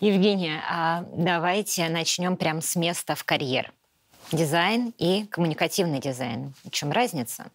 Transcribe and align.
Евгения, 0.00 0.62
а 0.68 1.04
давайте 1.12 1.88
начнем 1.88 2.36
прямо 2.36 2.60
с 2.60 2.76
места 2.76 3.14
в 3.14 3.24
карьер. 3.24 3.72
Дизайн 4.32 4.92
и 4.98 5.24
коммуникативный 5.26 6.00
дизайн. 6.00 6.52
В 6.64 6.70
чем 6.70 6.92
разница? 6.92 7.50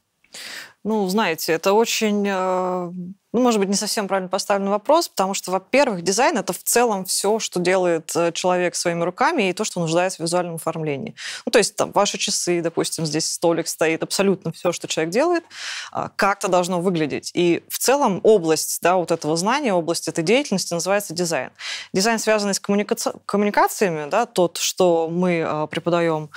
Ну, 0.84 1.08
знаете, 1.10 1.54
это 1.54 1.74
очень, 1.74 2.26
э, 2.28 2.92
ну, 3.34 3.40
может 3.40 3.60
быть, 3.60 3.70
не 3.70 3.76
совсем 3.76 4.08
правильно 4.08 4.30
поставленный 4.30 4.72
вопрос, 4.72 5.10
потому 5.10 5.36
что, 5.36 5.52
во-первых, 5.52 6.02
дизайн— 6.02 6.38
это 6.40 6.54
в 6.54 6.64
целом 6.64 7.06
все, 7.06 7.38
что 7.38 7.60
делает 7.60 8.12
э, 8.16 8.32
человек 8.32 8.74
своими 8.74 9.04
руками 9.04 9.50
и 9.50 9.54
то, 9.54 9.64
что 9.64 9.80
нуждается 9.80 10.18
в 10.18 10.26
визуальном 10.26 10.56
оформлении. 10.56 11.14
Ну, 11.46 11.52
то 11.52 11.60
есть 11.60 11.76
там 11.76 11.92
ваши 11.92 12.18
часы, 12.18 12.62
допустим, 12.62 13.06
здесь 13.06 13.30
столик 13.32 13.68
стоит, 13.68 14.02
абсолютно 14.02 14.52
все, 14.52 14.72
что 14.72 14.88
человек 14.88 15.14
делает, 15.14 15.44
а, 15.92 16.10
как-то 16.16 16.48
должно 16.48 16.82
выглядеть. 16.82 17.30
И 17.36 17.64
в 17.70 17.78
целом 17.78 18.20
область, 18.24 18.80
да, 18.82 18.96
вот 18.96 19.12
этого 19.12 19.38
знания, 19.38 19.74
область 19.74 20.08
этой 20.08 20.24
деятельности 20.24 20.74
называется 20.74 21.14
дизайн. 21.14 21.52
Дизайн, 21.94 22.18
связанный 22.18 22.56
с 22.56 22.60
коммуника... 22.60 22.96
коммуникациями, 23.28 24.10
да, 24.10 24.26
тот, 24.26 24.58
что 24.58 25.08
мы 25.12 25.44
а, 25.46 25.68
преподаем, 25.68 26.32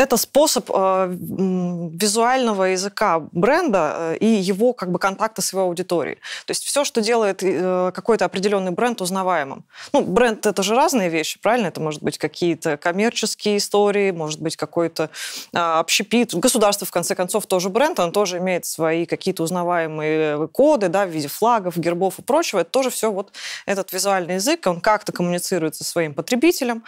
это 0.00 0.16
способ 0.16 0.70
э, 0.72 1.08
визуального 1.10 2.64
языка 2.64 3.20
бренда 3.32 3.94
э, 3.94 4.16
и 4.16 4.26
его 4.26 4.72
как 4.72 4.90
бы 4.90 4.98
контакта 4.98 5.42
с 5.42 5.52
его 5.52 5.62
аудиторией. 5.62 6.16
То 6.46 6.52
есть 6.52 6.64
все, 6.64 6.84
что 6.84 7.02
делает 7.02 7.42
э, 7.42 7.92
какой-то 7.94 8.24
определенный 8.24 8.70
бренд 8.70 9.02
узнаваемым. 9.02 9.62
Ну, 9.92 10.00
бренд 10.00 10.46
это 10.46 10.62
же 10.62 10.74
разные 10.74 11.10
вещи, 11.10 11.38
правильно? 11.38 11.66
Это 11.66 11.82
может 11.82 12.02
быть 12.02 12.16
какие-то 12.16 12.78
коммерческие 12.78 13.58
истории, 13.58 14.10
может 14.10 14.40
быть 14.40 14.56
какой-то 14.56 15.10
э, 15.52 15.58
общепит. 15.58 16.34
Государство, 16.34 16.86
в 16.86 16.90
конце 16.90 17.14
концов, 17.14 17.46
тоже 17.46 17.68
бренд, 17.68 18.00
он 18.00 18.10
тоже 18.10 18.38
имеет 18.38 18.64
свои 18.64 19.04
какие-то 19.04 19.42
узнаваемые 19.42 20.48
коды, 20.48 20.88
да, 20.88 21.04
в 21.04 21.10
виде 21.10 21.28
флагов, 21.28 21.76
гербов 21.76 22.18
и 22.18 22.22
прочего. 22.22 22.60
Это 22.60 22.70
тоже 22.70 22.88
все 22.88 23.12
вот 23.12 23.32
этот 23.66 23.92
визуальный 23.92 24.36
язык, 24.36 24.66
он 24.66 24.80
как-то 24.80 25.12
коммуницирует 25.12 25.76
со 25.76 25.84
своим 25.84 26.14
потребителем. 26.14 26.84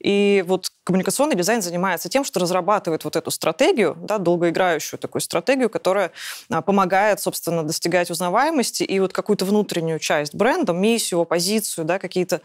И 0.00 0.42
вот 0.46 0.70
коммуникационный 0.84 1.34
дизайн 1.34 1.62
занимается 1.62 2.08
тем, 2.08 2.24
что 2.24 2.40
разрабатывает 2.40 3.04
вот 3.04 3.16
эту 3.16 3.30
стратегию, 3.30 3.96
да, 4.00 4.18
долгоиграющую 4.18 4.98
такую 5.00 5.22
стратегию, 5.22 5.70
которая 5.70 6.12
а, 6.50 6.62
помогает, 6.62 7.20
собственно, 7.20 7.62
достигать 7.62 8.10
узнаваемости 8.10 8.82
и 8.82 9.00
вот 9.00 9.12
какую-то 9.12 9.44
внутреннюю 9.44 9.98
часть 9.98 10.34
бренда, 10.34 10.72
миссию, 10.72 11.24
позицию, 11.24 11.84
да, 11.84 11.98
какие-то 11.98 12.36
э, 12.36 12.40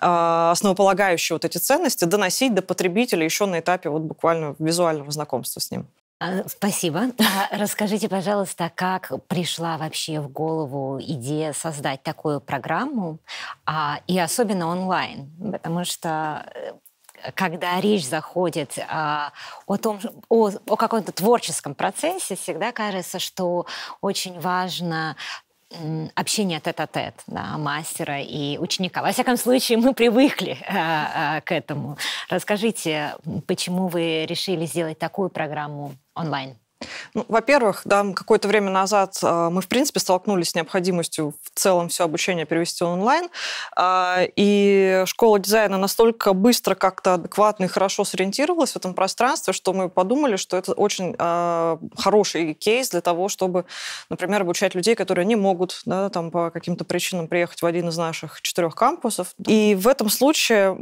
основополагающие 0.00 1.34
вот 1.34 1.44
эти 1.44 1.58
ценности 1.58 2.04
доносить 2.04 2.54
до 2.54 2.62
потребителя 2.62 3.24
еще 3.24 3.46
на 3.46 3.60
этапе 3.60 3.88
вот 3.88 4.02
буквально 4.02 4.56
визуального 4.58 5.10
знакомства 5.10 5.60
с 5.60 5.70
ним. 5.70 5.86
А, 6.20 6.48
спасибо. 6.48 7.12
Расскажите, 7.50 8.08
пожалуйста, 8.08 8.70
как 8.74 9.12
пришла 9.26 9.76
вообще 9.78 10.20
в 10.20 10.28
голову 10.28 10.98
идея 11.00 11.52
создать 11.52 12.02
такую 12.02 12.40
программу, 12.40 13.18
и 14.06 14.18
особенно 14.18 14.68
онлайн, 14.68 15.30
потому 15.52 15.84
что 15.84 16.46
э, 16.54 16.72
когда 17.34 17.80
речь 17.80 18.06
заходит 18.06 18.78
а, 18.88 19.32
о 19.66 19.76
том, 19.76 20.00
о, 20.28 20.50
о 20.68 20.76
каком-то 20.76 21.12
творческом 21.12 21.74
процессе, 21.74 22.36
всегда 22.36 22.72
кажется, 22.72 23.18
что 23.18 23.66
очень 24.00 24.38
важно 24.40 25.16
общение 26.14 26.60
тет-а-тет 26.60 27.14
да, 27.26 27.58
мастера 27.58 28.20
и 28.20 28.58
ученика. 28.58 29.02
Во 29.02 29.12
всяком 29.12 29.36
случае, 29.36 29.78
мы 29.78 29.92
привыкли 29.94 30.58
а, 30.68 31.36
а, 31.36 31.40
к 31.40 31.52
этому. 31.52 31.98
Расскажите, 32.28 33.16
почему 33.46 33.88
вы 33.88 34.26
решили 34.26 34.66
сделать 34.66 34.98
такую 34.98 35.30
программу 35.30 35.94
онлайн? 36.14 36.56
Ну, 37.14 37.24
во-первых, 37.28 37.82
да, 37.84 38.04
какое-то 38.14 38.48
время 38.48 38.70
назад 38.70 39.18
э, 39.22 39.48
мы, 39.50 39.60
в 39.60 39.68
принципе, 39.68 40.00
столкнулись 40.00 40.50
с 40.50 40.54
необходимостью 40.54 41.34
в 41.42 41.58
целом 41.58 41.88
все 41.88 42.04
обучение 42.04 42.46
перевести 42.46 42.84
онлайн. 42.84 43.28
Э, 43.76 44.26
и 44.36 45.02
школа 45.06 45.38
дизайна 45.38 45.78
настолько 45.78 46.32
быстро, 46.32 46.74
как-то 46.74 47.14
адекватно 47.14 47.64
и 47.64 47.68
хорошо 47.68 48.04
сориентировалась 48.04 48.72
в 48.72 48.76
этом 48.76 48.94
пространстве, 48.94 49.52
что 49.52 49.72
мы 49.72 49.88
подумали, 49.88 50.36
что 50.36 50.56
это 50.56 50.72
очень 50.72 51.14
э, 51.18 51.76
хороший 51.96 52.54
кейс 52.54 52.90
для 52.90 53.00
того, 53.00 53.28
чтобы, 53.28 53.64
например, 54.10 54.42
обучать 54.42 54.74
людей, 54.74 54.94
которые 54.94 55.24
не 55.24 55.36
могут 55.36 55.82
да, 55.84 56.08
там, 56.08 56.30
по 56.30 56.50
каким-то 56.50 56.84
причинам 56.84 57.28
приехать 57.28 57.62
в 57.62 57.66
один 57.66 57.88
из 57.88 57.96
наших 57.96 58.40
четырех 58.42 58.74
кампусов. 58.74 59.34
И 59.46 59.74
в 59.74 59.88
этом 59.88 60.08
случае 60.08 60.74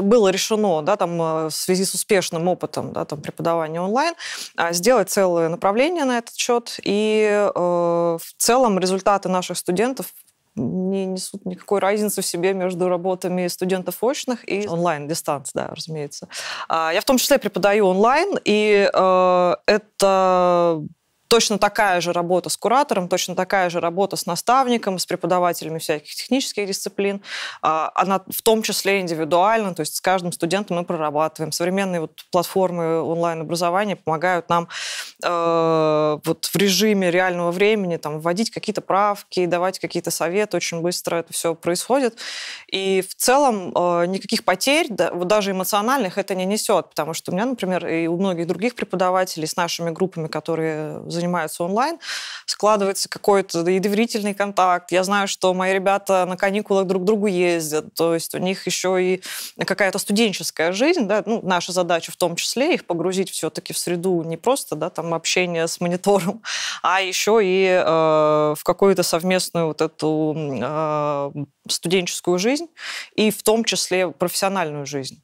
было 0.00 0.28
решено 0.28 0.82
да, 0.82 0.96
там, 0.96 1.18
в 1.48 1.50
связи 1.50 1.84
с 1.84 1.94
успешным 1.94 2.48
опытом 2.48 2.92
да, 2.92 3.04
там, 3.04 3.20
преподавания 3.20 3.80
онлайн, 3.86 4.14
а, 4.56 4.72
сделать 4.72 5.10
целое 5.10 5.48
направление 5.48 6.04
на 6.04 6.18
этот 6.18 6.34
счет. 6.34 6.78
И 6.82 7.28
э, 7.30 7.48
в 7.54 8.34
целом 8.38 8.78
результаты 8.78 9.28
наших 9.28 9.56
студентов 9.56 10.06
не 10.56 11.04
несут 11.04 11.44
никакой 11.44 11.80
разницы 11.80 12.22
в 12.22 12.26
себе 12.26 12.54
между 12.54 12.88
работами 12.88 13.46
студентов 13.48 14.02
очных 14.02 14.48
и 14.48 14.66
онлайн, 14.66 15.06
дистанц, 15.06 15.50
да, 15.54 15.68
разумеется. 15.68 16.28
А, 16.68 16.92
я 16.92 17.00
в 17.00 17.04
том 17.04 17.18
числе 17.18 17.38
преподаю 17.38 17.86
онлайн, 17.86 18.38
и 18.44 18.88
э, 18.92 19.54
это 19.66 20.82
точно 21.28 21.58
такая 21.58 22.00
же 22.00 22.12
работа 22.12 22.48
с 22.48 22.56
куратором, 22.56 23.08
точно 23.08 23.34
такая 23.34 23.70
же 23.70 23.80
работа 23.80 24.16
с 24.16 24.26
наставником, 24.26 24.98
с 24.98 25.06
преподавателями 25.06 25.78
всяких 25.78 26.14
технических 26.14 26.66
дисциплин. 26.66 27.22
А, 27.62 27.90
она 27.94 28.22
в 28.28 28.42
том 28.42 28.62
числе 28.62 29.00
индивидуально, 29.00 29.74
то 29.74 29.80
есть 29.80 29.96
с 29.96 30.00
каждым 30.00 30.32
студентом 30.32 30.76
мы 30.76 30.84
прорабатываем. 30.84 31.52
Современные 31.52 32.00
вот 32.00 32.24
платформы 32.30 33.02
онлайн-образования 33.02 33.96
помогают 33.96 34.48
нам 34.48 34.68
э, 35.22 36.18
вот 36.24 36.44
в 36.44 36.56
режиме 36.56 37.10
реального 37.10 37.50
времени 37.50 37.96
там, 37.96 38.20
вводить 38.20 38.50
какие-то 38.50 38.80
правки, 38.80 39.46
давать 39.46 39.78
какие-то 39.78 40.10
советы. 40.10 40.56
Очень 40.56 40.80
быстро 40.80 41.16
это 41.16 41.32
все 41.32 41.54
происходит. 41.54 42.18
И 42.70 43.02
в 43.08 43.14
целом 43.14 43.72
э, 43.74 44.06
никаких 44.06 44.44
потерь, 44.44 44.86
да, 44.90 45.10
вот 45.12 45.28
даже 45.28 45.50
эмоциональных, 45.52 46.18
это 46.18 46.34
не 46.34 46.44
несет, 46.44 46.90
потому 46.90 47.14
что 47.14 47.32
у 47.32 47.34
меня, 47.34 47.46
например, 47.46 47.86
и 47.86 48.06
у 48.06 48.16
многих 48.16 48.46
других 48.46 48.74
преподавателей 48.74 49.46
с 49.46 49.56
нашими 49.56 49.90
группами, 49.90 50.28
которые 50.28 51.00
занимаются 51.16 51.64
онлайн, 51.64 51.98
складывается 52.46 53.08
какой-то 53.08 53.68
и 53.68 53.78
доверительный 53.78 54.34
контакт. 54.34 54.92
Я 54.92 55.02
знаю, 55.04 55.28
что 55.28 55.52
мои 55.54 55.72
ребята 55.72 56.24
на 56.26 56.36
каникулах 56.36 56.86
друг 56.86 57.02
к 57.02 57.04
другу 57.04 57.26
ездят, 57.26 57.92
то 57.94 58.14
есть 58.14 58.34
у 58.34 58.38
них 58.38 58.66
еще 58.66 59.02
и 59.02 59.22
какая-то 59.64 59.98
студенческая 59.98 60.72
жизнь, 60.72 61.06
да, 61.06 61.22
ну, 61.26 61.40
наша 61.42 61.72
задача 61.72 62.12
в 62.12 62.16
том 62.16 62.36
числе 62.36 62.74
их 62.74 62.86
погрузить 62.86 63.30
все-таки 63.30 63.72
в 63.72 63.78
среду 63.78 64.22
не 64.22 64.36
просто, 64.36 64.76
да, 64.76 64.90
там 64.90 65.14
общение 65.14 65.66
с 65.66 65.80
монитором, 65.80 66.42
а 66.82 67.00
еще 67.00 67.40
и 67.42 67.66
э, 67.66 68.54
в 68.56 68.62
какую-то 68.62 69.02
совместную 69.02 69.66
вот 69.66 69.80
эту 69.80 70.34
э, 70.36 71.30
студенческую 71.68 72.38
жизнь 72.38 72.68
и 73.14 73.30
в 73.30 73.42
том 73.42 73.64
числе 73.64 74.10
профессиональную 74.10 74.86
жизнь. 74.86 75.22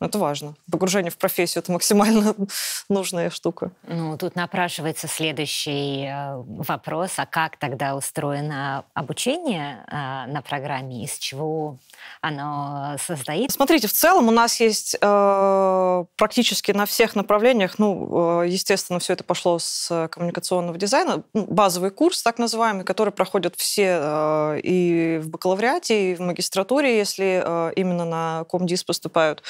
Это 0.00 0.18
важно. 0.18 0.54
Погружение 0.70 1.10
в 1.10 1.18
профессию– 1.18 1.62
это 1.62 1.72
максимально 1.72 2.34
нужная 2.88 3.30
штука. 3.30 3.72
Ну, 3.82 4.16
тут 4.16 4.36
напрашивается 4.36 5.08
следующий 5.08 6.04
э, 6.04 6.36
вопрос. 6.36 7.14
А 7.16 7.26
как 7.26 7.56
тогда 7.56 7.96
устроено 7.96 8.84
обучение 8.94 9.84
э, 9.88 10.30
на 10.30 10.40
программе? 10.42 11.04
Из 11.04 11.18
чего 11.18 11.78
оно 12.20 12.96
состоит? 13.04 13.50
Смотрите, 13.50 13.88
в 13.88 13.92
целом 13.92 14.28
у 14.28 14.30
нас 14.30 14.60
есть 14.60 14.96
э, 15.00 16.04
практически 16.16 16.70
на 16.70 16.86
всех 16.86 17.16
направлениях, 17.16 17.78
ну, 17.78 18.42
э, 18.42 18.48
естественно, 18.48 19.00
все 19.00 19.14
это 19.14 19.24
пошло 19.24 19.58
с 19.58 20.08
коммуникационного 20.12 20.78
дизайна, 20.78 21.24
ну, 21.34 21.46
базовый 21.46 21.90
курс, 21.90 22.22
так 22.22 22.38
называемый, 22.38 22.84
который 22.84 23.12
проходят 23.12 23.56
все 23.56 23.98
э, 24.00 24.60
и 24.62 25.18
в 25.22 25.28
бакалавриате, 25.28 26.12
и 26.12 26.14
в 26.14 26.20
магистратуре, 26.20 26.96
если 26.96 27.42
э, 27.44 27.72
именно 27.74 28.04
на 28.04 28.44
комдис 28.44 28.84
поступают. 28.84 29.42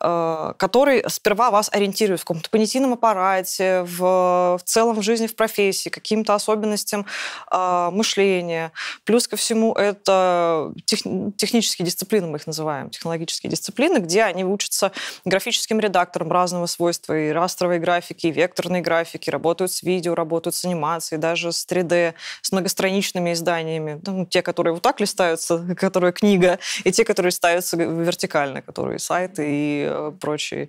Э, 0.00 0.54
который 0.56 1.04
сперва 1.08 1.50
вас 1.50 1.70
ориентирует 1.72 2.20
в 2.20 2.24
каком-то 2.24 2.50
понятийном 2.50 2.94
аппарате, 2.94 3.82
в, 3.82 4.58
в 4.58 4.62
целом 4.64 4.96
в 4.96 5.02
жизни, 5.02 5.26
в 5.26 5.36
профессии, 5.36 5.88
каким-то 5.88 6.34
особенностям 6.34 7.06
э, 7.52 7.90
мышления. 7.92 8.72
Плюс 9.04 9.28
ко 9.28 9.36
всему 9.36 9.72
это 9.74 10.72
тех, 10.84 11.00
технические 11.36 11.86
дисциплины, 11.86 12.26
мы 12.26 12.38
их 12.38 12.46
называем, 12.46 12.90
технологические 12.90 13.50
дисциплины, 13.50 13.98
где 13.98 14.24
они 14.24 14.44
учатся 14.44 14.92
графическим 15.24 15.78
редактором 15.78 16.32
разного 16.32 16.66
свойства, 16.66 17.16
и 17.16 17.30
растровой 17.30 17.78
графики, 17.78 18.26
и 18.26 18.32
векторной 18.32 18.80
графики, 18.80 19.30
работают 19.30 19.72
с 19.72 19.82
видео, 19.82 20.14
работают 20.14 20.54
с 20.54 20.64
анимацией, 20.64 21.20
даже 21.20 21.52
с 21.52 21.66
3D, 21.66 22.14
с 22.40 22.52
многостраничными 22.52 23.32
изданиями. 23.32 24.00
Ну, 24.04 24.26
те, 24.26 24.42
которые 24.42 24.74
вот 24.74 24.82
так 24.82 25.00
листаются, 25.00 25.58
которые 25.76 26.12
книга, 26.12 26.58
и 26.84 26.90
те, 26.90 27.04
которые 27.04 27.32
ставятся 27.32 27.76
вертикально, 27.76 28.62
которые 28.62 28.98
сайты 28.98 29.46
и 29.48 29.71
Э, 29.80 30.12
прочие 30.20 30.68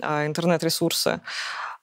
а, 0.00 0.26
интернет-ресурсы 0.26 1.20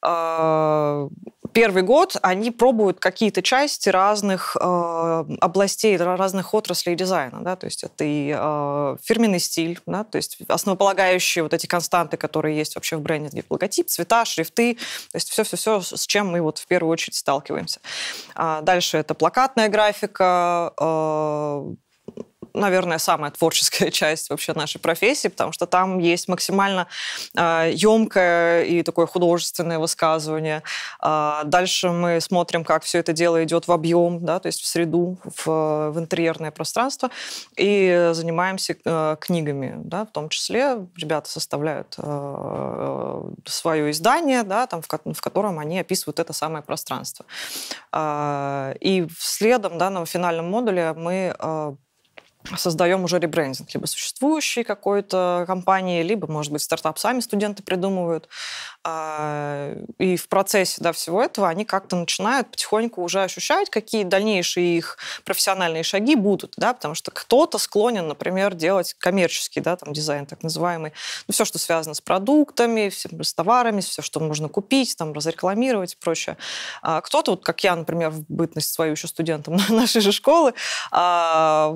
а, 0.01 1.07
первый 1.53 1.83
год 1.83 2.17
они 2.21 2.51
пробуют 2.51 2.99
какие-то 2.99 3.41
части 3.41 3.87
разных 3.89 4.57
э, 4.59 5.23
областей, 5.39 5.95
разных 5.95 6.53
отраслей 6.53 6.95
дизайна. 6.95 7.41
Да? 7.41 7.55
То 7.55 7.67
есть 7.67 7.83
это 7.83 8.03
и 8.03 8.29
фирменный 9.03 9.39
стиль, 9.39 9.79
да? 9.85 10.03
то 10.03 10.17
есть 10.17 10.39
основополагающие 10.47 11.43
вот 11.43 11.53
эти 11.53 11.67
константы, 11.67 12.17
которые 12.17 12.57
есть 12.57 12.75
вообще 12.75 12.97
в 12.97 13.01
бренде, 13.01 13.45
логотип, 13.49 13.87
цвета, 13.87 14.25
шрифты, 14.25 14.75
то 14.75 15.15
есть 15.15 15.29
все-все-все, 15.29 15.79
с 15.79 16.05
чем 16.05 16.31
мы 16.31 16.41
вот 16.41 16.57
в 16.57 16.67
первую 16.67 16.91
очередь 16.91 17.15
сталкиваемся. 17.15 17.79
А 18.35 18.61
дальше 18.61 18.97
это 18.97 19.13
плакатная 19.13 19.69
графика, 19.69 20.73
наверное, 22.53 22.97
самая 22.97 23.31
творческая 23.31 23.91
часть 23.91 24.29
вообще 24.29 24.53
нашей 24.53 24.79
профессии, 24.79 25.27
потому 25.27 25.51
что 25.51 25.65
там 25.65 25.99
есть 25.99 26.27
максимально 26.27 26.87
э, 27.35 27.71
емкое 27.73 28.63
и 28.63 28.83
такое 28.83 29.07
художественное 29.07 29.79
высказывание. 29.79 30.63
Э, 31.03 31.41
дальше 31.45 31.89
мы 31.89 32.21
смотрим, 32.21 32.63
как 32.63 32.83
все 32.83 32.99
это 32.99 33.13
дело 33.13 33.43
идет 33.43 33.67
в 33.67 33.71
объем, 33.71 34.23
да, 34.23 34.39
то 34.39 34.47
есть 34.47 34.61
в 34.61 34.65
среду, 34.65 35.17
в, 35.23 35.91
в 35.91 35.99
интерьерное 35.99 36.51
пространство, 36.51 37.09
и 37.57 38.11
занимаемся 38.13 38.75
э, 38.83 39.17
книгами, 39.19 39.73
да, 39.77 40.05
в 40.05 40.11
том 40.11 40.29
числе 40.29 40.85
ребята 40.95 41.29
составляют 41.29 41.95
э, 41.97 43.23
свое 43.45 43.91
издание, 43.91 44.43
да, 44.43 44.67
там, 44.67 44.81
в, 44.81 44.87
в 44.87 45.21
котором 45.21 45.59
они 45.59 45.79
описывают 45.79 46.19
это 46.19 46.33
самое 46.33 46.63
пространство. 46.63 47.25
Э, 47.91 48.73
и 48.79 49.07
следом, 49.17 49.77
да, 49.77 49.89
на 49.89 50.05
финальном 50.05 50.49
модуле 50.49 50.93
мы 50.93 51.35
э, 51.37 51.75
создаем 52.57 53.03
уже 53.03 53.19
ребрендинг 53.19 53.73
либо 53.73 53.85
существующей 53.85 54.63
какой-то 54.63 55.45
компании, 55.47 56.03
либо, 56.03 56.27
может 56.27 56.51
быть, 56.51 56.61
стартап 56.61 56.99
сами 56.99 57.19
студенты 57.19 57.63
придумывают. 57.63 58.27
А, 58.83 59.75
и 59.97 60.17
в 60.17 60.27
процессе 60.27 60.81
да, 60.81 60.91
всего 60.91 61.23
этого 61.23 61.47
они 61.47 61.63
как-то 61.63 61.95
начинают 61.95 62.51
потихоньку 62.51 63.01
уже 63.01 63.23
ощущать, 63.23 63.69
какие 63.69 64.03
дальнейшие 64.03 64.77
их 64.77 64.97
профессиональные 65.23 65.83
шаги 65.83 66.15
будут, 66.15 66.55
да, 66.57 66.73
потому 66.73 66.93
что 66.93 67.11
кто-то 67.11 67.57
склонен, 67.57 68.07
например, 68.07 68.53
делать 68.55 68.93
коммерческий 68.95 69.61
да, 69.61 69.77
там, 69.77 69.93
дизайн, 69.93 70.25
так 70.25 70.43
называемый, 70.43 70.91
ну, 71.27 71.33
все, 71.33 71.45
что 71.45 71.59
связано 71.59 71.95
с 71.95 72.01
продуктами, 72.01 72.89
с 72.89 73.33
товарами, 73.33 73.79
все, 73.79 74.01
что 74.01 74.19
можно 74.19 74.49
купить, 74.49 74.97
там, 74.97 75.13
разрекламировать 75.13 75.93
и 75.93 75.97
прочее. 75.97 76.37
А 76.81 76.99
кто-то, 76.99 77.31
вот 77.31 77.43
как 77.43 77.63
я, 77.63 77.75
например, 77.75 78.09
в 78.09 78.25
бытность 78.27 78.73
свою 78.73 78.91
еще 78.91 79.07
студентом 79.07 79.57
нашей 79.69 80.01
же 80.01 80.11
школы, 80.11 80.53
а, 80.91 81.71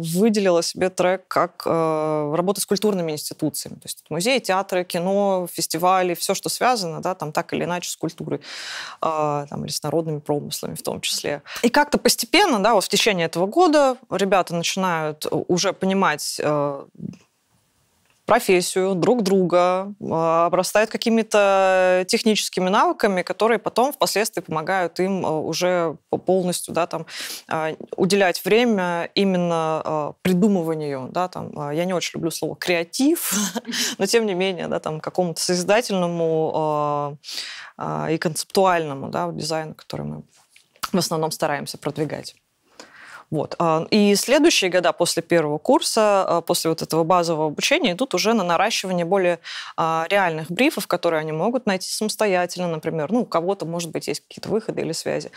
выделила 0.58 0.64
себе 0.64 0.90
трек 0.90 1.28
как 1.28 1.64
э, 1.66 2.34
работа 2.36 2.62
с 2.62 2.66
культурными 2.66 3.12
институциями, 3.12 3.76
то 3.76 3.86
есть 3.86 4.04
музеи, 4.10 4.40
театры, 4.40 4.84
кино, 4.84 5.48
фестивали, 5.52 6.14
все, 6.14 6.34
что 6.34 6.50
связано 6.50 7.02
да, 7.02 7.16
там 7.16 7.32
так 7.32 7.54
или 7.54 7.64
иначе 7.64 7.90
с 7.90 7.96
культурой, 7.96 8.40
э, 9.02 9.46
там, 9.50 9.66
или 9.66 9.72
с 9.72 9.84
народными 9.84 10.20
промыслами 10.20 10.76
в 10.76 10.82
том 10.82 11.02
числе. 11.02 11.42
И 11.64 11.70
как-то 11.70 11.98
постепенно, 11.98 12.60
да, 12.60 12.74
вот 12.74 12.84
в 12.84 12.90
течение 12.90 13.26
этого 13.28 13.48
года 13.48 13.98
ребята 14.10 14.56
начинают 14.56 15.26
уже 15.32 15.74
понимать 15.74 16.40
э, 16.44 16.86
профессию, 18.28 18.94
друг 18.94 19.24
друга, 19.24 19.94
а, 20.02 20.46
обрастают 20.48 20.90
какими-то 20.92 22.06
техническими 22.10 22.68
навыками, 22.70 23.22
которые 23.22 23.58
потом 23.58 23.94
впоследствии 23.94 24.42
помогают 24.42 25.00
им 25.00 25.26
а, 25.26 25.40
уже 25.40 25.96
полностью 26.26 26.74
да, 26.74 26.88
там, 26.88 27.06
а, 27.48 27.74
уделять 27.96 28.44
время 28.44 29.10
именно 29.16 30.14
придумыванию. 30.22 31.10
Да, 31.12 31.30
там, 31.30 31.72
я 31.72 31.86
не 31.86 31.94
очень 31.94 32.18
люблю 32.18 32.30
слово 32.30 32.58
креатив, 32.58 33.34
но 33.98 34.06
тем 34.06 34.26
не 34.26 34.34
менее 34.34 34.68
да, 34.68 34.80
там, 34.80 35.00
какому-то 35.00 35.42
созидательному 35.42 37.18
и 38.10 38.18
концептуальному 38.18 39.10
да, 39.10 39.32
дизайну, 39.32 39.74
который 39.74 40.06
мы 40.06 40.24
в 40.92 40.98
основном 40.98 41.32
стараемся 41.32 41.78
продвигать. 41.78 42.36
Вот. 43.30 43.56
А, 43.60 43.86
и 43.92 44.16
следующие 44.16 44.72
года 44.72 44.94
после 44.94 45.22
первого 45.22 45.58
курса, 45.58 46.24
а, 46.28 46.42
после 46.42 46.70
вот 46.70 46.82
этого 46.82 47.04
базового 47.04 47.48
обучения, 47.48 47.92
идут 47.92 48.14
уже 48.14 48.34
на 48.34 48.44
наращивание 48.44 49.06
более 49.06 49.40
а, 49.76 50.06
реальных 50.10 50.50
брифов, 50.50 50.88
которые 50.88 51.20
они 51.20 51.34
могут 51.34 51.66
найти 51.66 51.90
самостоятельно, 51.90 52.68
например. 52.68 53.12
Ну, 53.12 53.22
у 53.22 53.26
кого-то, 53.26 53.66
может 53.66 53.92
быть, 53.92 54.08
есть 54.08 54.22
какие-то 54.22 54.50
выходы 54.50 54.82
или 54.82 54.94
связи. 54.94 55.32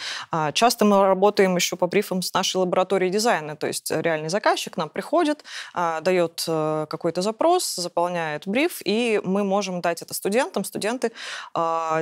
Часто 0.52 0.84
мы 0.84 1.04
работаем 1.04 1.56
еще 1.56 1.76
по 1.76 1.86
брифам 1.86 2.22
с 2.22 2.32
нашей 2.32 2.58
лабораторией 2.58 3.10
дизайна, 3.10 3.56
то 3.56 3.66
есть 3.66 3.90
реальный 3.90 4.28
заказчик 4.28 4.76
нам 4.76 4.88
приходит, 4.88 5.44
дает 5.74 6.44
э, 6.46 6.86
какой-то 6.88 7.22
запрос, 7.22 7.74
заполняет 7.74 8.46
бриф, 8.46 8.80
и 8.84 9.20
мы 9.24 9.44
можем 9.44 9.80
дать 9.80 10.02
это 10.02 10.14
студентам. 10.14 10.64
Студенты 10.64 11.12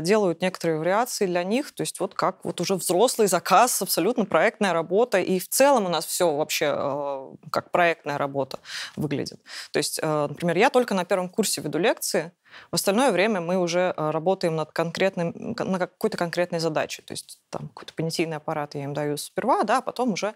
делают 0.00 0.42
некоторые 0.42 0.78
вариации 0.78 1.26
для 1.26 1.44
них, 1.44 1.72
то 1.72 1.82
есть 1.82 2.00
вот 2.00 2.14
как 2.14 2.44
вот 2.44 2.60
уже 2.60 2.74
взрослый 2.74 3.28
заказ, 3.28 3.80
абсолютно 3.82 4.24
проектная 4.24 4.72
работа, 4.72 5.18
и 5.20 5.38
в 5.38 5.48
целом 5.48 5.77
целом 5.78 5.86
у 5.86 5.88
нас 5.88 6.06
все 6.06 6.34
вообще 6.34 6.74
э, 6.76 7.34
как 7.50 7.70
проектная 7.70 8.18
работа 8.18 8.58
выглядит. 8.96 9.40
То 9.72 9.78
есть, 9.78 10.00
э, 10.02 10.26
например, 10.28 10.56
я 10.56 10.70
только 10.70 10.94
на 10.94 11.04
первом 11.04 11.28
курсе 11.28 11.60
веду 11.60 11.78
лекции, 11.78 12.32
в 12.70 12.74
остальное 12.74 13.12
время 13.12 13.40
мы 13.40 13.58
уже 13.58 13.94
э, 13.96 14.10
работаем 14.10 14.56
над 14.56 14.72
конкретным, 14.72 15.34
на 15.58 15.78
какой-то 15.78 16.16
конкретной 16.16 16.60
задачей. 16.60 17.02
То 17.02 17.12
есть 17.12 17.38
там 17.50 17.68
какой-то 17.68 17.92
понятийный 17.94 18.36
аппарат 18.38 18.74
я 18.74 18.84
им 18.84 18.94
даю 18.94 19.16
сперва, 19.16 19.62
да, 19.64 19.78
а 19.78 19.80
потом 19.80 20.12
уже 20.12 20.34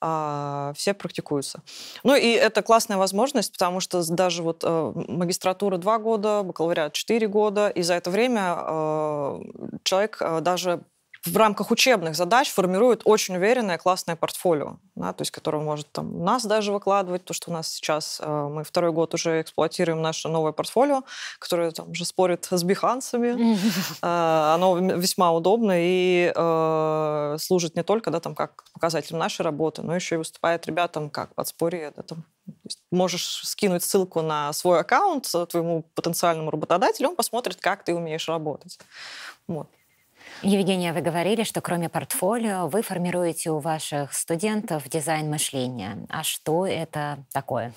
а, 0.00 0.72
все 0.76 0.94
практикуются. 0.94 1.62
Ну 2.02 2.14
и 2.14 2.30
это 2.30 2.62
классная 2.62 2.96
возможность, 2.96 3.52
потому 3.52 3.80
что 3.80 4.02
даже 4.10 4.42
вот 4.42 4.64
а, 4.64 4.92
магистратура 5.08 5.78
два 5.78 5.98
года, 5.98 6.42
бакалавриат 6.42 6.92
четыре 6.92 7.28
года, 7.28 7.68
и 7.68 7.82
за 7.82 7.94
это 7.94 8.10
время 8.10 8.40
а, 8.56 9.40
человек 9.84 10.18
а, 10.20 10.40
даже 10.40 10.80
в 11.24 11.36
рамках 11.36 11.70
учебных 11.70 12.14
задач 12.16 12.50
формирует 12.50 13.02
очень 13.04 13.36
уверенное 13.36 13.78
классное 13.78 14.14
портфолио, 14.16 14.76
да, 14.94 15.12
то 15.12 15.22
есть 15.22 15.30
которое 15.30 15.62
может 15.62 15.90
там, 15.90 16.22
нас 16.22 16.44
даже 16.44 16.72
выкладывать, 16.72 17.24
то, 17.24 17.32
что 17.32 17.50
у 17.50 17.54
нас 17.54 17.68
сейчас, 17.68 18.20
э, 18.22 18.48
мы 18.50 18.64
второй 18.64 18.92
год 18.92 19.14
уже 19.14 19.40
эксплуатируем 19.40 20.02
наше 20.02 20.28
новое 20.28 20.52
портфолио, 20.52 21.02
которое 21.38 21.70
там 21.70 21.90
уже 21.90 22.04
спорит 22.04 22.46
с 22.50 22.62
бихансами. 22.62 23.58
Э, 24.02 24.54
оно 24.54 24.78
весьма 24.78 25.32
удобно 25.32 25.72
и 25.76 26.32
э, 26.34 27.36
служит 27.38 27.76
не 27.76 27.82
только 27.82 28.10
да, 28.10 28.20
там, 28.20 28.34
как 28.34 28.64
показателем 28.72 29.18
нашей 29.18 29.42
работы, 29.42 29.82
но 29.82 29.94
еще 29.94 30.16
и 30.16 30.18
выступает 30.18 30.66
ребятам 30.66 31.10
как 31.10 31.34
подспорье. 31.34 31.92
Да, 31.96 32.02
там, 32.02 32.24
можешь 32.90 33.42
скинуть 33.44 33.82
ссылку 33.82 34.20
на 34.20 34.52
свой 34.52 34.80
аккаунт 34.80 35.30
твоему 35.48 35.84
потенциальному 35.94 36.50
работодателю, 36.50 37.10
он 37.10 37.16
посмотрит, 37.16 37.60
как 37.60 37.84
ты 37.84 37.94
умеешь 37.94 38.28
работать. 38.28 38.78
Вот. 39.46 39.68
Евгения, 40.42 40.92
вы 40.92 41.00
говорили, 41.00 41.42
что 41.44 41.60
кроме 41.60 41.88
портфолио 41.88 42.66
вы 42.66 42.82
формируете 42.82 43.50
у 43.50 43.60
ваших 43.60 44.12
студентов 44.12 44.88
дизайн 44.88 45.30
мышления. 45.30 46.06
А 46.08 46.22
что 46.22 46.66
это 46.66 47.18
такое? 47.32 47.72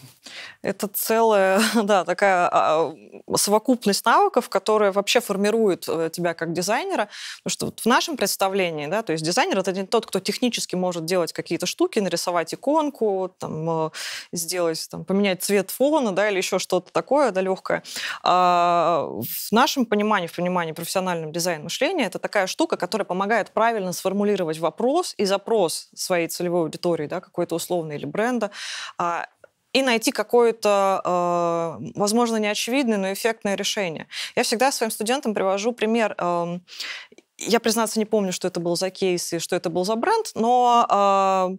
Это 0.61 0.87
целая, 0.87 1.61
да, 1.83 2.03
такая 2.03 2.49
а, 2.51 2.93
совокупность 3.35 4.05
навыков, 4.05 4.49
которая 4.49 4.91
вообще 4.91 5.21
формирует 5.21 5.85
э, 5.87 6.09
тебя 6.11 6.33
как 6.33 6.53
дизайнера. 6.53 7.09
Потому 7.43 7.51
что 7.51 7.65
вот 7.67 7.79
в 7.79 7.85
нашем 7.85 8.17
представлении, 8.17 8.87
да, 8.87 9.03
то 9.03 9.13
есть 9.13 9.23
дизайнер 9.23 9.59
это 9.59 9.71
не 9.71 9.85
тот, 9.85 10.05
кто 10.05 10.19
технически 10.19 10.75
может 10.75 11.05
делать 11.05 11.33
какие-то 11.33 11.65
штуки, 11.65 11.99
нарисовать 11.99 12.53
иконку, 12.53 13.33
там, 13.37 13.87
э, 13.87 13.89
сделать, 14.33 14.87
там, 14.89 15.05
поменять 15.05 15.43
цвет 15.43 15.71
фона, 15.71 16.11
да, 16.11 16.29
или 16.29 16.37
еще 16.37 16.59
что-то 16.59 16.91
такое, 16.91 17.31
да, 17.31 17.41
легкое. 17.41 17.83
А 18.23 19.07
в 19.09 19.51
нашем 19.51 19.85
понимании, 19.85 20.27
в 20.27 20.35
понимании 20.35 20.73
профессионального 20.73 21.31
дизайна 21.31 21.65
мышления, 21.65 22.05
это 22.05 22.19
такая 22.19 22.46
штука, 22.47 22.77
которая 22.77 23.05
помогает 23.05 23.51
правильно 23.51 23.93
сформулировать 23.93 24.59
вопрос 24.59 25.13
и 25.17 25.25
запрос 25.25 25.89
своей 25.95 26.27
целевой 26.27 26.61
аудитории, 26.61 27.07
да, 27.07 27.21
какой-то 27.21 27.55
условный 27.55 27.95
или 27.95 28.05
бренда, 28.05 28.51
а, 28.97 29.27
и 29.73 29.83
найти 29.83 30.11
какое-то, 30.11 31.01
э, 31.05 31.91
возможно, 31.95 32.37
неочевидное, 32.37 32.97
но 32.97 33.13
эффектное 33.13 33.55
решение. 33.55 34.07
Я 34.35 34.43
всегда 34.43 34.71
своим 34.71 34.91
студентам 34.91 35.35
привожу 35.35 35.71
пример. 35.71 36.15
Эм, 36.17 36.65
я, 37.37 37.59
признаться, 37.59 37.99
не 37.99 38.05
помню, 38.05 38.33
что 38.33 38.47
это 38.47 38.59
был 38.59 38.75
за 38.75 38.89
кейс 38.89 39.33
и 39.33 39.39
что 39.39 39.55
это 39.55 39.69
был 39.69 39.85
за 39.85 39.95
бренд, 39.95 40.31
но 40.33 40.87
э, 40.89 41.57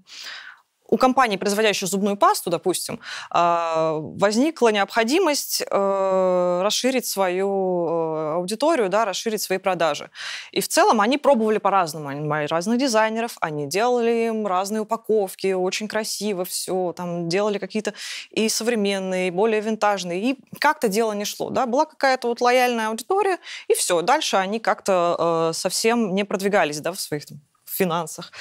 у 0.89 0.97
компании, 0.97 1.37
производящей 1.37 1.87
зубную 1.87 2.17
пасту, 2.17 2.51
допустим, 2.51 3.01
а, 3.31 3.99
возникла 3.99 4.69
необходимость 4.69 5.63
э, 5.71 6.61
расширить 6.63 7.07
свою 7.07 7.87
э, 7.89 8.33
аудиторию, 8.35 8.89
да, 8.89 9.05
расширить 9.05 9.43
свои 9.43 9.59
продажи. 9.59 10.11
И 10.51 10.61
в 10.61 10.69
целом 10.69 11.01
они 11.01 11.19
пробовали 11.19 11.59
по-разному. 11.59 12.09
Они 12.09 12.21
нанимали 12.21 12.47
разных 12.47 12.79
дизайнеров, 12.79 13.37
они 13.41 13.67
делали 13.67 14.29
им 14.29 14.47
разные 14.47 14.81
упаковки, 14.81 15.53
очень 15.53 15.89
красиво 15.89 16.45
все, 16.45 16.95
там 16.97 17.29
делали 17.29 17.59
какие-то 17.59 17.93
и 18.31 18.49
современные, 18.49 19.29
и 19.29 19.31
более 19.31 19.61
винтажные, 19.61 20.23
и 20.23 20.39
как-то 20.59 20.89
дело 20.89 21.13
не 21.13 21.25
шло. 21.25 21.51
Да? 21.51 21.67
Была 21.67 21.85
какая-то 21.85 22.29
вот 22.29 22.41
лояльная 22.41 22.89
аудитория, 22.89 23.39
и 23.69 23.75
все. 23.75 24.01
Дальше 24.01 24.37
они 24.37 24.59
как-то 24.59 25.51
э, 25.51 25.53
совсем 25.53 26.15
не 26.15 26.25
продвигались 26.25 26.81
да, 26.81 26.93
в 26.93 27.01
своих 27.01 27.27
там, 27.27 27.41
финансах. 27.79 28.33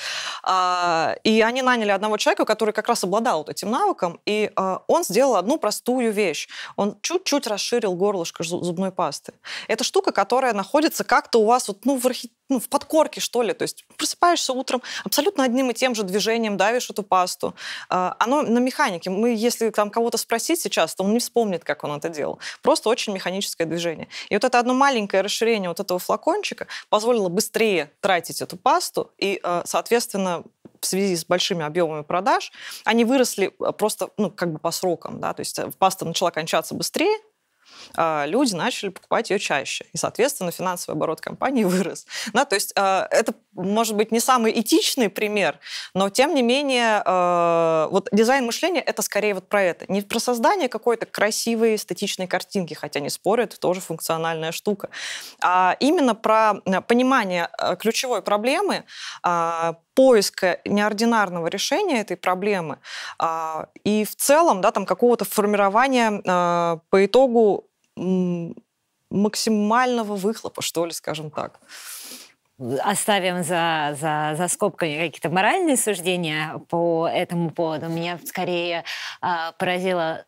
А, 0.44 1.16
и 1.24 1.42
они 1.42 1.62
наняли 1.62 1.92
одного 1.92 2.18
человека, 2.18 2.46
который 2.46 2.74
как 2.74 2.88
раз 2.88 3.04
обладал 3.04 3.40
вот 3.40 3.50
этим 3.50 3.70
навыком, 3.72 4.20
и 4.26 4.52
а, 4.56 4.82
он 4.88 5.04
сделал 5.04 5.36
одну 5.36 5.58
простую 5.58 6.12
вещь. 6.12 6.48
Он 6.76 6.98
чуть-чуть 7.02 7.48
расширил 7.48 7.94
горлышко 7.96 8.44
зубной 8.44 8.92
пасты. 8.92 9.34
Это 9.68 9.84
штука, 9.84 10.12
которая 10.12 10.54
находится 10.54 11.04
как-то 11.04 11.40
у 11.40 11.46
вас 11.46 11.68
вот, 11.68 11.86
ну, 11.86 11.98
в, 11.98 12.06
архи... 12.06 12.32
ну, 12.50 12.60
в 12.60 12.68
подкорке, 12.70 13.22
что 13.22 13.42
ли. 13.44 13.54
То 13.54 13.64
есть 13.64 13.86
просыпаешься 13.98 14.54
утром, 14.54 14.82
абсолютно 15.06 15.44
одним 15.44 15.70
и 15.70 15.74
тем 15.74 15.96
же 15.96 16.04
движением 16.04 16.58
давишь 16.58 16.90
эту 16.90 17.04
пасту. 17.04 17.54
А, 17.90 18.16
оно 18.20 18.42
на 18.42 18.60
механике. 18.60 19.10
Мы, 19.10 19.36
если 19.36 19.70
там 19.70 19.90
кого-то 19.90 20.18
спросить 20.18 20.60
сейчас, 20.60 20.96
то 20.96 21.04
он 21.04 21.14
не 21.14 21.20
вспомнит, 21.20 21.64
как 21.64 21.84
он 21.84 21.92
это 21.92 22.10
делал. 22.10 22.40
Просто 22.62 22.90
очень 22.90 23.14
механическое 23.14 23.66
движение. 23.66 24.08
И 24.30 24.36
вот 24.36 24.44
это 24.44 24.60
одно 24.60 24.74
маленькое 24.74 25.22
расширение 25.22 25.70
вот 25.70 25.80
этого 25.80 26.00
флакончика 26.00 26.68
позволило 26.90 27.30
быстрее 27.30 27.92
тратить 28.02 28.42
эту 28.42 28.58
пасту 28.58 29.12
и, 29.18 29.27
э, 29.36 29.62
соответственно, 29.66 30.44
в 30.80 30.86
связи 30.86 31.16
с 31.16 31.26
большими 31.26 31.66
объемами 31.66 32.04
продаж, 32.04 32.52
они 32.86 33.04
выросли 33.04 33.48
просто, 33.78 34.10
ну, 34.18 34.30
как 34.32 34.52
бы 34.54 34.60
по 34.60 34.72
срокам, 34.72 35.20
да, 35.20 35.34
то 35.34 35.42
есть 35.42 35.60
паста 35.80 36.06
начала 36.06 36.32
кончаться 36.32 36.76
быстрее, 36.76 37.18
люди 37.98 38.54
начали 38.54 38.90
покупать 38.90 39.30
ее 39.30 39.40
чаще. 39.40 39.86
И, 39.94 39.98
соответственно, 39.98 40.52
финансовый 40.52 40.96
оборот 40.96 41.22
компании 41.22 41.64
вырос. 41.66 42.06
Да, 42.34 42.46
то 42.46 42.56
есть 42.56 42.74
а, 42.76 43.08
это, 43.12 43.34
может 43.54 43.96
быть, 43.96 44.12
не 44.12 44.20
самый 44.20 44.60
этичный 44.60 45.10
пример, 45.10 45.60
но, 45.94 46.10
тем 46.10 46.36
не 46.36 46.42
менее, 46.42 47.02
а, 47.06 47.88
вот 47.92 48.10
дизайн 48.12 48.46
мышления— 48.46 48.82
это 48.86 49.02
скорее 49.02 49.34
вот 49.34 49.48
про 49.48 49.62
это. 49.64 49.86
Не 49.92 50.02
про 50.02 50.20
создание 50.20 50.70
какой-то 50.70 51.06
красивой 51.06 51.76
эстетичной 51.76 52.28
картинки, 52.28 52.74
хотя 52.74 53.00
не 53.00 53.10
спорю, 53.10 53.44
это 53.44 53.60
тоже 53.60 53.82
функциональная 53.82 54.52
штука, 54.52 54.90
а 55.42 55.76
именно 55.80 56.16
про 56.16 56.56
понимание 56.88 57.50
ключевой 57.80 58.22
проблемы, 58.22 58.86
поиска 59.98 60.60
неординарного 60.64 61.48
решения 61.48 62.02
этой 62.02 62.18
проблемы 62.18 62.78
и 63.84 64.06
в 64.06 64.16
целом 64.16 64.62
да, 64.62 64.72
там, 64.72 64.86
какого-то 64.86 65.26
формирования 65.26 66.22
по 66.22 67.06
итогу 67.06 67.66
максимального 69.10 70.16
выхлопа, 70.16 70.62
что 70.62 70.86
ли, 70.86 70.92
скажем 70.92 71.32
так. 71.32 71.60
Оставим 72.60 73.44
за, 73.44 73.98
за, 74.00 74.36
за 74.38 74.48
скобками 74.48 75.08
какие-то 75.08 75.30
моральные 75.30 75.78
суждения 75.78 76.60
по 76.70 77.10
этому 77.12 77.50
поводу. 77.50 77.88
Меня 77.88 78.20
скорее 78.24 78.84
э, 79.22 79.52
поразило 79.58 80.26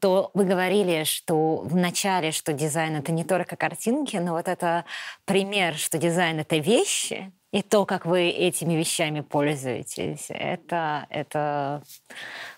то 0.00 0.30
вы 0.32 0.44
говорили, 0.46 1.04
что 1.04 1.58
в 1.58 1.76
начале, 1.76 2.32
что 2.32 2.54
дизайн 2.54 2.96
это 2.96 3.12
не 3.12 3.22
только 3.22 3.54
картинки, 3.56 4.16
но 4.16 4.32
вот 4.32 4.48
это 4.48 4.86
пример, 5.26 5.74
что 5.74 5.98
дизайн 5.98 6.40
это 6.40 6.56
вещи, 6.56 7.30
и 7.52 7.62
то, 7.62 7.84
как 7.84 8.06
вы 8.06 8.30
этими 8.30 8.74
вещами 8.74 9.20
пользуетесь, 9.20 10.26
это, 10.30 11.06
это 11.10 11.82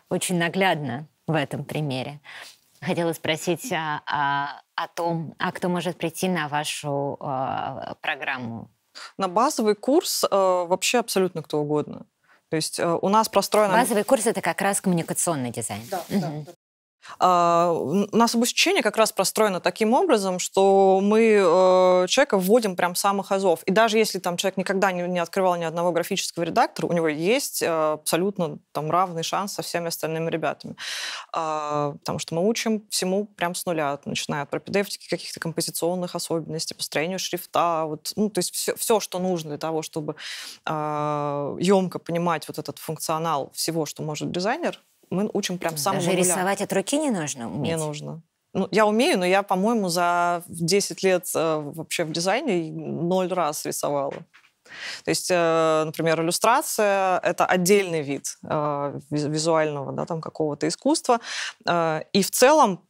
очень 0.08 0.38
наглядно 0.38 1.08
в 1.26 1.34
этом 1.34 1.64
примере. 1.64 2.20
Хотела 2.80 3.12
спросить 3.12 3.72
а, 3.72 4.02
а, 4.06 4.60
о 4.76 4.88
том, 4.88 5.34
а 5.38 5.52
кто 5.52 5.68
может 5.68 5.96
прийти 5.96 6.28
на 6.28 6.48
вашу 6.48 7.16
а, 7.20 7.96
программу? 8.00 8.70
На 9.18 9.26
базовый 9.28 9.74
курс 9.74 10.24
а, 10.30 10.64
вообще 10.64 10.98
абсолютно 10.98 11.42
кто 11.42 11.60
угодно. 11.60 12.06
То 12.50 12.56
есть 12.56 12.78
а, 12.78 12.96
у 12.96 13.08
нас 13.08 13.28
простроено... 13.28 13.74
Базовый 13.74 14.04
курс 14.04 14.26
это 14.26 14.40
как 14.42 14.60
раз 14.60 14.80
коммуникационный 14.80 15.50
дизайн. 15.50 15.82
Да, 15.90 16.04
угу. 16.08 16.20
да, 16.20 16.28
а, 16.28 16.52
у 17.20 18.16
нас 18.16 18.34
обучение 18.34 18.82
как 18.82 18.96
раз 18.96 19.12
простроено 19.12 19.60
таким 19.60 19.92
образом, 19.92 20.38
что 20.38 21.00
мы 21.02 21.36
э, 21.38 22.06
человека 22.08 22.38
вводим 22.38 22.76
прям 22.76 22.94
самых 22.94 23.32
азов. 23.32 23.62
И 23.64 23.70
даже 23.70 23.98
если 23.98 24.18
там 24.18 24.36
человек 24.36 24.56
никогда 24.56 24.92
не, 24.92 25.02
не 25.02 25.18
открывал 25.18 25.56
ни 25.56 25.64
одного 25.64 25.92
графического 25.92 26.44
редактора, 26.44 26.86
у 26.86 26.92
него 26.92 27.08
есть 27.08 27.62
э, 27.62 27.92
абсолютно 27.92 28.58
там 28.72 28.90
равный 28.90 29.22
шанс 29.22 29.54
со 29.54 29.62
всеми 29.62 29.88
остальными 29.88 30.30
ребятами. 30.30 30.76
А, 31.32 31.92
потому 32.00 32.18
что 32.18 32.34
мы 32.34 32.48
учим 32.48 32.86
всему 32.90 33.26
прям 33.26 33.54
с 33.54 33.66
нуля, 33.66 33.98
начиная 34.04 34.42
от 34.42 34.50
пропедевтики, 34.50 35.08
каких-то 35.08 35.40
композиционных 35.40 36.14
особенностей, 36.14 36.74
построению 36.74 37.18
шрифта, 37.18 37.84
вот, 37.86 38.12
ну, 38.16 38.30
то 38.30 38.38
есть 38.38 38.54
все, 38.54 38.74
все, 38.76 39.00
что 39.00 39.18
нужно 39.18 39.50
для 39.50 39.58
того, 39.58 39.82
чтобы 39.82 40.16
емко 40.66 41.98
а, 41.98 42.04
понимать 42.04 42.48
вот 42.48 42.58
этот 42.58 42.78
функционал 42.78 43.50
всего, 43.54 43.86
что 43.86 44.02
может 44.02 44.30
дизайнер, 44.30 44.80
мы 45.10 45.30
учим 45.32 45.58
прям 45.58 45.76
с 45.76 45.82
самого 45.82 46.02
Даже 46.02 46.16
нуля. 46.16 46.22
рисовать 46.24 46.60
от 46.60 46.72
руки 46.72 46.98
не 46.98 47.10
нужно 47.10 47.50
уметь? 47.50 47.72
Не 47.72 47.76
нужно. 47.76 48.22
Ну, 48.52 48.68
я 48.70 48.86
умею, 48.86 49.18
но 49.18 49.26
я, 49.26 49.42
по-моему, 49.42 49.88
за 49.88 50.44
10 50.46 51.02
лет 51.02 51.26
э, 51.34 51.60
вообще 51.60 52.04
в 52.04 52.12
дизайне 52.12 52.70
ноль 52.72 53.32
раз 53.32 53.64
рисовала. 53.66 54.24
То 55.04 55.08
есть, 55.08 55.28
э, 55.30 55.82
например, 55.84 56.20
иллюстрация— 56.20 57.18
это 57.22 57.46
отдельный 57.46 58.02
вид 58.02 58.36
э, 58.48 59.00
визуального 59.10 59.92
да, 59.92 60.06
там, 60.06 60.20
какого-то 60.20 60.68
искусства. 60.68 61.20
Э, 61.68 62.02
и 62.12 62.22
в 62.22 62.30
целом 62.30 62.80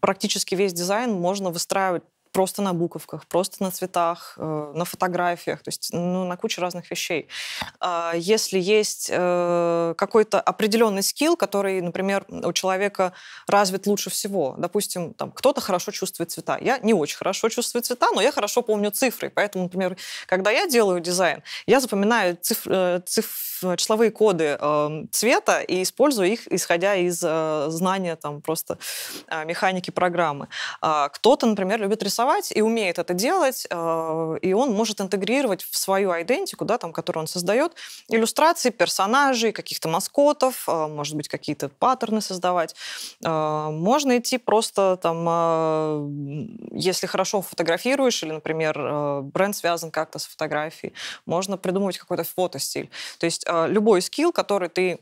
практически 0.00 0.54
весь 0.54 0.72
дизайн 0.72 1.12
можно 1.12 1.50
выстраивать 1.50 2.04
просто 2.34 2.62
на 2.62 2.72
буковках, 2.72 3.26
просто 3.26 3.62
на 3.62 3.70
цветах, 3.70 4.34
э, 4.38 4.72
на 4.74 4.84
фотографиях, 4.84 5.62
то 5.62 5.68
есть 5.68 5.90
ну, 5.92 6.24
на 6.24 6.36
куче 6.36 6.60
разных 6.60 6.90
вещей. 6.90 7.28
А 7.80 8.12
если 8.16 8.58
есть 8.58 9.08
э, 9.10 9.94
какой-то 9.96 10.40
определенный 10.40 11.04
скилл, 11.04 11.36
который, 11.36 11.80
например, 11.80 12.26
у 12.28 12.52
человека 12.52 13.12
развит 13.46 13.86
лучше 13.86 14.10
всего, 14.10 14.56
допустим, 14.58 15.14
там 15.14 15.30
кто-то 15.30 15.60
хорошо 15.60 15.92
чувствует 15.92 16.32
цвета. 16.32 16.58
Я 16.60 16.78
не 16.78 16.92
очень 16.92 17.16
хорошо 17.16 17.48
чувствую 17.48 17.82
цвета, 17.82 18.08
но 18.12 18.20
я 18.20 18.32
хорошо 18.32 18.62
помню 18.62 18.90
цифры, 18.90 19.30
поэтому, 19.30 19.64
например, 19.64 19.96
когда 20.26 20.50
я 20.50 20.66
делаю 20.66 21.00
дизайн, 21.00 21.42
я 21.66 21.80
запоминаю 21.80 22.36
циф, 22.42 22.66
э, 22.66 23.00
числовые 23.76 24.10
коды 24.10 24.56
э, 24.60 25.04
цвета 25.10 25.60
и 25.60 25.82
использую 25.82 26.32
их, 26.32 26.50
исходя 26.52 26.94
из 26.94 27.22
э, 27.22 27.66
знания 27.68 28.16
там 28.16 28.40
просто 28.40 28.78
э, 29.28 29.44
механики 29.44 29.90
программы. 29.90 30.48
А 30.80 31.08
кто-то, 31.08 31.46
например, 31.46 31.80
любит 31.80 32.02
рисовать 32.02 32.52
и 32.54 32.62
умеет 32.62 32.98
это 32.98 33.14
делать, 33.14 33.66
э, 33.68 34.38
и 34.42 34.52
он 34.52 34.72
может 34.72 35.00
интегрировать 35.00 35.62
в 35.62 35.76
свою 35.76 36.10
идентику, 36.22 36.64
да, 36.64 36.78
там, 36.78 36.92
которую 36.92 37.22
он 37.22 37.26
создает, 37.26 37.72
иллюстрации 38.08 38.70
персонажей, 38.70 39.52
каких-то 39.52 39.88
маскотов, 39.88 40.68
э, 40.68 40.86
может 40.86 41.16
быть, 41.16 41.28
какие-то 41.28 41.68
паттерны 41.68 42.20
создавать. 42.20 42.74
Э, 43.24 43.68
можно 43.70 44.18
идти 44.18 44.38
просто 44.38 44.98
там, 45.00 45.24
если 46.72 47.06
хорошо 47.06 47.42
фотографируешь, 47.42 48.22
или, 48.22 48.32
например, 48.32 49.22
бренд 49.22 49.56
связан 49.56 49.90
как-то 49.90 50.18
с 50.18 50.26
фотографией, 50.26 50.92
можно 51.26 51.56
придумывать 51.56 51.98
какой-то 51.98 52.24
фотостиль. 52.24 52.90
То 53.18 53.26
есть 53.26 53.44
любой 53.68 54.02
скилл, 54.02 54.32
который 54.32 54.68
ты 54.68 55.00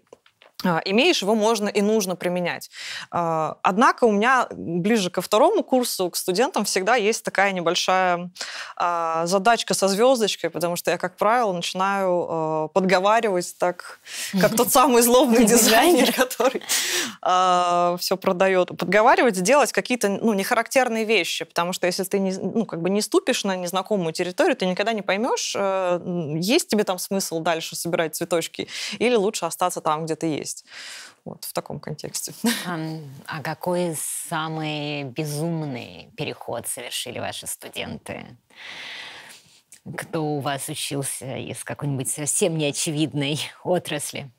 имеешь, 0.85 1.23
его 1.23 1.35
можно 1.35 1.69
и 1.69 1.83
нужно 1.83 2.17
применять. 2.17 2.71
А, 3.11 3.57
однако 3.63 4.05
у 4.05 4.13
меня 4.13 4.49
ближе 4.51 5.11
ко 5.11 5.21
второму 5.21 5.63
курсу 5.63 6.11
к 6.11 6.17
студентам 6.17 6.65
всегда 6.65 6.97
есть 6.97 7.25
такая 7.25 7.53
небольшая 7.53 8.31
а, 8.77 9.27
задачка 9.27 9.75
со 9.75 9.89
звездочкой, 9.89 10.51
потому 10.51 10.77
что 10.77 10.91
я, 10.91 10.99
как 10.99 11.17
правило, 11.17 11.53
начинаю 11.53 12.71
подговаривать 12.75 13.55
так, 13.59 14.01
как 14.41 14.57
тот 14.57 14.71
самый 14.71 15.03
злобный 15.03 15.45
дизайнер, 15.45 16.13
который 16.13 16.63
все 17.99 18.17
продает. 18.17 18.69
Подговаривать, 18.77 19.41
делать 19.43 19.73
какие-то 19.73 20.09
ну, 20.09 20.33
нехарактерные 20.33 21.05
вещи, 21.05 21.45
потому 21.45 21.73
что 21.73 21.87
если 21.87 22.05
ты 22.05 22.19
не, 22.19 22.33
ну, 22.33 22.65
как 22.65 22.81
бы 22.81 22.91
не 22.91 23.03
ступишь 23.03 23.45
на 23.45 23.57
незнакомую 23.57 24.13
территорию, 24.13 24.57
ты 24.57 24.67
никогда 24.67 24.93
не 24.93 25.03
поймешь, 25.03 25.55
э, 25.57 26.37
есть 26.37 26.69
тебе 26.69 26.85
там 26.85 26.99
смысл 26.99 27.41
дальше 27.41 27.77
собирать 27.77 28.15
цветочки 28.15 28.69
или 28.99 29.15
лучше 29.15 29.47
остаться 29.47 29.81
там, 29.81 30.05
где 30.05 30.17
ты 30.17 30.27
есть 30.27 30.52
есть. 30.53 30.65
Вот 31.25 31.45
в 31.45 31.53
таком 31.53 31.81
контексте. 31.81 32.33
А, 32.67 32.79
а 33.27 33.43
какой 33.43 33.97
самый 33.97 35.05
безумный 35.05 36.11
переход 36.17 36.67
совершили 36.67 37.19
ваши 37.19 37.47
студенты? 37.47 38.37
Кто 39.97 40.23
у 40.23 40.41
вас 40.41 40.69
учился 40.69 41.37
из 41.37 41.65
какой-нибудь 41.65 42.09
совсем 42.09 42.57
неочевидной 42.57 43.41
отрасли? 43.65 44.31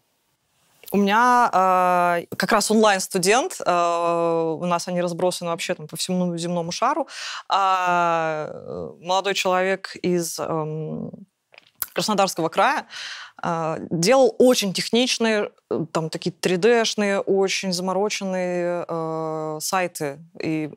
У 0.91 0.97
меня 0.97 1.49
э, 1.51 2.35
как 2.35 2.51
раз 2.51 2.69
онлайн-студент, 2.69 3.59
э, 3.65 4.57
у 4.59 4.65
нас 4.65 4.87
они 4.87 5.01
разбросаны 5.01 5.49
вообще 5.49 5.73
там 5.73 5.87
по 5.87 5.95
всему 5.95 6.37
земному 6.37 6.71
шару. 6.71 7.07
А 7.49 8.47
молодой 9.01 9.33
человек 9.33 9.95
из 9.95 10.39
э, 10.39 11.09
Краснодарского 11.93 12.49
края 12.49 12.85
делал 13.89 14.33
очень 14.39 14.73
техничные, 14.73 15.51
э, 15.69 15.85
там 15.91 16.09
такие 16.09 16.31
3D-шные, 16.31 17.19
очень 17.19 17.73
замороченные 17.73 18.85
э, 18.87 19.57
сайты. 19.59 20.19
И 20.41 20.71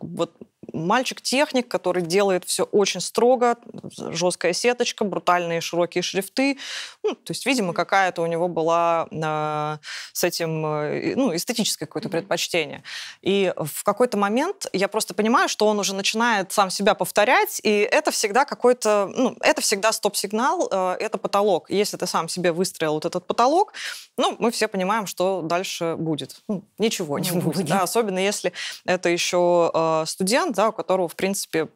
вот 0.00 0.32
мальчик-техник, 0.80 1.68
который 1.68 2.02
делает 2.02 2.44
все 2.44 2.64
очень 2.64 3.00
строго, 3.00 3.56
жесткая 3.96 4.52
сеточка, 4.52 5.04
брутальные 5.04 5.60
широкие 5.60 6.02
шрифты. 6.02 6.58
Ну, 7.02 7.14
то 7.14 7.30
есть, 7.30 7.46
видимо, 7.46 7.72
какая-то 7.72 8.22
у 8.22 8.26
него 8.26 8.48
была 8.48 9.08
э, 9.10 9.78
с 10.12 10.24
этим 10.24 10.66
э, 10.66 11.14
ну, 11.16 11.34
эстетическое 11.34 11.86
какое-то 11.86 12.08
предпочтение. 12.08 12.82
И 13.22 13.52
в 13.56 13.84
какой-то 13.84 14.16
момент 14.16 14.66
я 14.72 14.88
просто 14.88 15.14
понимаю, 15.14 15.48
что 15.48 15.66
он 15.66 15.78
уже 15.78 15.94
начинает 15.94 16.52
сам 16.52 16.70
себя 16.70 16.94
повторять, 16.94 17.60
и 17.62 17.70
это 17.70 18.10
всегда 18.10 18.44
какой-то, 18.44 19.10
ну, 19.14 19.36
это 19.40 19.60
всегда 19.60 19.92
стоп-сигнал, 19.92 20.68
э, 20.70 20.96
это 21.00 21.18
потолок. 21.18 21.70
Если 21.70 21.96
ты 21.96 22.06
сам 22.06 22.28
себе 22.28 22.52
выстроил 22.52 22.94
вот 22.94 23.04
этот 23.04 23.26
потолок, 23.26 23.72
ну, 24.16 24.36
мы 24.38 24.50
все 24.50 24.68
понимаем, 24.68 25.06
что 25.06 25.42
дальше 25.42 25.96
будет. 25.96 26.40
Ну, 26.48 26.64
ничего 26.78 27.18
не, 27.18 27.30
не 27.30 27.40
будет. 27.40 27.56
будет. 27.56 27.66
Да, 27.66 27.82
особенно 27.82 28.18
если 28.18 28.52
это 28.84 29.08
еще 29.08 29.70
э, 29.72 30.04
студент, 30.06 30.56
да, 30.56 30.69
у 30.70 30.72
которого, 30.72 31.08
в 31.08 31.16
принципе, 31.16 31.68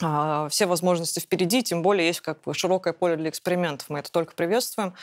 а, 0.00 0.48
все 0.48 0.66
возможности 0.66 1.20
впереди, 1.20 1.62
тем 1.62 1.82
более 1.82 2.06
есть 2.06 2.20
как 2.20 2.40
бы 2.42 2.54
широкое 2.54 2.92
поле 2.92 3.16
для 3.16 3.30
экспериментов. 3.30 3.88
Мы 3.88 4.00
это 4.00 4.10
только 4.10 4.34
приветствуем. 4.34 4.94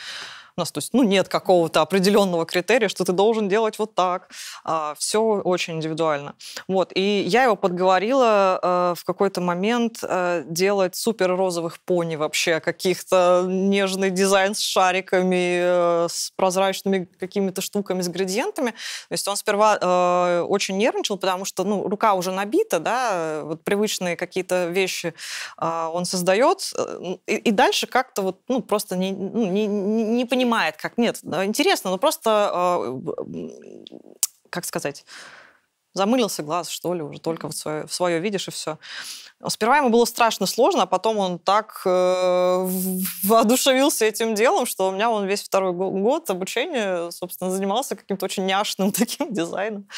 Нас, 0.60 0.70
то 0.70 0.78
есть, 0.78 0.92
ну, 0.92 1.02
нет 1.02 1.28
какого-то 1.28 1.80
определенного 1.80 2.44
критерия, 2.44 2.88
что 2.88 3.04
ты 3.04 3.12
должен 3.12 3.48
делать 3.48 3.78
вот 3.78 3.94
так. 3.94 4.28
А, 4.62 4.94
все 4.98 5.20
очень 5.20 5.76
индивидуально. 5.76 6.34
Вот. 6.68 6.92
И 6.94 7.22
я 7.26 7.44
его 7.44 7.56
подговорила 7.56 8.60
э, 8.62 8.94
в 8.96 9.04
какой-то 9.04 9.40
момент 9.40 10.00
э, 10.02 10.44
делать 10.46 10.96
супер 10.96 11.34
розовых 11.34 11.80
пони 11.80 12.16
вообще, 12.16 12.60
каких-то 12.60 13.44
нежный 13.48 14.10
дизайн 14.10 14.54
с 14.54 14.60
шариками, 14.60 16.04
э, 16.04 16.08
с 16.10 16.30
прозрачными 16.36 17.08
какими-то 17.18 17.62
штуками, 17.62 18.02
с 18.02 18.08
градиентами. 18.08 18.70
То 18.70 19.12
есть 19.12 19.26
он 19.26 19.36
сперва 19.36 20.44
очень 20.46 20.76
нервничал, 20.76 21.16
потому 21.16 21.46
что, 21.46 21.64
ну, 21.64 21.88
рука 21.88 22.12
уже 22.14 22.32
набита, 22.32 22.80
да, 22.80 23.42
вот 23.44 23.64
привычные 23.64 24.16
какие-то 24.16 24.66
вещи 24.66 25.14
он 25.58 26.04
создает, 26.04 26.72
и, 27.26 27.36
и 27.36 27.50
дальше 27.50 27.86
как-то 27.86 28.22
вот, 28.22 28.40
ну, 28.48 28.60
просто 28.60 28.96
не, 28.96 29.12
ну, 29.12 29.46
не, 29.46 29.66
не 29.66 30.24
понимает, 30.24 30.49
как 30.76 30.98
нет. 30.98 31.20
Интересно, 31.22 31.90
но 31.90 31.98
просто, 31.98 32.50
э, 32.54 33.48
как 34.50 34.64
сказать, 34.64 35.04
замылился 35.92 36.42
глаз, 36.42 36.68
что 36.68 36.94
ли, 36.94 37.02
уже 37.02 37.18
только 37.20 37.48
в 37.48 37.52
свое, 37.52 37.88
свое 37.88 38.20
видишь, 38.20 38.48
и 38.48 38.50
все. 38.50 38.78
Сперва 39.48 39.78
ему 39.78 39.88
было 39.88 40.04
страшно 40.04 40.46
сложно, 40.46 40.82
а 40.82 40.86
потом 40.86 41.18
он 41.18 41.38
так 41.38 41.80
э, 41.84 42.68
воодушевился 43.24 44.04
этим 44.04 44.34
делом, 44.34 44.66
что 44.66 44.88
у 44.88 44.92
меня 44.92 45.10
он 45.10 45.26
весь 45.26 45.42
второй 45.42 45.72
год 45.72 46.28
обучения, 46.30 47.10
собственно, 47.10 47.50
занимался 47.50 47.96
каким-то 47.96 48.26
очень 48.26 48.46
няшным 48.46 48.92
таким 48.92 49.32
дизайном. 49.32 49.88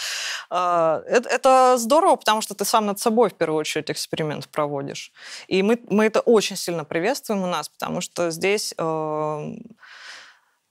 Э, 0.51 1.03
это, 1.07 1.29
это 1.29 1.75
здорово, 1.77 2.17
потому 2.17 2.41
что 2.41 2.55
ты 2.55 2.65
сам 2.65 2.87
над 2.87 3.01
собой 3.01 3.31
в 3.31 3.35
первую 3.35 3.59
очередь 3.59 3.91
эксперимент 3.91 4.49
проводишь. 4.49 5.13
И 5.49 5.63
мы, 5.63 5.79
мы 5.91 6.05
это 6.07 6.21
очень 6.21 6.57
сильно 6.57 6.85
приветствуем 6.85 7.43
у 7.43 7.47
нас, 7.47 7.69
потому 7.69 8.01
что 8.01 8.31
здесь... 8.31 8.75
Э, 8.79 9.55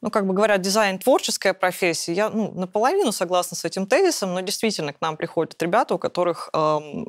ну, 0.01 0.10
как 0.10 0.25
бы 0.25 0.34
говорят, 0.34 0.62
дизайн 0.62 0.98
творческая 0.98 1.53
профессия. 1.53 2.13
Я 2.13 2.29
ну, 2.29 2.51
наполовину 2.53 3.12
согласна 3.12 3.55
с 3.55 3.65
этим 3.65 3.86
тезисом, 3.86 4.34
но 4.34 4.41
действительно 4.41 4.93
к 4.93 5.01
нам 5.01 5.15
приходят 5.15 5.62
ребята, 5.62 5.96
у 5.96 6.00
которых 6.00 6.50
эм, 6.53 7.08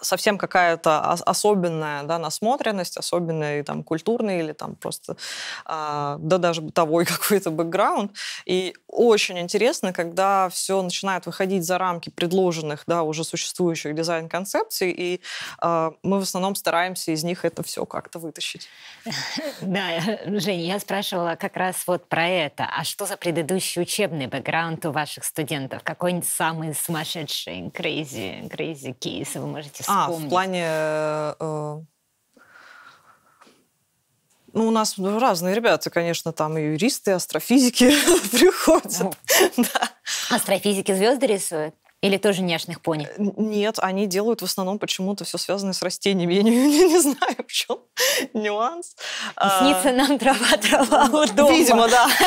совсем 0.00 0.38
какая-то 0.38 1.00
особенная 1.00 2.04
да, 2.04 2.18
насмотренность, 2.18 2.96
особенный 2.96 3.62
там 3.62 3.82
культурный 3.82 4.40
или 4.40 4.52
там 4.52 4.76
просто, 4.76 5.16
а, 5.64 6.16
да 6.20 6.38
даже 6.38 6.60
бытовой 6.62 7.04
какой-то 7.06 7.50
бэкграунд. 7.50 8.12
И 8.46 8.74
очень 8.86 9.38
интересно, 9.38 9.92
когда 9.92 10.48
все 10.48 10.80
начинает 10.82 11.26
выходить 11.26 11.64
за 11.64 11.78
рамки 11.78 12.10
предложенных, 12.10 12.84
да, 12.86 13.02
уже 13.02 13.24
существующих 13.24 13.94
дизайн-концепций, 13.94 14.90
и 14.90 15.20
а, 15.58 15.92
мы 16.02 16.20
в 16.20 16.22
основном 16.22 16.54
стараемся 16.54 17.12
из 17.12 17.24
них 17.24 17.44
это 17.44 17.62
все 17.62 17.84
как-то 17.86 18.18
вытащить. 18.18 18.68
Да, 19.60 20.00
Женя, 20.26 20.64
я 20.64 20.80
спрашивала 20.80 21.36
как 21.36 21.56
раз 21.56 21.76
вот 21.86 22.08
про 22.08 22.26
это. 22.26 22.64
А 22.64 22.84
что 22.84 23.06
за 23.06 23.16
предыдущий 23.16 23.82
учебный 23.82 24.26
бэкграунд 24.26 24.84
у 24.86 24.92
ваших 24.92 25.24
студентов? 25.24 25.82
Какой 25.82 26.22
самый 26.22 26.74
сумасшедший, 26.74 27.68
crazy, 27.68 28.48
crazy 28.48 28.92
кейс 28.92 29.34
вы 29.34 29.46
можете 29.46 29.69
можете 29.70 29.82
вспомнить? 29.82 30.24
А, 30.24 30.26
в 30.26 30.28
плане... 30.28 30.64
Э, 30.66 31.82
ну, 34.52 34.66
у 34.66 34.70
нас 34.70 34.98
разные 34.98 35.54
ребята, 35.54 35.90
конечно, 35.90 36.32
там 36.32 36.58
и 36.58 36.62
юристы, 36.62 37.12
и 37.12 37.14
астрофизики 37.14 37.90
приходят. 38.32 39.16
Астрофизики 40.30 40.92
звезды 40.92 41.26
рисуют? 41.26 41.74
Или 42.02 42.16
тоже 42.16 42.42
няшных 42.42 42.80
пони? 42.80 43.06
Э, 43.06 43.14
нет, 43.36 43.78
они 43.78 44.06
делают 44.06 44.40
в 44.40 44.44
основном 44.44 44.78
почему-то 44.78 45.24
все 45.24 45.38
связанное 45.38 45.74
с 45.74 45.82
растениями. 45.82 46.34
Я 46.40 46.42
не, 46.42 46.50
не, 46.50 46.84
не 46.88 46.98
знаю, 46.98 47.36
в 47.46 47.52
чем 47.52 47.78
нюанс. 48.34 48.96
Снится 49.58 49.90
а... 49.90 49.92
нам 49.92 50.18
трава, 50.18 50.56
трава 50.56 51.04
у 51.06 51.26
дома. 51.26 51.52
Видимо, 51.52 51.88
да. 51.88 52.08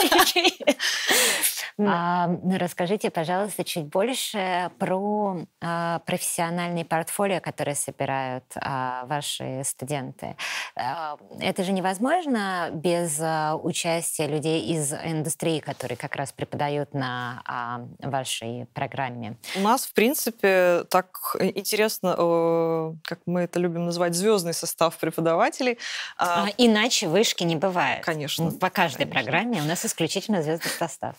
А, 1.80 2.30
расскажите, 2.60 3.10
пожалуйста, 3.10 3.64
чуть 3.64 3.86
больше 3.86 4.72
про 4.78 5.38
а, 5.62 6.00
профессиональные 6.00 6.86
портфолио, 6.86 7.40
которые 7.42 7.76
собирают 7.76 8.44
а, 8.56 9.06
ваши 9.06 9.64
студенты. 9.66 10.36
А, 10.76 11.18
это 11.40 11.64
же 11.64 11.72
невозможно 11.72 12.70
без 12.72 13.20
а, 13.20 13.56
участия 13.56 14.28
людей 14.28 14.62
из 14.68 14.94
индустрии, 14.94 15.60
которые 15.60 15.98
как 15.98 16.16
раз 16.16 16.32
преподают 16.32 16.94
на 16.94 17.42
а, 17.46 17.82
вашей 18.00 18.68
программе. 18.74 19.38
У 19.64 19.66
нас, 19.66 19.86
в 19.86 19.94
принципе, 19.94 20.84
так 20.90 21.38
интересно, 21.40 22.16
э, 22.18 22.94
как 23.04 23.20
мы 23.26 23.42
это 23.42 23.60
любим 23.60 23.86
называть, 23.86 24.14
звездный 24.14 24.54
состав 24.54 24.98
преподавателей. 24.98 25.80
А, 26.18 26.48
иначе 26.58 27.08
вышки 27.08 27.46
не 27.46 27.56
бывает. 27.56 28.04
Конечно. 28.04 28.52
По 28.52 28.70
каждой 28.70 29.06
конечно. 29.06 29.24
программе 29.24 29.62
у 29.62 29.66
нас 29.66 29.86
исключительно 29.86 30.44
звездный 30.44 30.70
состав. 30.70 31.16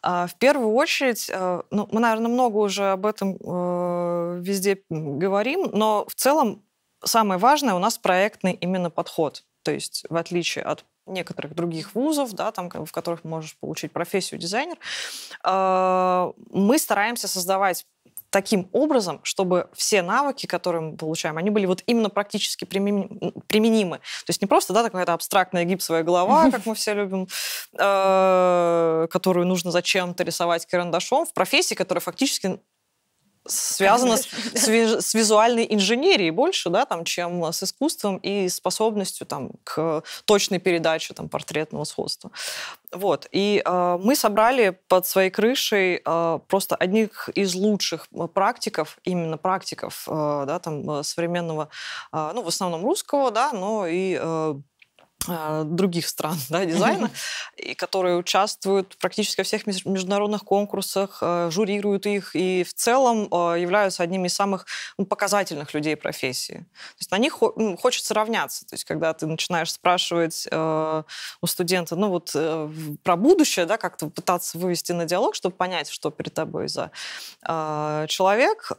А, 0.00 0.26
в 0.26 0.34
первую 0.36 0.72
очередь, 0.72 1.30
э, 1.30 1.62
ну, 1.70 1.86
мы, 1.92 2.00
наверное, 2.00 2.30
много 2.30 2.56
уже 2.56 2.92
об 2.92 3.04
этом 3.04 3.36
э, 3.36 4.40
везде 4.40 4.82
говорим, 4.88 5.68
но 5.70 6.06
в 6.08 6.14
целом 6.14 6.62
самое 7.04 7.38
важное 7.38 7.74
у 7.74 7.78
нас 7.78 7.98
проектный 7.98 8.54
именно 8.54 8.88
подход. 8.88 9.44
То 9.64 9.70
есть, 9.70 10.06
в 10.08 10.16
отличие 10.16 10.64
от 10.64 10.86
некоторых 11.06 11.54
других 11.54 11.94
вузов, 11.94 12.32
да, 12.32 12.52
там, 12.52 12.70
в 12.70 12.92
которых 12.92 13.24
можешь 13.24 13.56
получить 13.58 13.92
профессию 13.92 14.40
дизайнер, 14.40 14.76
э, 15.44 16.32
мы 16.50 16.78
стараемся 16.78 17.28
создавать 17.28 17.86
таким 18.32 18.68
образом, 18.72 19.20
чтобы 19.24 19.68
все 19.74 20.00
навыки, 20.00 20.46
которые 20.46 20.80
мы 20.80 20.96
получаем, 20.96 21.36
они 21.36 21.50
были 21.50 21.66
вот 21.66 21.82
именно 21.86 22.08
практически 22.08 22.64
применимы. 22.64 23.98
То 23.98 24.30
есть 24.30 24.40
не 24.40 24.48
просто, 24.48 24.72
да, 24.72 24.82
какая-то 24.84 25.12
абстрактная 25.12 25.64
гипсовая 25.64 26.02
голова, 26.02 26.50
как 26.50 26.64
мы 26.64 26.74
все 26.74 26.94
любим, 26.94 27.28
э, 27.78 29.06
которую 29.10 29.46
нужно 29.46 29.70
зачем-то 29.70 30.24
рисовать 30.24 30.64
карандашом, 30.64 31.26
в 31.26 31.34
профессии, 31.34 31.74
которая 31.74 32.00
фактически 32.00 32.58
связано 33.46 34.16
с, 34.16 34.28
с, 34.54 35.14
визуальной 35.14 35.66
инженерией 35.68 36.30
больше, 36.30 36.70
да, 36.70 36.84
там, 36.84 37.04
чем 37.04 37.44
с 37.44 37.62
искусством 37.62 38.16
и 38.18 38.48
способностью 38.48 39.26
там, 39.26 39.50
к 39.64 40.02
точной 40.24 40.58
передаче 40.58 41.14
там, 41.14 41.28
портретного 41.28 41.84
сходства. 41.84 42.30
Вот. 42.92 43.26
И 43.32 43.62
э, 43.64 43.98
мы 44.00 44.14
собрали 44.14 44.78
под 44.88 45.06
своей 45.06 45.30
крышей 45.30 46.02
э, 46.04 46.38
просто 46.46 46.76
одних 46.76 47.28
из 47.30 47.54
лучших 47.54 48.06
практиков, 48.34 48.98
именно 49.04 49.38
практиков 49.38 50.04
э, 50.08 50.44
да, 50.46 50.58
там, 50.58 51.02
современного, 51.02 51.68
э, 52.12 52.32
ну, 52.34 52.42
в 52.42 52.48
основном 52.48 52.84
русского, 52.84 53.30
да, 53.30 53.52
но 53.52 53.86
и 53.86 54.18
э, 54.20 54.54
других 55.64 56.08
стран 56.08 56.36
да, 56.48 56.64
дизайна, 56.64 57.10
и 57.56 57.74
которые 57.74 58.16
участвуют 58.16 58.96
практически 58.98 59.40
во 59.40 59.44
всех 59.44 59.66
международных 59.66 60.44
конкурсах, 60.44 61.18
а, 61.20 61.50
журируют 61.50 62.06
их 62.06 62.34
и 62.34 62.64
в 62.64 62.74
целом 62.74 63.28
а, 63.30 63.54
являются 63.54 64.02
одними 64.02 64.28
из 64.28 64.34
самых 64.34 64.66
ну, 64.98 65.06
показательных 65.06 65.74
людей 65.74 65.96
профессии. 65.96 66.54
То 66.54 66.98
есть 66.98 67.10
на 67.10 67.18
них 67.18 67.38
ну, 67.56 67.76
хочется 67.76 68.14
равняться. 68.14 68.66
То 68.66 68.74
есть 68.74 68.84
когда 68.84 69.12
ты 69.14 69.26
начинаешь 69.26 69.72
спрашивать 69.72 70.48
у 70.52 71.46
студента, 71.46 71.96
ну 71.96 72.08
вот 72.08 72.32
э, 72.34 72.70
про 73.02 73.16
будущее, 73.16 73.66
да, 73.66 73.76
как-то 73.76 74.08
пытаться 74.08 74.58
вывести 74.58 74.92
на 74.92 75.04
диалог, 75.04 75.34
чтобы 75.34 75.54
понять, 75.54 75.88
что 75.90 76.10
перед 76.10 76.34
тобой 76.34 76.68
за 76.68 76.90
человек, 78.08 78.72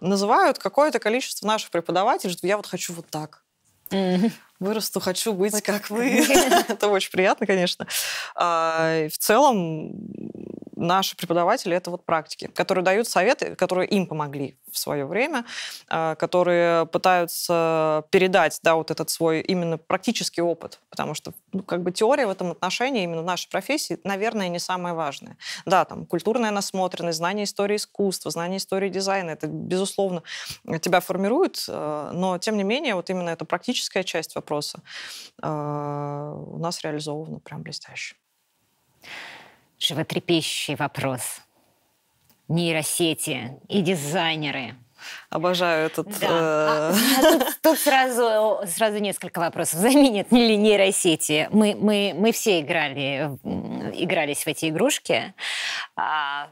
называют 0.00 0.58
какое-то 0.58 0.98
количество 0.98 1.46
наших 1.46 1.70
преподавателей, 1.70 2.32
что 2.32 2.46
я 2.46 2.56
вот 2.56 2.66
хочу 2.66 2.92
вот 2.92 3.06
так. 3.08 3.45
Mm-hmm 3.90 4.32
вырасту, 4.60 5.00
хочу 5.00 5.32
быть 5.32 5.52
вот 5.52 5.62
как 5.62 5.90
вы. 5.90 6.24
Это 6.68 6.88
очень 6.88 7.10
приятно, 7.10 7.46
конечно. 7.46 7.86
А, 8.34 9.06
в 9.08 9.18
целом, 9.18 9.92
наши 10.76 11.16
преподаватели— 11.16 11.76
это 11.76 11.90
вот 11.90 12.04
практики, 12.04 12.46
которые 12.48 12.84
дают 12.84 13.08
советы, 13.08 13.56
которые 13.56 13.88
им 13.88 14.06
помогли 14.06 14.56
в 14.70 14.78
свое 14.78 15.06
время, 15.06 15.44
а, 15.88 16.14
которые 16.14 16.86
пытаются 16.86 18.04
передать, 18.10 18.60
да, 18.62 18.74
вот 18.74 18.90
этот 18.90 19.10
свой 19.10 19.40
именно 19.40 19.78
практический 19.78 20.42
опыт, 20.42 20.80
потому 20.90 21.14
что, 21.14 21.32
ну, 21.52 21.62
как 21.62 21.82
бы 21.82 21.92
теория 21.92 22.26
в 22.26 22.30
этом 22.30 22.52
отношении, 22.52 23.04
именно 23.04 23.22
нашей 23.22 23.50
профессии, 23.50 23.98
наверное, 24.04 24.48
не 24.48 24.58
самое 24.58 24.94
важное. 24.94 25.36
Да, 25.64 25.84
там, 25.84 26.04
культурная 26.06 26.50
насмотренность, 26.50 27.18
знание 27.18 27.44
истории 27.44 27.76
искусства, 27.76 28.30
знание 28.30 28.58
истории 28.58 28.88
дизайна, 28.88 29.30
это, 29.30 29.46
безусловно, 29.46 30.22
тебя 30.80 31.00
формирует, 31.00 31.64
а, 31.68 32.12
но, 32.12 32.38
тем 32.38 32.56
не 32.56 32.64
менее, 32.64 32.94
вот 32.94 33.08
именно 33.10 33.30
эта 33.30 33.44
практическая 33.44 34.04
часть 34.04 34.34
вопроса 34.34 34.82
а, 35.42 36.32
у 36.34 36.58
нас 36.58 36.82
реализована 36.82 37.40
прям 37.40 37.62
блестяще 37.62 38.16
животрепещущий 39.78 40.74
вопрос. 40.74 41.40
Нейросети 42.48 43.58
и 43.68 43.80
дизайнеры. 43.82 44.76
Обожаю 45.30 45.86
этот... 45.86 46.08
Да. 46.20 46.26
Э... 46.26 46.30
А, 46.30 46.94
а 47.18 47.32
тут, 47.32 47.60
тут 47.62 47.78
сразу, 47.78 48.60
сразу 48.66 48.98
несколько 48.98 49.38
вопросов. 49.38 49.80
Заменят 49.80 50.32
ли 50.32 50.56
нейросети? 50.56 51.48
Мы, 51.52 51.74
мы, 51.74 52.14
мы 52.16 52.32
все 52.32 52.60
играли, 52.60 53.30
игрались 53.94 54.44
в 54.44 54.46
эти 54.46 54.68
игрушки. 54.68 55.34
А, 55.96 56.48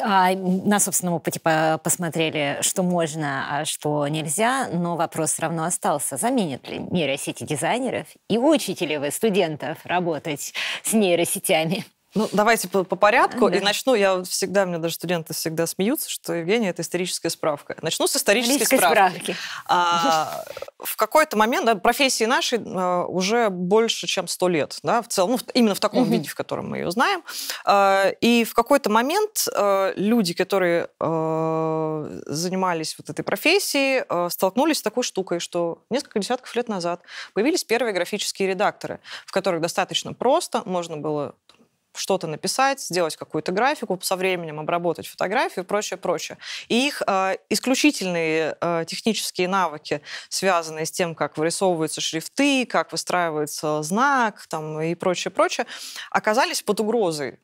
А 0.00 0.34
на 0.34 0.80
собственном 0.80 1.14
опыте 1.14 1.40
посмотрели, 1.40 2.58
что 2.60 2.82
можно, 2.82 3.60
а 3.60 3.64
что 3.64 4.06
нельзя, 4.08 4.68
но 4.70 4.96
вопрос 4.96 5.32
все 5.32 5.42
равно 5.42 5.64
остался. 5.64 6.16
Заменят 6.18 6.68
ли 6.68 6.78
нейросети 6.78 7.44
дизайнеров 7.44 8.06
и 8.28 8.36
учите 8.36 8.84
ли 8.86 8.98
вы 8.98 9.10
студентов 9.10 9.78
работать 9.84 10.52
с 10.82 10.92
нейросетями? 10.92 11.86
Ну, 12.14 12.28
давайте 12.32 12.68
по, 12.68 12.84
по 12.84 12.96
порядку. 12.96 13.46
Ага. 13.46 13.56
И 13.56 13.60
начну, 13.60 13.94
я 13.94 14.22
всегда, 14.22 14.64
мне 14.64 14.78
даже 14.78 14.94
студенты 14.94 15.34
всегда 15.34 15.66
смеются, 15.66 16.08
что 16.08 16.32
Евгения– 16.32 16.68
это 16.70 16.82
историческая 16.82 17.28
справка. 17.28 17.76
Начну 17.82 18.06
с 18.06 18.16
исторической 18.16 18.64
справки. 18.64 19.18
справки. 19.18 19.36
А, 19.66 20.44
в 20.78 20.96
какой-то 20.96 21.36
момент 21.36 21.66
да, 21.66 21.74
профессии 21.74 22.24
нашей 22.24 22.60
а, 22.64 23.04
уже 23.04 23.50
больше, 23.50 24.06
чем 24.06 24.26
сто 24.26 24.48
лет, 24.48 24.78
да, 24.82 25.02
в 25.02 25.08
целом, 25.08 25.32
ну, 25.32 25.38
именно 25.52 25.74
в 25.74 25.80
таком 25.80 26.02
угу. 26.02 26.12
виде, 26.12 26.28
в 26.28 26.34
котором 26.34 26.70
мы 26.70 26.78
ее 26.78 26.90
знаем. 26.90 27.22
А, 27.64 28.08
и 28.20 28.44
в 28.44 28.54
какой-то 28.54 28.88
момент 28.88 29.46
а, 29.54 29.92
люди, 29.94 30.32
которые 30.32 30.88
а, 31.00 32.22
занимались 32.26 32.96
вот 32.98 33.10
этой 33.10 33.22
профессией, 33.22 34.04
а, 34.08 34.30
столкнулись 34.30 34.78
с 34.78 34.82
такой 34.82 35.04
штукой, 35.04 35.40
что 35.40 35.82
несколько 35.90 36.20
десятков 36.20 36.54
лет 36.56 36.68
назад 36.68 37.02
появились 37.34 37.64
первые 37.64 37.92
графические 37.92 38.48
редакторы, 38.48 39.00
в 39.26 39.32
которых 39.32 39.60
достаточно 39.60 40.14
просто 40.14 40.62
можно 40.64 40.96
было 40.96 41.34
что-то 41.94 42.26
написать, 42.26 42.80
сделать 42.80 43.16
какую-то 43.16 43.52
графику, 43.52 43.98
со 44.02 44.16
временем 44.16 44.60
обработать 44.60 45.06
фотографию 45.06 45.64
и 45.64 45.68
прочее, 45.68 45.96
прочее. 45.96 46.38
И 46.68 46.86
их 46.86 47.02
э, 47.06 47.36
исключительные 47.50 48.56
э, 48.60 48.84
технические 48.86 49.48
навыки, 49.48 50.02
связанные 50.28 50.86
с 50.86 50.90
тем, 50.90 51.14
как 51.14 51.36
вырисовываются 51.36 52.00
шрифты, 52.00 52.66
как 52.66 52.92
выстраивается 52.92 53.82
знак 53.82 54.46
там, 54.48 54.80
и 54.80 54.94
прочее, 54.94 55.32
прочее, 55.32 55.66
оказались 56.10 56.62
под 56.62 56.80
угрозой. 56.80 57.38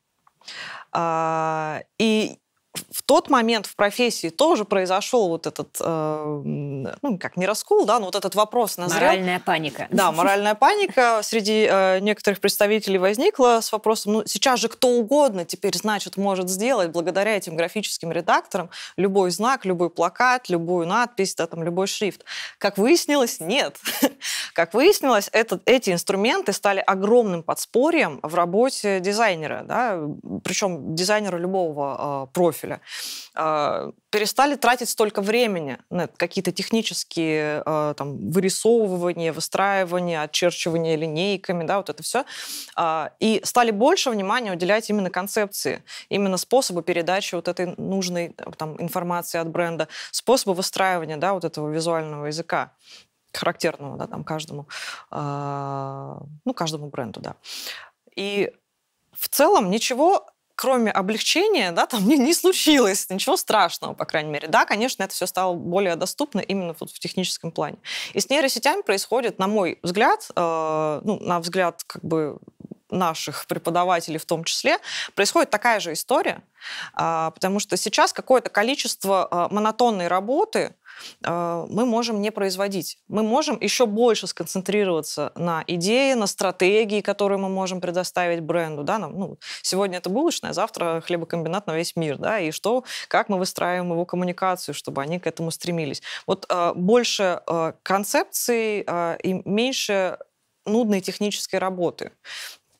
Э, 0.93 1.81
и 1.99 2.39
в 2.91 3.03
тот 3.03 3.29
момент 3.29 3.65
в 3.65 3.75
профессии 3.75 4.29
тоже 4.29 4.65
произошел 4.65 5.27
вот 5.29 5.47
этот, 5.47 5.77
э, 5.79 6.41
ну, 6.43 7.17
как 7.19 7.37
не 7.37 7.45
раскол, 7.45 7.85
да, 7.85 7.99
но 7.99 8.05
вот 8.05 8.15
этот 8.15 8.35
вопрос 8.35 8.77
назрел. 8.77 9.01
Моральная 9.01 9.39
паника. 9.39 9.87
Да, 9.89 10.11
моральная 10.11 10.55
паника 10.55 11.21
среди 11.23 11.67
э, 11.69 11.99
некоторых 11.99 12.39
представителей 12.39 12.97
возникла 12.97 13.59
с 13.61 13.71
вопросом, 13.71 14.13
ну, 14.13 14.23
сейчас 14.25 14.59
же 14.59 14.67
кто 14.67 14.89
угодно 14.89 15.45
теперь, 15.45 15.75
значит, 15.75 16.17
может 16.17 16.49
сделать 16.49 16.89
благодаря 16.89 17.37
этим 17.37 17.55
графическим 17.55 18.11
редакторам 18.11 18.69
любой 18.97 19.31
знак, 19.31 19.65
любой 19.65 19.89
плакат, 19.89 20.49
любую 20.49 20.87
надпись, 20.87 21.35
да, 21.35 21.47
там, 21.47 21.63
любой 21.63 21.87
шрифт. 21.87 22.23
Как 22.57 22.77
выяснилось, 22.77 23.39
нет. 23.39 23.77
Как 24.53 24.73
выяснилось, 24.73 25.29
этот, 25.31 25.61
эти 25.65 25.91
инструменты 25.91 26.53
стали 26.53 26.79
огромным 26.79 27.43
подспорьем 27.43 28.19
в 28.21 28.35
работе 28.35 28.99
дизайнера, 28.99 29.63
да, 29.65 30.01
причем 30.43 30.95
дизайнера 30.95 31.37
любого 31.37 32.25
э, 32.25 32.33
профиля 32.33 32.64
профиля, 32.65 32.81
а, 33.33 33.91
перестали 34.09 34.55
тратить 34.55 34.89
столько 34.89 35.21
времени 35.21 35.77
на 35.89 36.07
какие-то 36.07 36.51
технические 36.51 37.63
а, 37.65 37.93
там, 37.93 38.29
вырисовывания, 38.31 39.33
выстраивания, 39.33 40.21
отчерчивания 40.21 40.95
линейками, 40.95 41.65
да, 41.65 41.77
вот 41.77 41.89
это 41.89 42.03
все, 42.03 42.25
а, 42.75 43.11
и 43.19 43.41
стали 43.43 43.71
больше 43.71 44.09
внимания 44.09 44.51
уделять 44.51 44.89
именно 44.89 45.09
концепции, 45.09 45.83
именно 46.09 46.37
способу 46.37 46.81
передачи 46.81 47.35
вот 47.35 47.47
этой 47.47 47.75
нужной 47.77 48.35
там, 48.57 48.81
информации 48.81 49.39
от 49.39 49.49
бренда, 49.49 49.87
способу 50.11 50.53
выстраивания 50.53 51.17
да, 51.17 51.33
вот 51.33 51.45
этого 51.45 51.69
визуального 51.69 52.27
языка 52.27 52.71
характерного 53.33 53.97
да, 53.97 54.07
там, 54.07 54.23
каждому, 54.23 54.65
ну, 55.11 56.53
каждому 56.53 56.87
бренду, 56.87 57.19
да. 57.19 57.35
И 58.15 58.49
в 59.11 59.27
целом 59.27 59.69
ничего 59.69 60.25
кроме 60.55 60.91
облегчения, 60.91 61.71
да, 61.71 61.85
там 61.85 62.03
не, 62.07 62.17
не 62.17 62.33
случилось 62.33 63.09
ничего 63.09 63.37
страшного, 63.37 63.93
по 63.93 64.05
крайней 64.05 64.31
мере. 64.31 64.47
Да, 64.47 64.65
конечно, 64.65 65.03
это 65.03 65.13
все 65.13 65.27
стало 65.27 65.53
более 65.53 65.95
доступно 65.95 66.39
именно 66.39 66.75
вот 66.79 66.91
в 66.91 66.99
техническом 66.99 67.51
плане. 67.51 67.77
И 68.13 68.19
с 68.19 68.29
нейросетями 68.29 68.81
происходит, 68.81 69.39
на 69.39 69.47
мой 69.47 69.79
взгляд, 69.83 70.27
э, 70.35 71.01
ну, 71.03 71.19
на 71.19 71.39
взгляд 71.39 71.83
как 71.85 72.03
бы 72.03 72.39
наших 72.89 73.47
преподавателей 73.47 74.19
в 74.19 74.25
том 74.25 74.43
числе, 74.43 74.77
происходит 75.15 75.49
такая 75.49 75.79
же 75.79 75.93
история, 75.93 76.41
э, 76.97 77.31
потому 77.33 77.59
что 77.59 77.77
сейчас 77.77 78.13
какое-то 78.13 78.49
количество 78.49 79.27
э, 79.29 79.53
монотонной 79.53 80.07
работы, 80.07 80.59
а, 80.59 80.84
мы 81.21 81.85
можем 81.85 82.21
не 82.21 82.31
производить. 82.31 82.97
Мы 83.07 83.23
можем 83.23 83.57
еще 83.59 83.85
больше 83.85 84.27
сконцентрироваться 84.27 85.31
на 85.35 85.63
идее, 85.67 86.15
на 86.15 86.27
стратегии, 86.27 87.01
которые 87.01 87.37
мы 87.37 87.49
можем 87.49 87.81
предоставить 87.81 88.41
бренду. 88.41 88.83
Да? 88.83 88.99
Нам, 88.99 89.17
ну, 89.17 89.37
сегодня 89.61 89.97
это 89.97 90.09
булочная, 90.09 90.53
завтра 90.53 91.01
хлебокомбинат 91.05 91.67
на 91.67 91.75
весь 91.75 91.95
мир. 91.95 92.17
Да? 92.17 92.39
И 92.39 92.51
что, 92.51 92.83
как 93.07 93.29
мы 93.29 93.37
выстраиваем 93.37 93.91
его 93.91 94.05
коммуникацию, 94.05 94.75
чтобы 94.75 95.01
они 95.01 95.19
к 95.19 95.27
этому 95.27 95.51
стремились. 95.51 96.01
Вот 96.27 96.45
э, 96.49 96.73
больше 96.75 97.41
э, 97.47 97.73
концепций 97.83 98.81
и 98.81 99.41
меньше 99.45 100.17
нудной 100.65 101.01
технической 101.01 101.59
работы. 101.59 102.11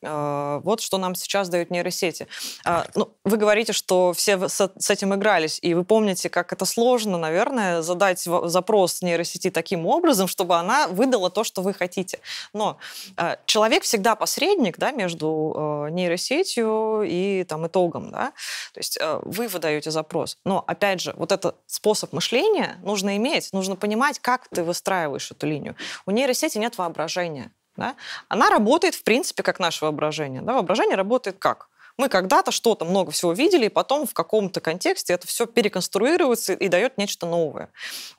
А, 0.01 0.59
вот 0.59 0.81
что 0.81 0.97
нам 0.97 1.15
сейчас 1.15 1.49
дают 1.49 1.71
нейросети. 1.71 2.27
А, 2.65 2.85
ну, 2.95 3.09
вы 3.23 3.37
говорите, 3.37 3.73
что 3.73 4.13
все 4.13 4.47
с 4.47 4.89
этим 4.89 5.13
игрались, 5.15 5.59
и 5.61 5.73
вы 5.73 5.83
помните, 5.83 6.29
как 6.29 6.53
это 6.53 6.65
сложно, 6.65 7.17
наверное, 7.17 7.81
задать 7.81 8.19
запрос 8.19 9.01
нейросети 9.01 9.49
таким 9.49 9.85
образом, 9.85 10.27
чтобы 10.27 10.55
она 10.57 10.87
выдала 10.87 11.29
то, 11.29 11.43
что 11.43 11.61
вы 11.61 11.73
хотите. 11.73 12.19
Но 12.53 12.77
а, 13.17 13.37
человек 13.45 13.83
всегда 13.83 14.15
посредник 14.15 14.77
да, 14.77 14.91
между 14.91 15.87
нейросетью 15.91 17.03
и 17.05 17.43
там, 17.43 17.67
итогом. 17.67 18.11
Да? 18.11 18.33
То 18.73 18.79
есть 18.79 18.99
вы 19.21 19.47
выдаете 19.47 19.91
запрос. 19.91 20.37
Но, 20.45 20.63
опять 20.65 21.01
же, 21.01 21.13
вот 21.17 21.31
этот 21.31 21.55
способ 21.67 22.13
мышления 22.13 22.77
нужно 22.83 23.17
иметь, 23.17 23.51
нужно 23.53 23.75
понимать, 23.75 24.19
как 24.19 24.47
ты 24.49 24.63
выстраиваешь 24.63 25.31
эту 25.31 25.47
линию. 25.47 25.75
У 26.05 26.11
нейросети 26.11 26.57
нет 26.57 26.77
воображения 26.77 27.51
да, 27.77 27.95
она 28.27 28.49
работает, 28.49 28.95
в 28.95 29.03
принципе, 29.03 29.43
как 29.43 29.59
наше 29.59 29.85
воображение. 29.85 30.41
Да? 30.41 30.53
Воображение 30.53 30.95
работает 30.95 31.37
как? 31.39 31.69
Мы 31.97 32.09
когда-то 32.09 32.51
что-то 32.51 32.83
много 32.83 33.11
всего 33.11 33.31
видели, 33.31 33.67
и 33.67 33.69
потом 33.69 34.05
в 34.05 34.13
каком-то 34.13 34.59
контексте 34.59 35.13
это 35.13 35.27
все 35.27 35.45
переконструируется 35.45 36.53
и 36.53 36.67
дает 36.67 36.97
нечто 36.97 37.25
новое. 37.25 37.69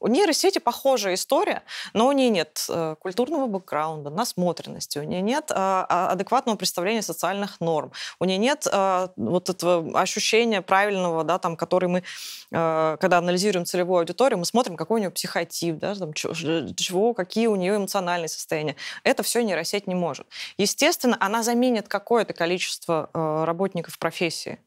У 0.01 0.07
нейросети 0.07 0.59
похожая 0.59 1.15
история, 1.15 1.63
но 1.93 2.07
у 2.07 2.13
нее 2.13 2.31
нет 2.31 2.65
э, 2.71 2.97
культурного 2.99 3.47
бэкграунда, 3.47 4.09
насмотренности, 4.09 4.99
у 4.99 5.03
нее 5.03 5.21
нет 5.21 5.51
а, 5.51 6.09
адекватного 6.11 6.57
представления 6.57 7.03
социальных 7.03 7.61
норм, 7.61 7.93
у 8.19 8.25
нее 8.25 8.39
нет 8.39 8.67
а, 8.73 9.11
вот 9.17 9.51
этого 9.51 10.01
ощущения 10.01 10.63
правильного, 10.63 11.23
да, 11.23 11.39
там, 11.39 11.57
который 11.57 11.91
мы, 11.91 12.03
а, 12.53 12.97
когда 12.97 13.19
анализируем 13.19 13.67
целевую 13.67 13.99
аудиторию, 13.99 14.39
мы 14.39 14.47
смотрим, 14.47 14.77
какой 14.77 14.97
у 14.97 15.01
нее 15.01 15.11
психотип, 15.11 15.77
да, 15.77 15.95
там, 15.95 16.15
чего, 16.15 17.13
какие 17.13 17.47
у 17.47 17.57
нее 17.57 17.77
эмоциональные 17.77 18.29
состояния. 18.29 18.77
Это 19.05 19.23
все 19.23 19.43
нейросеть 19.43 19.87
не 19.87 19.95
может. 19.95 20.27
Естественно, 20.57 21.17
она 21.21 21.43
заменит 21.43 21.89
какое-то 21.89 22.33
количество 22.33 23.11
работ 23.13 23.66
работников 23.67 23.99
профессии. 23.99 24.59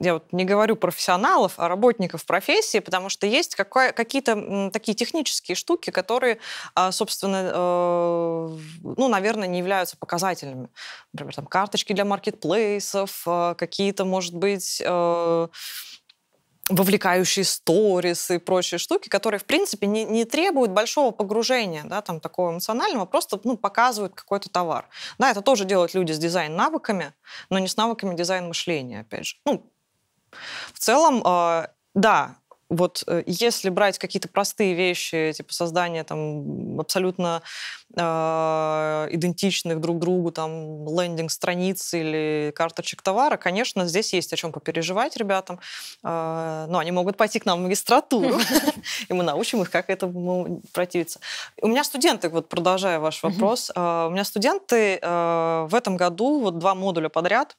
Я 0.00 0.14
вот 0.14 0.32
не 0.32 0.44
говорю 0.44 0.74
профессионалов, 0.74 1.54
а 1.58 1.68
работников 1.68 2.26
профессии, 2.26 2.80
потому 2.80 3.08
что 3.08 3.28
есть 3.28 3.54
какие-то 3.54 4.70
такие 4.72 4.96
технические 4.96 5.54
штуки, 5.54 5.90
которые, 5.90 6.38
а, 6.74 6.90
собственно, 6.90 7.52
э, 7.54 8.58
ну, 8.82 9.08
наверное, 9.08 9.46
не 9.46 9.60
являются 9.60 9.96
показательными. 9.96 10.70
Например, 11.12 11.34
там 11.36 11.46
карточки 11.46 11.92
для 11.92 12.04
маркетплейсов, 12.04 13.22
а, 13.26 13.54
какие-то, 13.54 14.04
может 14.04 14.34
быть, 14.34 14.82
э, 14.84 15.48
вовлекающие 16.72 17.44
сторис 17.44 18.30
и 18.30 18.38
прочие 18.38 18.78
штуки, 18.78 19.08
которые, 19.08 19.38
в 19.38 19.44
принципе, 19.44 19.86
не, 19.86 20.04
не 20.04 20.24
требуют 20.24 20.72
большого 20.72 21.10
погружения, 21.10 21.84
да, 21.84 22.02
там, 22.02 22.20
такого 22.20 22.50
эмоционального, 22.50 23.04
просто, 23.04 23.40
ну, 23.44 23.56
показывают 23.56 24.14
какой-то 24.14 24.48
товар. 24.48 24.88
Да, 25.18 25.30
это 25.30 25.42
тоже 25.42 25.64
делают 25.64 25.94
люди 25.94 26.12
с 26.12 26.18
дизайн-навыками, 26.18 27.12
но 27.50 27.58
не 27.58 27.68
с 27.68 27.76
навыками 27.76 28.14
дизайн-мышления, 28.14 29.00
опять 29.00 29.26
же. 29.26 29.36
Ну, 29.44 29.70
в 30.72 30.78
целом, 30.78 31.22
э, 31.24 31.68
да, 31.94 32.36
вот 32.72 33.04
э, 33.06 33.22
если 33.26 33.68
брать 33.68 33.98
какие-то 33.98 34.28
простые 34.28 34.74
вещи, 34.74 35.32
типа 35.36 35.52
создания 35.52 36.04
там 36.04 36.80
абсолютно 36.80 37.42
э, 37.94 38.00
идентичных 39.10 39.80
друг 39.80 39.98
другу 39.98 40.32
там 40.32 40.86
лендинг-страниц 40.86 41.92
или 41.92 42.52
карточек 42.56 43.02
товара, 43.02 43.36
конечно, 43.36 43.86
здесь 43.86 44.14
есть 44.14 44.32
о 44.32 44.36
чем 44.36 44.52
попереживать 44.52 45.16
ребятам. 45.16 45.60
Э, 46.02 46.66
но 46.68 46.78
они 46.78 46.92
могут 46.92 47.16
пойти 47.18 47.38
к 47.38 47.44
нам 47.44 47.60
в 47.60 47.62
магистратуру, 47.64 48.40
и 49.08 49.12
мы 49.12 49.22
научим 49.22 49.60
их, 49.62 49.70
как 49.70 49.90
этому 49.90 50.62
противиться. 50.72 51.20
У 51.60 51.68
меня 51.68 51.84
студенты, 51.84 52.30
вот 52.30 52.48
продолжая 52.48 52.98
ваш 52.98 53.22
вопрос, 53.22 53.70
э, 53.74 54.06
у 54.08 54.10
меня 54.10 54.24
студенты 54.24 54.98
в 55.02 55.74
этом 55.74 55.96
году 55.96 56.40
вот 56.40 56.58
два 56.58 56.74
модуля 56.74 57.08
подряд 57.08 57.56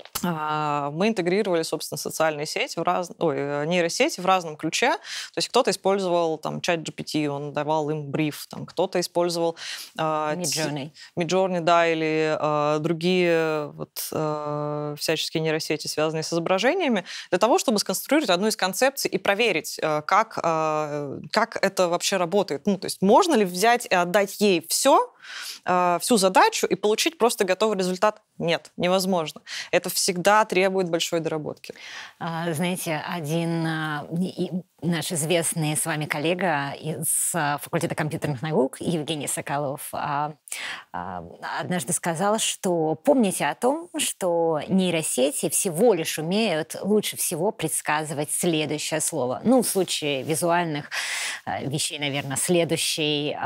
а, 0.00 0.09
мы 0.22 1.08
интегрировали, 1.08 1.62
собственно, 1.62 1.98
социальные 1.98 2.46
сети 2.46 2.78
в 2.78 2.82
раз... 2.82 3.10
Ой, 3.18 3.36
э, 3.38 3.64
нейросети 3.66 4.20
в 4.20 4.26
разном 4.26 4.56
ключе. 4.56 4.90
То 4.90 5.38
есть 5.38 5.48
кто-то 5.48 5.70
использовал 5.70 6.38
там 6.38 6.60
чат 6.60 6.80
GPT, 6.80 7.26
он 7.28 7.52
давал 7.52 7.90
им 7.90 8.10
бриф, 8.10 8.46
там 8.48 8.66
кто-то 8.66 9.00
использовал 9.00 9.56
uh, 9.98 10.36
Midjourney. 10.36 10.90
Midjourney, 11.16 11.60
да, 11.60 11.86
или 11.86 12.36
uh, 12.38 12.78
другие 12.78 13.70
вот 13.74 13.90
uh, 14.12 14.96
всяческие 14.96 15.42
нейросети, 15.42 15.86
связанные 15.86 16.22
с 16.22 16.32
изображениями, 16.32 17.04
для 17.30 17.38
того, 17.38 17.58
чтобы 17.58 17.78
сконструировать 17.78 18.30
одну 18.30 18.48
из 18.48 18.56
концепций 18.56 19.10
и 19.10 19.18
проверить, 19.18 19.78
uh, 19.78 20.02
как, 20.02 20.38
uh, 20.38 21.20
как 21.32 21.56
это 21.62 21.88
вообще 21.88 22.16
работает. 22.16 22.66
Ну, 22.66 22.78
то 22.78 22.86
есть 22.86 23.02
можно 23.02 23.34
ли 23.34 23.44
взять 23.44 23.86
и 23.86 23.94
отдать 23.94 24.40
ей 24.40 24.66
все, 24.68 25.12
всю 26.00 26.16
задачу 26.16 26.66
и 26.66 26.74
получить 26.74 27.18
просто 27.18 27.44
готовый 27.44 27.76
результат? 27.76 28.22
Нет, 28.38 28.72
невозможно. 28.76 29.42
Это 29.70 29.90
всегда 30.10 30.44
требует 30.44 30.90
большой 30.90 31.20
доработки. 31.20 31.72
А, 32.18 32.52
знаете, 32.52 33.00
один 33.06 33.64
а, 33.64 34.08
наш 34.82 35.12
известный 35.12 35.76
с 35.76 35.86
вами 35.86 36.06
коллега 36.06 36.72
из 36.72 37.30
а, 37.32 37.58
факультета 37.58 37.94
компьютерных 37.94 38.42
наук 38.42 38.78
Евгений 38.80 39.28
Соколов 39.28 39.92
однажды 40.92 41.92
сказал, 41.92 42.38
что 42.38 42.96
помните 42.96 43.46
о 43.46 43.54
том, 43.54 43.88
что 43.98 44.60
нейросети 44.66 45.48
всего 45.48 45.94
лишь 45.94 46.18
умеют 46.18 46.76
лучше 46.82 47.16
всего 47.16 47.52
предсказывать 47.52 48.32
следующее 48.32 49.00
слово. 49.00 49.40
Ну, 49.44 49.62
в 49.62 49.68
случае 49.68 50.22
визуальных 50.22 50.90
вещей, 51.62 51.98
наверное, 51.98 52.36
следующий 52.36 53.36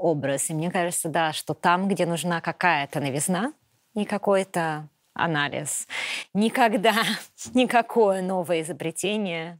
образ. 0.00 0.48
И 0.48 0.54
мне 0.54 0.70
кажется, 0.70 1.08
да, 1.08 1.32
что 1.32 1.54
там, 1.54 1.88
где 1.88 2.06
нужна 2.06 2.40
какая-то 2.40 3.00
новизна, 3.00 3.52
не 3.94 4.04
какой-то 4.04 4.88
анализ. 5.18 5.86
Никогда 6.34 6.94
никакое 7.54 8.22
новое 8.22 8.62
изобретение 8.62 9.58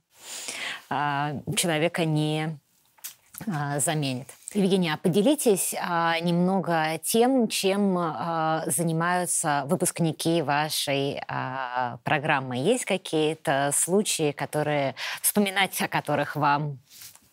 а, 0.89 1.35
человека 1.57 2.05
не 2.05 2.59
а, 3.47 3.79
заменит. 3.79 4.29
Евгения, 4.55 4.99
поделитесь 5.03 5.75
а, 5.79 6.19
немного 6.21 6.99
тем, 7.05 7.49
чем 7.49 7.99
а, 7.99 8.65
занимаются 8.67 9.65
выпускники 9.67 10.41
вашей 10.41 11.21
а, 11.29 11.99
программы. 12.03 12.57
Есть 12.57 12.87
какие-то 12.87 13.71
случаи, 13.75 14.33
которые 14.33 14.95
вспоминать 15.21 15.81
о 15.83 15.89
которых 15.89 16.35
вам 16.35 16.79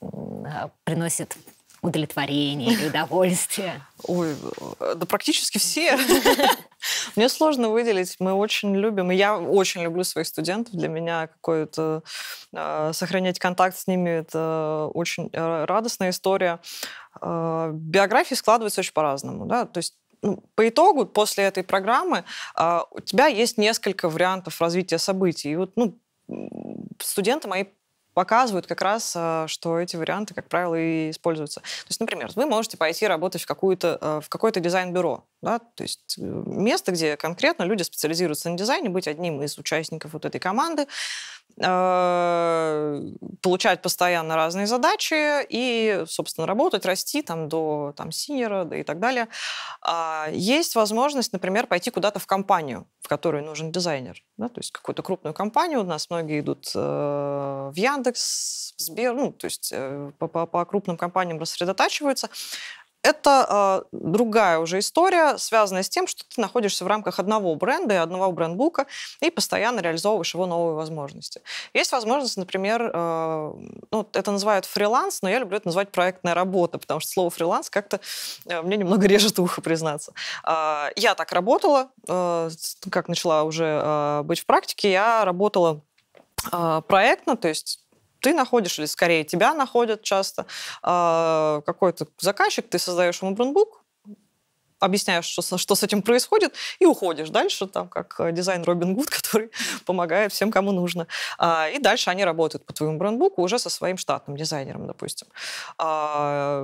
а, 0.01 0.69
приносит 0.83 1.37
удовлетворение 1.81 2.73
или 2.73 2.87
удовольствие? 2.87 3.81
Ой, 4.07 4.35
да 4.79 5.05
практически 5.05 5.57
все. 5.57 5.97
Мне 7.15 7.29
сложно 7.29 7.69
выделить. 7.69 8.15
Мы 8.19 8.33
очень 8.33 8.75
любим, 8.75 9.09
я 9.11 9.37
очень 9.37 9.81
люблю 9.81 10.03
своих 10.03 10.27
студентов. 10.27 10.73
Для 10.73 10.87
меня 10.87 11.27
какое-то 11.27 12.03
э, 12.53 12.91
сохранять 12.93 13.39
контакт 13.39 13.77
с 13.77 13.87
ними 13.87 14.09
это 14.09 14.89
очень 14.93 15.29
э, 15.31 15.65
радостная 15.65 16.11
история. 16.11 16.59
Э, 17.21 17.71
биографии 17.73 18.35
складываются 18.35 18.81
очень 18.81 18.93
по-разному, 18.93 19.45
да, 19.45 19.65
то 19.65 19.79
есть 19.79 19.95
ну, 20.21 20.43
по 20.55 20.67
итогу, 20.67 21.05
после 21.05 21.43
этой 21.43 21.63
программы, 21.63 22.23
э, 22.57 22.79
у 22.91 22.99
тебя 23.01 23.27
есть 23.27 23.57
несколько 23.57 24.09
вариантов 24.09 24.59
развития 24.59 24.97
событий. 24.97 25.51
И 25.51 25.55
вот, 25.55 25.73
ну, 25.75 25.99
студенты 26.99 27.47
мои 27.47 27.65
показывают 28.15 28.65
как 28.65 28.81
раз, 28.81 29.13
э, 29.15 29.45
что 29.47 29.77
эти 29.77 29.95
варианты, 29.97 30.33
как 30.33 30.47
правило, 30.47 30.75
и 30.75 31.11
используются. 31.11 31.59
То 31.59 31.89
есть, 31.89 31.99
например, 31.99 32.31
вы 32.35 32.47
можете 32.47 32.77
пойти 32.77 33.05
работать 33.05 33.43
в, 33.43 33.45
какую-то, 33.45 33.99
э, 34.01 34.21
в 34.23 34.29
какое-то 34.29 34.59
дизайн-бюро, 34.61 35.23
да, 35.45 35.59
то 35.59 35.83
есть 35.83 36.17
э, 36.17 36.21
место, 36.21 36.91
где 36.91 37.15
конкретно 37.17 37.63
люди 37.63 37.83
специализируются 37.83 38.49
на 38.49 38.57
дизайне, 38.57 38.89
быть 38.89 39.07
одним 39.07 39.43
из 39.43 39.57
участников 39.59 40.13
вот 40.13 40.25
этой 40.25 40.39
команды, 40.39 40.87
получать 43.41 43.81
постоянно 43.81 44.35
разные 44.35 44.67
задачи 44.67 45.45
и, 45.47 46.03
собственно, 46.05 46.45
работать, 46.45 46.85
расти 46.85 47.21
там 47.21 47.47
до 47.47 47.93
там, 47.95 48.11
синера 48.11 48.65
да, 48.65 48.75
и 48.75 48.83
так 48.83 48.99
далее. 48.99 49.29
А, 49.81 50.27
есть 50.33 50.75
возможность, 50.75 51.31
например, 51.31 51.67
пойти 51.67 51.91
куда-то 51.91 52.19
в 52.19 52.25
компанию, 52.27 52.87
в 52.99 53.07
которой 53.07 53.41
нужен 53.41 53.71
дизайнер. 53.71 54.21
Да, 54.35 54.49
то 54.49 54.59
есть 54.59 54.71
какую-то 54.71 55.01
крупную 55.01 55.33
компанию. 55.33 55.79
У 55.79 55.85
нас 55.85 56.09
многие 56.09 56.41
идут 56.41 56.71
в 56.75 57.73
Яндекс, 57.73 58.73
в 58.75 58.81
Сбер, 58.81 59.13
ну, 59.13 59.31
то 59.31 59.45
есть 59.45 59.71
э, 59.73 60.11
по, 60.19 60.27
по, 60.27 60.45
по 60.45 60.65
крупным 60.65 60.97
компаниям 60.97 61.39
рассредотачиваются. 61.39 62.29
Это 63.05 63.85
э, 63.91 63.97
другая 63.97 64.57
уже 64.57 64.79
история, 64.79 65.37
связанная 65.37 65.83
с 65.83 65.89
тем, 65.89 66.07
что 66.07 66.23
ты 66.23 66.41
находишься 66.41 66.83
в 66.85 66.87
рамках 66.87 67.19
одного 67.19 67.53
бренда 67.55 67.93
и 67.93 67.97
одного 67.97 68.31
брендбука 68.31 68.87
и 69.21 69.29
постоянно 69.29 69.79
реализовываешь 69.79 70.33
его 70.33 70.47
новые 70.47 70.75
возможности. 70.75 71.41
Есть 71.75 71.91
возможность, 71.91 72.35
например, 72.37 72.89
э, 72.91 73.53
ну, 73.91 74.09
это 74.11 74.31
называют 74.31 74.65
фриланс, 74.65 75.21
но 75.21 75.29
я 75.29 75.37
люблю 75.37 75.57
это 75.57 75.67
называть 75.67 75.91
проектная 75.91 76.33
работа, 76.33 76.79
потому 76.79 76.99
что 76.99 77.11
слово 77.11 77.29
фриланс 77.29 77.69
как-то 77.69 77.99
э, 78.47 78.63
мне 78.63 78.75
немного 78.75 79.05
режет 79.05 79.37
ухо, 79.37 79.61
признаться. 79.61 80.13
Э, 80.43 80.89
я 80.95 81.13
так 81.13 81.31
работала, 81.31 81.89
э, 82.07 82.49
как 82.89 83.07
начала 83.07 83.43
уже 83.43 83.81
э, 83.83 84.21
быть 84.23 84.39
в 84.39 84.47
практике, 84.47 84.91
я 84.91 85.25
работала 85.25 85.81
проектно, 86.87 87.37
то 87.37 87.47
есть 87.47 87.84
ты 88.19 88.33
находишь, 88.33 88.79
или 88.79 88.85
скорее 88.85 89.23
тебя 89.23 89.53
находят 89.53 90.03
часто, 90.03 90.45
а, 90.81 91.61
какой-то 91.65 92.07
заказчик, 92.19 92.67
ты 92.67 92.79
создаешь 92.79 93.21
ему 93.21 93.31
брендбук, 93.35 93.85
объясняешь, 94.79 95.25
что, 95.25 95.57
что 95.57 95.75
с 95.75 95.83
этим 95.83 96.01
происходит, 96.01 96.53
и 96.79 96.85
уходишь 96.85 97.29
дальше, 97.29 97.67
там, 97.67 97.87
как 97.87 98.15
э, 98.19 98.31
дизайн 98.31 98.63
Робин 98.63 98.93
Гуд, 98.93 99.09
который 99.21 99.51
помогает 99.85 100.31
всем, 100.31 100.51
кому 100.51 100.71
нужно. 100.71 101.07
А, 101.37 101.69
и 101.69 101.79
дальше 101.79 102.09
они 102.09 102.23
работают 102.23 102.65
по 102.65 102.73
твоему 102.73 102.97
брендбуку 102.97 103.41
уже 103.41 103.59
со 103.59 103.69
своим 103.69 103.97
штатным 103.97 104.37
дизайнером, 104.37 104.87
допустим. 104.87 105.27
А, 105.77 106.63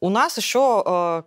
у 0.00 0.08
нас 0.08 0.36
еще 0.36 0.82
э, 0.86 1.22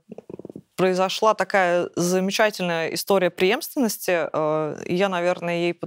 произошла 0.75 1.33
такая 1.33 1.89
замечательная 1.95 2.93
история 2.93 3.29
преемственности, 3.29 4.29
э, 4.31 4.83
я, 4.87 5.09
наверное, 5.09 5.55
ей 5.55 5.79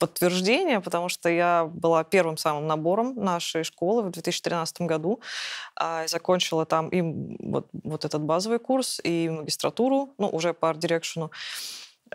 подтверждение, 0.00 0.80
потому 0.80 1.08
что 1.10 1.28
я 1.28 1.70
была 1.72 2.02
первым 2.04 2.38
самым 2.38 2.66
набором 2.66 3.14
нашей 3.14 3.62
школы 3.64 4.02
в 4.02 4.10
2013 4.10 4.80
году. 4.80 5.20
А, 5.76 6.06
закончила 6.08 6.64
там 6.64 6.88
и 6.88 7.02
вот, 7.38 7.68
вот 7.84 8.04
этот 8.04 8.22
базовый 8.22 8.58
курс, 8.58 8.98
и 9.04 9.28
магистратуру, 9.28 10.14
ну, 10.18 10.28
уже 10.28 10.54
по 10.54 10.70
арт-дирекшену, 10.70 11.30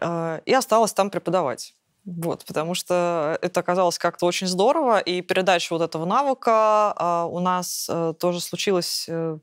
а, 0.02 0.42
и 0.46 0.54
осталась 0.54 0.94
там 0.94 1.10
преподавать. 1.10 1.76
Вот, 2.06 2.44
потому 2.46 2.74
что 2.76 3.38
это 3.42 3.60
оказалось 3.60 3.98
как-то 4.00 4.26
очень 4.26 4.48
здорово, 4.48 5.00
и 5.00 5.22
передача 5.22 5.74
вот 5.74 5.82
этого 5.82 6.06
навыка 6.06 6.94
а, 6.96 7.26
у 7.26 7.40
нас 7.40 7.88
э, 7.90 8.14
тоже 8.20 8.42
случилась 8.42 9.06
э, 9.08 9.40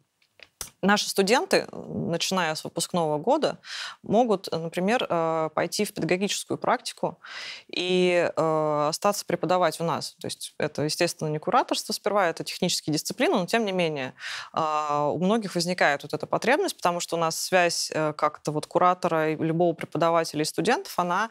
Наши 0.82 1.08
студенты, 1.08 1.68
начиная 1.70 2.56
с 2.56 2.64
выпускного 2.64 3.16
года, 3.16 3.58
могут, 4.02 4.50
например, 4.50 5.06
э, 5.08 5.50
пойти 5.54 5.84
в 5.84 5.94
педагогическую 5.94 6.58
практику 6.58 7.20
и 7.68 8.28
э, 8.34 8.86
остаться 8.88 9.24
преподавать 9.24 9.80
у 9.80 9.84
нас. 9.84 10.16
То 10.20 10.26
есть 10.26 10.54
это, 10.58 10.82
естественно, 10.82 11.28
не 11.28 11.38
кураторство 11.38 11.92
сперва, 11.92 12.26
это 12.26 12.42
технические 12.42 12.92
дисциплины, 12.94 13.36
но 13.36 13.46
тем 13.46 13.64
не 13.64 13.70
менее 13.70 14.14
а, 14.52 15.06
у 15.06 15.18
многих 15.18 15.54
возникает 15.54 16.02
вот 16.02 16.14
эта 16.14 16.26
потребность, 16.26 16.76
потому 16.76 16.98
что 16.98 17.14
у 17.14 17.20
нас 17.20 17.40
связь 17.40 17.92
э, 17.94 18.12
как-то 18.14 18.50
вот 18.50 18.66
куратора 18.66 19.30
и 19.30 19.36
любого 19.36 19.74
преподавателя 19.74 20.42
и 20.42 20.44
студентов, 20.44 20.98
она 20.98 21.30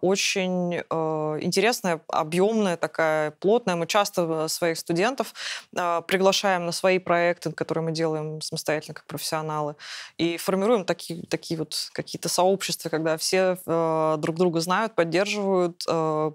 очень 0.00 0.74
интересная, 0.74 2.00
объемная 2.08 2.76
такая, 2.76 3.30
плотная. 3.30 3.76
Мы 3.76 3.86
часто 3.86 4.48
своих 4.48 4.78
студентов 4.78 5.32
приглашаем 5.72 6.66
на 6.66 6.72
свои 6.72 6.98
проекты, 6.98 7.52
которые 7.52 7.84
мы 7.84 7.92
делаем 7.92 8.40
самостоятельно 8.50 8.94
как 8.94 9.06
профессионалы. 9.06 9.76
И 10.18 10.36
формируем 10.36 10.84
такие, 10.84 11.24
такие 11.26 11.58
вот 11.58 11.90
какие-то 11.92 12.28
сообщества, 12.28 12.88
когда 12.88 13.16
все 13.16 13.58
э, 13.64 14.16
друг 14.18 14.36
друга 14.36 14.60
знают, 14.60 14.94
поддерживают, 14.94 15.84
э, 15.88 16.32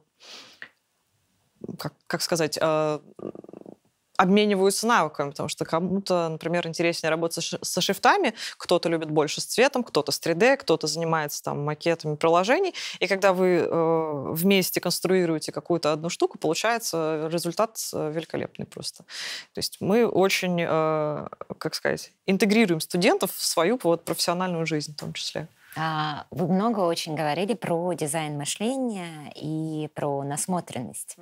как, 1.77 1.93
как 2.07 2.21
сказать, 2.21 2.57
э, 2.61 2.99
обмениваются 4.17 4.87
навыками, 4.87 5.31
потому 5.31 5.49
что 5.49 5.65
кому-то, 5.65 6.29
например, 6.29 6.67
интереснее 6.67 7.09
работать 7.09 7.55
со 7.61 7.81
шрифтами, 7.81 8.33
кто-то 8.57 8.89
любит 8.89 9.09
больше 9.09 9.41
с 9.41 9.45
цветом, 9.45 9.83
кто-то 9.83 10.11
с 10.11 10.19
3D, 10.19 10.57
кто-то 10.57 10.87
занимается 10.87 11.43
там 11.43 11.63
макетами 11.63 12.15
приложений, 12.15 12.73
и 12.99 13.07
когда 13.07 13.33
вы 13.33 13.67
э, 13.69 14.25
вместе 14.31 14.79
конструируете 14.79 15.51
какую-то 15.51 15.91
одну 15.91 16.09
штуку, 16.09 16.37
получается 16.37 17.29
результат 17.31 17.77
э, 17.93 18.11
великолепный 18.11 18.65
просто. 18.65 19.03
То 19.53 19.59
есть 19.59 19.77
мы 19.79 20.07
очень, 20.07 20.61
э, 20.61 21.27
как 21.57 21.75
сказать, 21.75 22.11
интегрируем 22.25 22.79
студентов 22.79 23.31
в 23.33 23.43
свою 23.43 23.79
вот, 23.83 24.05
профессиональную 24.05 24.65
жизнь 24.65 24.93
в 24.93 24.99
том 24.99 25.13
числе. 25.13 25.47
А, 25.77 26.25
вы 26.31 26.47
много 26.47 26.79
очень 26.79 27.15
говорили 27.15 27.53
про 27.53 27.93
дизайн 27.93 28.37
мышления 28.37 29.31
и 29.35 29.89
про 29.93 30.23
насмотренность. 30.23 31.17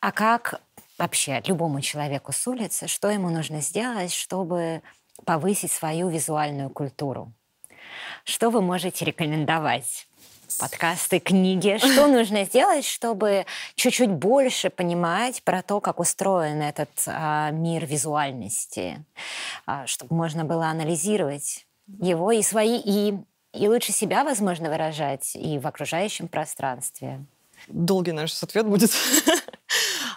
А 0.00 0.12
как 0.12 0.60
вообще 1.00 1.42
любому 1.46 1.80
человеку 1.80 2.32
с 2.32 2.46
улицы, 2.46 2.86
что 2.86 3.10
ему 3.10 3.30
нужно 3.30 3.60
сделать, 3.60 4.12
чтобы 4.12 4.82
повысить 5.24 5.72
свою 5.72 6.08
визуальную 6.08 6.70
культуру? 6.70 7.32
Что 8.24 8.50
вы 8.50 8.62
можете 8.62 9.04
рекомендовать? 9.04 10.06
подкасты, 10.58 11.20
книги. 11.20 11.78
Что 11.78 12.06
нужно 12.08 12.44
сделать, 12.44 12.84
чтобы 12.84 13.46
чуть-чуть 13.76 14.10
больше 14.10 14.68
понимать 14.68 15.42
про 15.42 15.62
то, 15.62 15.80
как 15.80 16.00
устроен 16.00 16.60
этот 16.60 16.90
а, 17.06 17.50
мир 17.50 17.86
визуальности, 17.86 19.02
а, 19.64 19.86
чтобы 19.86 20.14
можно 20.14 20.44
было 20.44 20.66
анализировать 20.66 21.66
его 22.00 22.32
и 22.32 22.42
свои, 22.42 22.78
и, 22.84 23.14
и 23.54 23.68
лучше 23.68 23.92
себя, 23.92 24.24
возможно, 24.24 24.68
выражать 24.68 25.34
и 25.34 25.58
в 25.58 25.66
окружающем 25.66 26.28
пространстве? 26.28 27.24
Долгий 27.68 28.12
наш 28.12 28.42
ответ 28.42 28.66
будет. 28.66 28.90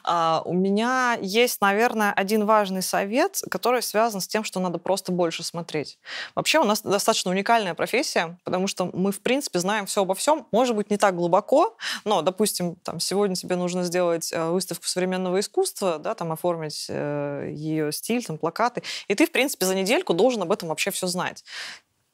А, 0.03 0.41
у 0.45 0.53
меня 0.53 1.17
есть, 1.21 1.61
наверное, 1.61 2.11
один 2.13 2.45
важный 2.45 2.81
совет, 2.81 3.41
который 3.49 3.81
связан 3.81 4.21
с 4.21 4.27
тем, 4.27 4.43
что 4.43 4.59
надо 4.59 4.77
просто 4.77 5.11
больше 5.11 5.43
смотреть. 5.43 5.97
Вообще 6.35 6.59
у 6.59 6.63
нас 6.63 6.81
достаточно 6.81 7.31
уникальная 7.31 7.73
профессия, 7.73 8.37
потому 8.43 8.67
что 8.67 8.89
мы, 8.93 9.11
в 9.11 9.21
принципе, 9.21 9.59
знаем 9.59 9.85
все 9.85 10.01
обо 10.01 10.15
всем. 10.15 10.47
Может 10.51 10.75
быть, 10.75 10.89
не 10.89 10.97
так 10.97 11.15
глубоко, 11.15 11.77
но, 12.05 12.21
допустим, 12.21 12.75
там, 12.83 12.99
сегодня 12.99 13.35
тебе 13.35 13.55
нужно 13.55 13.83
сделать 13.83 14.31
э, 14.33 14.49
выставку 14.49 14.87
современного 14.87 15.39
искусства, 15.39 15.97
да, 15.99 16.15
там, 16.15 16.31
оформить 16.31 16.87
э, 16.89 17.49
ее 17.51 17.91
стиль, 17.91 18.25
там, 18.25 18.37
плакаты, 18.37 18.83
и 19.07 19.15
ты, 19.15 19.25
в 19.25 19.31
принципе, 19.31 19.65
за 19.65 19.75
недельку 19.75 20.13
должен 20.13 20.41
об 20.41 20.51
этом 20.51 20.69
вообще 20.69 20.91
все 20.91 21.07
знать 21.07 21.43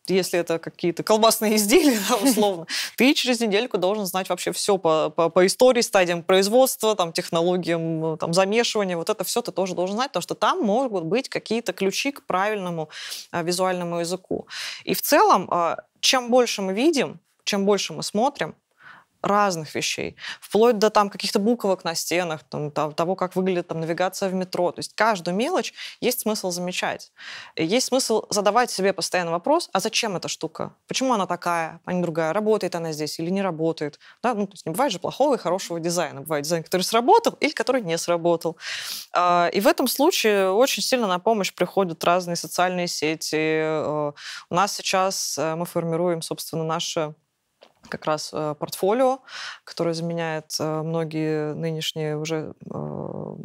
если 0.10 0.40
это 0.40 0.60
какие-то 0.60 1.04
колбасные 1.04 1.56
изделия, 1.58 2.00
да, 2.10 2.16
условно, 2.24 2.68
ты 2.98 3.14
через 3.14 3.40
недельку 3.40 3.78
должен 3.78 4.06
знать 4.06 4.30
вообще 4.30 4.52
все 4.52 4.78
по, 4.78 5.10
по, 5.10 5.30
по 5.30 5.46
истории, 5.46 5.82
стадиям 5.82 6.24
производства, 6.24 6.96
там, 6.96 7.14
технологиям 7.14 8.18
там, 8.18 8.34
замешивания. 8.34 8.98
Вот 8.98 9.10
это 9.10 9.24
все 9.24 9.42
ты 9.42 9.52
тоже 9.52 9.76
должен 9.76 9.96
знать, 9.96 10.10
потому 10.10 10.22
что 10.22 10.36
там 10.36 10.62
могут 10.62 11.04
быть 11.04 11.30
какие-то 11.30 11.74
ключи 11.74 12.12
к 12.12 12.26
правильному 12.26 12.90
а, 13.32 13.44
визуальному 13.44 14.00
языку. 14.00 14.48
И 14.84 14.94
в 14.94 15.02
целом, 15.02 15.48
а, 15.52 15.78
чем 16.00 16.30
больше 16.30 16.62
мы 16.62 16.74
видим, 16.74 17.20
чем 17.44 17.66
больше 17.66 17.94
мы 17.94 18.04
смотрим, 18.04 18.56
разных 19.22 19.76
вещей, 19.76 20.16
вплоть 20.40 20.78
до 20.78 20.90
там 20.90 21.10
каких-то 21.10 21.40
буквок 21.40 21.84
на 21.84 21.96
стенах, 21.96 22.44
там, 22.44 22.72
того, 22.72 23.16
как 23.16 23.36
выглядит 23.36 23.68
там 23.68 23.80
навигация 23.80 24.30
в 24.30 24.34
метро. 24.34 24.72
То 24.72 24.80
есть 24.80 24.94
каждую 24.96 25.36
мелочь 25.36 25.74
есть 26.00 26.22
смысл 26.22 26.52
замечать. 26.52 27.12
Есть 27.56 27.88
смысл 27.88 28.26
задавать 28.30 28.72
себе 28.72 28.94
постоянно 28.94 29.32
вопрос, 29.32 29.70
а 29.74 29.80
зачем 29.80 30.16
эта 30.16 30.28
штука? 30.28 30.74
Почему 30.88 31.14
она 31.14 31.26
такая, 31.26 31.82
а 31.86 31.94
не 31.94 32.02
другая? 32.02 32.34
Работает 32.34 32.76
она 32.76 32.92
здесь 32.92 33.20
или 33.20 33.30
не 33.30 33.42
работает? 33.42 34.00
Да? 34.24 34.34
Ну, 34.34 34.48
то 34.48 34.54
есть 34.54 34.66
не 34.66 34.72
бывает 34.72 34.92
же 34.92 35.00
плохого 35.00 35.36
и 35.36 35.38
хорошего 35.38 35.80
дизайна. 35.80 36.22
Бывает 36.22 36.46
дизайн, 36.46 36.64
который 36.64 36.84
сработал 36.84 37.34
или 37.40 37.52
который 37.52 37.82
не 37.82 37.98
сработал. 37.98 38.58
А, 39.14 39.50
и 39.52 39.60
в 39.60 39.68
этом 39.68 39.88
случае 39.88 40.52
очень 40.52 40.84
сильно 40.84 41.08
на 41.08 41.20
помощь 41.20 41.54
приходят 41.54 42.04
разные 42.04 42.36
социальные 42.36 42.88
сети. 42.88 43.36
Э, 43.36 44.12
у 44.50 44.56
нас 44.56 44.74
сейчас 44.76 45.38
э, 45.38 45.56
мы 45.56 45.66
формируем, 45.66 46.22
собственно, 46.22 46.64
наше 46.64 47.14
как 47.90 48.06
раз 48.06 48.32
э, 48.34 48.56
портфолио, 48.58 49.20
которое 49.64 49.94
заменяет 49.94 50.56
э, 50.60 50.82
многие 50.82 51.54
нынешние 51.54 52.18
уже 52.18 52.54
э, 52.72 53.36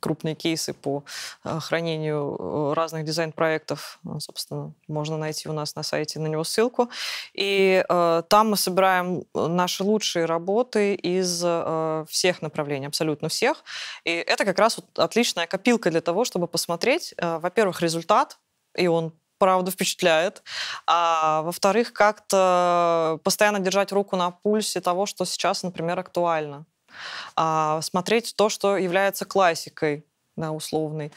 крупные 0.00 0.34
кейсы 0.34 0.74
по 0.74 1.04
хранению 1.44 2.74
разных 2.74 3.04
дизайн-проектов. 3.04 4.00
Собственно, 4.18 4.72
можно 4.88 5.16
найти 5.16 5.48
у 5.48 5.52
нас 5.52 5.76
на 5.76 5.84
сайте 5.84 6.18
на 6.18 6.26
него 6.26 6.42
ссылку. 6.42 6.90
И 7.34 7.84
там 7.88 8.50
мы 8.50 8.56
собираем 8.56 9.22
наши 9.32 9.84
лучшие 9.84 10.24
работы 10.24 10.96
из 10.96 11.36
всех 12.10 12.42
направлений, 12.42 12.86
абсолютно 12.86 13.28
всех. 13.28 13.62
И 14.02 14.10
это 14.10 14.44
как 14.44 14.58
раз 14.58 14.80
отличная 14.96 15.46
копилка 15.46 15.88
для 15.92 16.00
того, 16.00 16.24
чтобы 16.24 16.48
посмотреть, 16.48 17.14
во-первых, 17.18 17.80
результат, 17.80 18.40
и 18.76 18.88
он 18.88 19.12
правда 19.42 19.72
впечатляет. 19.72 20.44
А 20.86 21.42
во-вторых, 21.42 21.92
как-то 21.92 23.18
постоянно 23.24 23.58
держать 23.58 23.90
руку 23.90 24.14
на 24.14 24.30
пульсе 24.30 24.80
того, 24.80 25.04
что 25.04 25.24
сейчас, 25.24 25.64
например, 25.64 25.98
актуально. 25.98 26.64
А 27.34 27.80
смотреть 27.82 28.36
то, 28.36 28.48
что 28.48 28.76
является 28.76 29.24
классикой 29.24 30.06
да, 30.36 30.52
условный. 30.52 31.12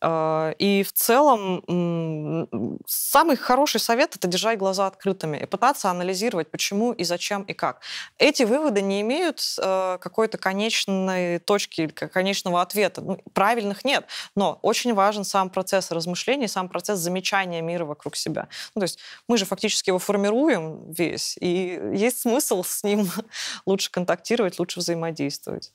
А, 0.00 0.52
и 0.58 0.82
в 0.82 0.92
целом 0.92 2.78
самый 2.86 3.36
хороший 3.36 3.80
совет— 3.80 4.16
это 4.16 4.28
держать 4.28 4.58
глаза 4.58 4.86
открытыми 4.86 5.38
и 5.38 5.46
пытаться 5.46 5.90
анализировать, 5.90 6.50
почему 6.50 6.92
и 6.92 7.04
зачем 7.04 7.42
и 7.42 7.52
как. 7.52 7.80
Эти 8.18 8.44
выводы 8.44 8.80
не 8.80 9.00
имеют 9.00 9.40
э, 9.58 9.98
какой-то 10.00 10.38
конечной 10.38 11.38
точки, 11.40 11.88
конечного 11.88 12.62
ответа. 12.62 13.00
Ну, 13.00 13.18
правильных 13.32 13.84
нет, 13.84 14.06
но 14.36 14.58
очень 14.62 14.94
важен 14.94 15.24
сам 15.24 15.50
процесс 15.50 15.90
размышлений, 15.90 16.46
сам 16.46 16.68
процесс 16.68 17.00
замечания 17.00 17.62
мира 17.62 17.84
вокруг 17.84 18.16
себя. 18.16 18.48
Ну, 18.74 18.80
то 18.80 18.84
есть 18.84 18.98
мы 19.26 19.36
же 19.36 19.46
фактически 19.46 19.90
его 19.90 19.98
формируем 19.98 20.92
весь, 20.92 21.36
и 21.40 21.80
есть 21.92 22.20
смысл 22.20 22.62
с 22.62 22.84
ним 22.84 23.10
лучше 23.66 23.90
контактировать, 23.90 24.58
лучше 24.58 24.80
взаимодействовать. 24.80 25.72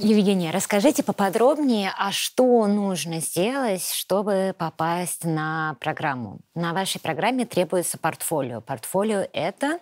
Евгения, 0.00 0.52
расскажите 0.52 1.02
поподробнее, 1.02 1.92
а 1.98 2.12
что 2.12 2.66
нужно 2.68 3.20
сделать, 3.20 3.84
чтобы 3.92 4.54
попасть 4.56 5.24
на 5.24 5.76
программу? 5.80 6.38
На 6.54 6.72
вашей 6.72 7.00
программе 7.00 7.44
требуется 7.44 7.98
портфолио. 7.98 8.60
Портфолио— 8.60 9.26
это 9.32 9.80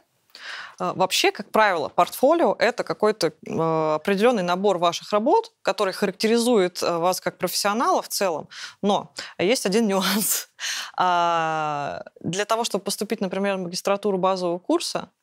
а, 0.79 0.94
Вообще, 0.94 1.33
как 1.33 1.50
правило, 1.50 1.88
портфолио— 1.88 2.57
это 2.59 2.83
какой-то 2.83 3.29
э, 3.29 3.94
определенный 3.94 4.42
набор 4.42 4.79
ваших 4.79 5.12
работ, 5.12 5.52
который 5.62 5.92
характеризует 5.92 6.83
э, 6.83 6.96
вас 6.98 7.20
как 7.20 7.37
профессионала 7.37 8.00
в 8.00 8.09
целом. 8.09 8.48
Но 8.83 9.12
есть 9.38 9.66
один 9.66 9.87
нюанс. 9.88 10.48
А, 10.96 12.05
для 12.20 12.46
того, 12.46 12.64
чтобы 12.64 12.85
поступить, 12.85 13.20
например, 13.20 13.57
в 13.57 13.61
магистратуру 13.61 14.18
базового 14.18 14.59
курса, 14.59 15.11
а, 15.11 15.15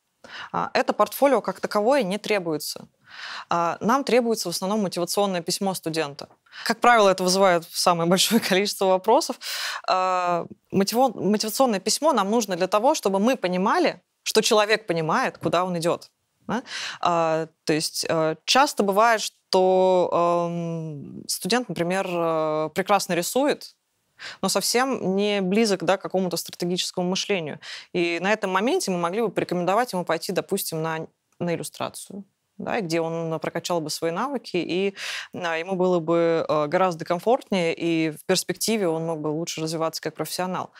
это 0.52 0.92
портфолио 0.92 1.40
как 1.40 1.60
таковое 1.60 2.02
не 2.02 2.18
требуется. 2.18 2.88
А, 3.48 3.76
нам 3.80 4.04
требуется 4.04 4.48
в 4.48 4.52
основном 4.52 4.82
мотивационное 4.82 5.40
письмо 5.42 5.74
студента. 5.74 6.28
Как 6.64 6.80
правило, 6.80 7.08
это 7.08 7.22
вызывает 7.22 7.64
самое 7.72 8.08
большое 8.08 8.40
количество 8.48 8.86
вопросов. 8.86 9.38
А, 9.88 10.46
мотивационное 10.70 11.80
письмо 11.80 12.12
нам 12.12 12.30
нужно 12.30 12.56
для 12.56 12.68
того, 12.68 12.94
чтобы 12.94 13.18
мы 13.18 13.36
понимали, 13.36 14.02
что 14.22 14.40
человек 14.40 14.86
понимает, 14.86 15.38
куда 15.38 15.64
он 15.64 15.78
идет. 15.78 16.10
А, 17.00 17.48
то 17.64 17.72
есть 17.72 18.06
часто 18.44 18.82
бывает, 18.82 19.22
что 19.22 20.48
эм, 20.50 21.22
студент, 21.28 21.68
например, 21.68 22.06
э, 22.10 22.70
прекрасно 22.74 23.14
рисует, 23.14 23.76
но 24.42 24.48
совсем 24.48 25.16
не 25.16 25.40
близок 25.40 25.84
да, 25.84 25.96
к 25.96 26.02
какому-то 26.02 26.36
стратегическому 26.36 27.08
мышлению. 27.08 27.60
И 27.92 28.18
на 28.20 28.32
этом 28.32 28.50
моменте 28.50 28.90
мы 28.90 28.98
могли 28.98 29.22
бы 29.22 29.30
порекомендовать 29.30 29.92
ему 29.92 30.04
пойти, 30.04 30.32
допустим, 30.32 30.82
на, 30.82 31.06
на 31.38 31.54
иллюстрацию 31.54 32.24
да, 32.58 32.80
где 32.80 33.00
он 33.00 33.38
прокачал 33.40 33.80
бы 33.80 33.90
свои 33.90 34.10
навыки, 34.10 34.56
и 34.56 34.94
а, 35.32 35.56
ему 35.56 35.74
было 35.74 35.98
бы 35.98 36.44
э, 36.48 36.66
гораздо 36.66 37.04
комфортнее, 37.04 37.74
и 37.74 38.10
в 38.10 38.24
перспективе 38.26 38.88
он 38.88 39.04
мог 39.06 39.20
бы 39.20 39.28
лучше 39.28 39.60
развиваться 39.60 40.00
как 40.00 40.14
профессионал. 40.14 40.70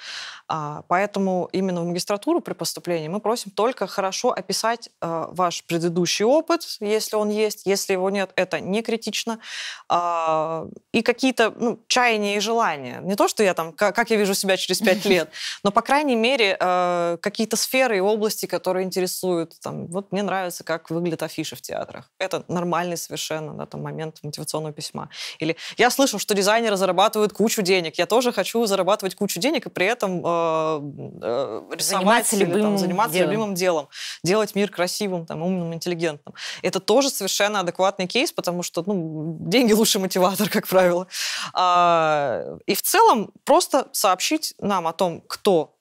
А, 0.47 0.83
поэтому 0.89 1.49
именно 1.53 1.83
в 1.83 1.87
магистратуру 1.87 2.41
при 2.41 2.53
поступлении 2.55 3.09
мы 3.09 3.21
просим 3.21 3.51
только 3.51 3.87
хорошо 3.87 4.31
описать 4.31 4.89
э, 5.01 5.27
ваш 5.31 5.65
предыдущий 5.65 6.25
опыт, 6.25 6.63
если 6.81 7.17
он 7.17 7.31
есть, 7.31 7.63
если 7.65 7.95
его 7.95 8.11
нет, 8.11 8.31
это 8.37 8.61
не 8.61 8.83
критично, 8.83 9.41
а, 9.89 10.67
и 10.93 11.03
какие-то 11.03 11.51
ну, 11.51 11.81
чаяния 11.89 12.37
и 12.37 12.41
желания. 12.41 13.01
Не 13.03 13.17
то, 13.17 13.27
что 13.27 13.43
я 13.43 13.55
там, 13.55 13.73
как 13.73 14.11
я 14.11 14.17
вижу 14.17 14.35
себя 14.35 14.57
через 14.57 14.81
пять 14.81 15.05
лет, 15.07 15.31
но, 15.63 15.71
по 15.71 15.83
крайней 15.83 16.17
мере, 16.17 16.57
э, 16.59 17.19
какие-то 17.21 17.57
сферы 17.57 17.97
и 17.97 18.01
области, 18.01 18.47
которые 18.47 18.85
интересуют. 18.85 19.59
Там, 19.61 19.87
вот 19.87 20.13
мне 20.13 20.23
нравится, 20.23 20.63
как 20.63 20.91
выглядят 20.91 21.23
афиши 21.23 21.57
в 21.57 21.63
театрах. 21.64 22.11
Это 22.18 22.44
нормальный 22.48 22.96
совершенно 22.96 23.55
да, 23.55 23.66
там, 23.66 23.83
момент 23.83 24.18
мотивационного 24.22 24.72
письма. 24.72 25.09
Или 25.38 25.57
я 25.77 25.90
слышал, 25.90 26.18
что 26.18 26.35
дизайнеры 26.35 26.77
зарабатывают 26.77 27.33
кучу 27.33 27.62
денег. 27.62 27.96
Я 27.96 28.07
тоже 28.07 28.33
хочу 28.33 28.64
зарабатывать 28.66 29.14
кучу 29.14 29.40
денег 29.40 29.66
и 29.66 29.70
при 29.70 29.87
этом 29.87 30.22
э, 30.24 30.81
э, 31.22 31.62
рисовать 31.72 32.29
заниматься, 32.29 32.37
или, 32.37 32.44
любым, 32.44 32.62
там, 32.62 32.79
заниматься 32.79 33.14
делом. 33.14 33.31
любимым 33.31 33.55
делом. 33.55 33.88
Делать 34.22 34.55
мир 34.55 34.70
красивым, 34.70 35.27
там, 35.27 35.42
умным, 35.42 35.74
интеллигентным. 35.74 36.35
Это 36.62 36.81
тоже 36.81 37.11
совершенно 37.11 37.61
адекватный 37.61 38.07
кейс, 38.07 38.33
потому 38.33 38.62
что 38.62 38.83
ну, 38.87 39.37
деньги 39.40 39.72
лучший 39.72 40.00
мотиватор, 40.00 40.48
как 40.48 40.66
правило. 40.68 41.07
А, 41.53 42.59
и 42.66 42.74
в 42.74 42.83
целом 42.83 43.33
просто 43.44 43.88
сообщить 43.92 44.55
нам 44.59 44.87
о 44.87 44.92
том, 44.92 45.22
кто 45.22 45.74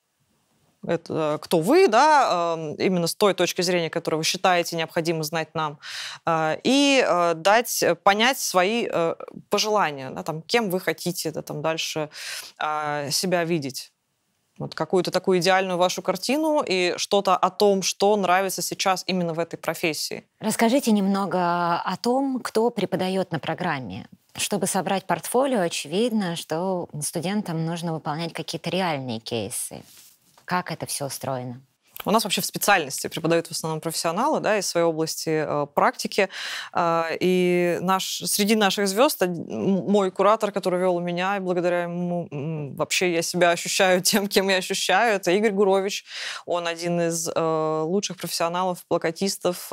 это 0.85 1.39
кто 1.41 1.59
вы, 1.59 1.87
да, 1.87 2.57
именно 2.77 3.07
с 3.07 3.15
той 3.15 3.33
точки 3.33 3.61
зрения, 3.61 3.89
которую 3.89 4.19
вы 4.19 4.23
считаете 4.23 4.75
необходимо 4.75 5.23
знать 5.23 5.53
нам, 5.53 5.79
а, 6.25 6.57
и 6.63 7.03
э, 7.05 7.33
дать 7.35 7.83
понять 8.03 8.39
свои 8.39 8.87
э, 8.89 9.15
пожелания, 9.49 10.09
да, 10.09 10.23
там, 10.23 10.41
кем 10.41 10.69
вы 10.69 10.79
хотите 10.79 11.31
да, 11.31 11.41
там, 11.41 11.61
дальше 11.61 12.09
себя 13.09 13.43
видеть. 13.43 13.93
Вот 14.59 14.75
какую-то 14.75 15.09
такую 15.09 15.39
идеальную 15.39 15.77
вашу 15.77 16.01
картину 16.01 16.63
и 16.65 16.93
что-то 16.97 17.35
о 17.35 17.49
том, 17.49 17.81
что 17.81 18.15
нравится 18.15 18.61
сейчас 18.61 19.03
именно 19.07 19.33
в 19.33 19.39
этой 19.39 19.57
профессии. 19.57 20.25
Расскажите 20.39 20.91
немного 20.91 21.81
о 21.81 21.97
том, 21.97 22.39
кто 22.39 22.69
преподает 22.69 23.31
на 23.31 23.39
программе. 23.39 24.07
Чтобы 24.35 24.67
собрать 24.67 25.05
портфолио, 25.05 25.61
очевидно, 25.61 26.35
что 26.35 26.87
студентам 27.01 27.65
нужно 27.65 27.93
выполнять 27.93 28.33
какие-то 28.33 28.69
реальные 28.69 29.19
кейсы. 29.19 29.83
Как 30.45 30.71
это 30.71 30.85
все 30.85 31.05
устроено? 31.05 31.61
У 32.05 32.11
нас 32.11 32.23
вообще 32.23 32.41
в 32.41 32.45
специальности 32.45 33.07
преподают 33.07 33.47
в 33.47 33.51
основном 33.51 33.81
профессионалы 33.81 34.39
да, 34.39 34.57
из 34.57 34.67
своей 34.67 34.85
области 34.85 35.45
э, 35.45 35.67
практики. 35.73 36.29
Э, 36.73 37.03
и 37.19 37.77
наш, 37.81 38.21
среди 38.25 38.55
наших 38.55 38.87
звезд 38.87 39.23
мой 39.25 40.11
куратор, 40.11 40.51
который 40.51 40.79
вел 40.79 40.99
меня, 40.99 41.37
и 41.37 41.39
благодаря 41.39 41.83
ему 41.83 42.27
вообще 42.75 43.13
я 43.13 43.21
себя 43.21 43.51
ощущаю 43.51 44.01
тем, 44.03 44.27
кем 44.27 44.49
я 44.49 44.57
ощущаю, 44.57 45.15
это 45.15 45.31
Игорь 45.31 45.51
Гурович. 45.51 46.05
Он 46.45 46.67
один 46.67 47.01
из 47.01 47.29
э, 47.33 47.81
лучших 47.85 48.17
профессионалов, 48.17 48.85
плакатистов, 48.87 49.71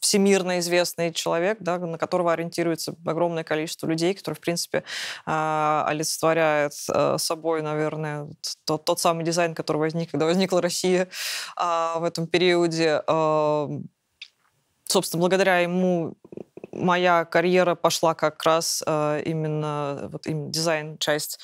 всемирно 0.00 0.58
известный 0.60 1.12
человек, 1.12 1.58
да, 1.60 1.78
на 1.78 1.98
которого 1.98 2.32
ориентируется 2.32 2.94
огромное 3.06 3.44
количество 3.44 3.86
людей, 3.86 4.14
которые, 4.14 4.36
в 4.36 4.40
принципе, 4.40 4.84
олицетворяет 5.24 6.74
собой, 7.16 7.62
наверное, 7.62 8.28
тот, 8.64 8.84
тот 8.84 9.00
самый 9.00 9.24
дизайн, 9.24 9.54
который 9.54 9.78
возник, 9.78 10.10
когда 10.10 10.26
возникла 10.26 10.60
Россия 10.62 11.01
а, 11.56 11.98
в 11.98 12.04
этом 12.04 12.26
периоде. 12.26 13.02
А, 13.06 13.68
собственно, 14.84 15.20
благодаря 15.20 15.58
ему 15.58 16.16
моя 16.72 17.24
карьера 17.24 17.74
пошла 17.74 18.14
как 18.14 18.42
раз 18.44 18.82
а, 18.86 19.18
именно 19.20 20.08
вот 20.10 20.26
именно 20.26 20.50
дизайн-часть 20.50 21.38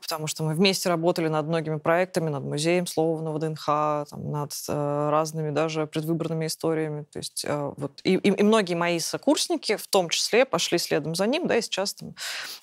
потому 0.00 0.26
что 0.26 0.44
мы 0.44 0.54
вместе 0.54 0.88
работали 0.88 1.28
над 1.28 1.46
многими 1.46 1.76
проектами, 1.76 2.30
над 2.30 2.42
музеем 2.42 2.86
слова 2.86 3.20
на 3.20 3.32
ВДНХ, 3.32 3.66
там, 4.08 4.30
над 4.30 4.52
э, 4.68 5.08
разными 5.10 5.50
даже 5.50 5.86
предвыборными 5.86 6.46
историями. 6.46 7.04
То 7.04 7.18
есть 7.18 7.44
э, 7.46 7.72
вот 7.76 8.00
и, 8.02 8.14
и, 8.14 8.30
и 8.30 8.42
многие 8.42 8.74
мои 8.74 8.98
сокурсники, 8.98 9.76
в 9.76 9.86
том 9.86 10.08
числе, 10.08 10.46
пошли 10.46 10.78
следом 10.78 11.14
за 11.14 11.26
ним, 11.26 11.46
да, 11.46 11.56
и 11.56 11.60
сейчас 11.60 11.94
там 11.94 12.14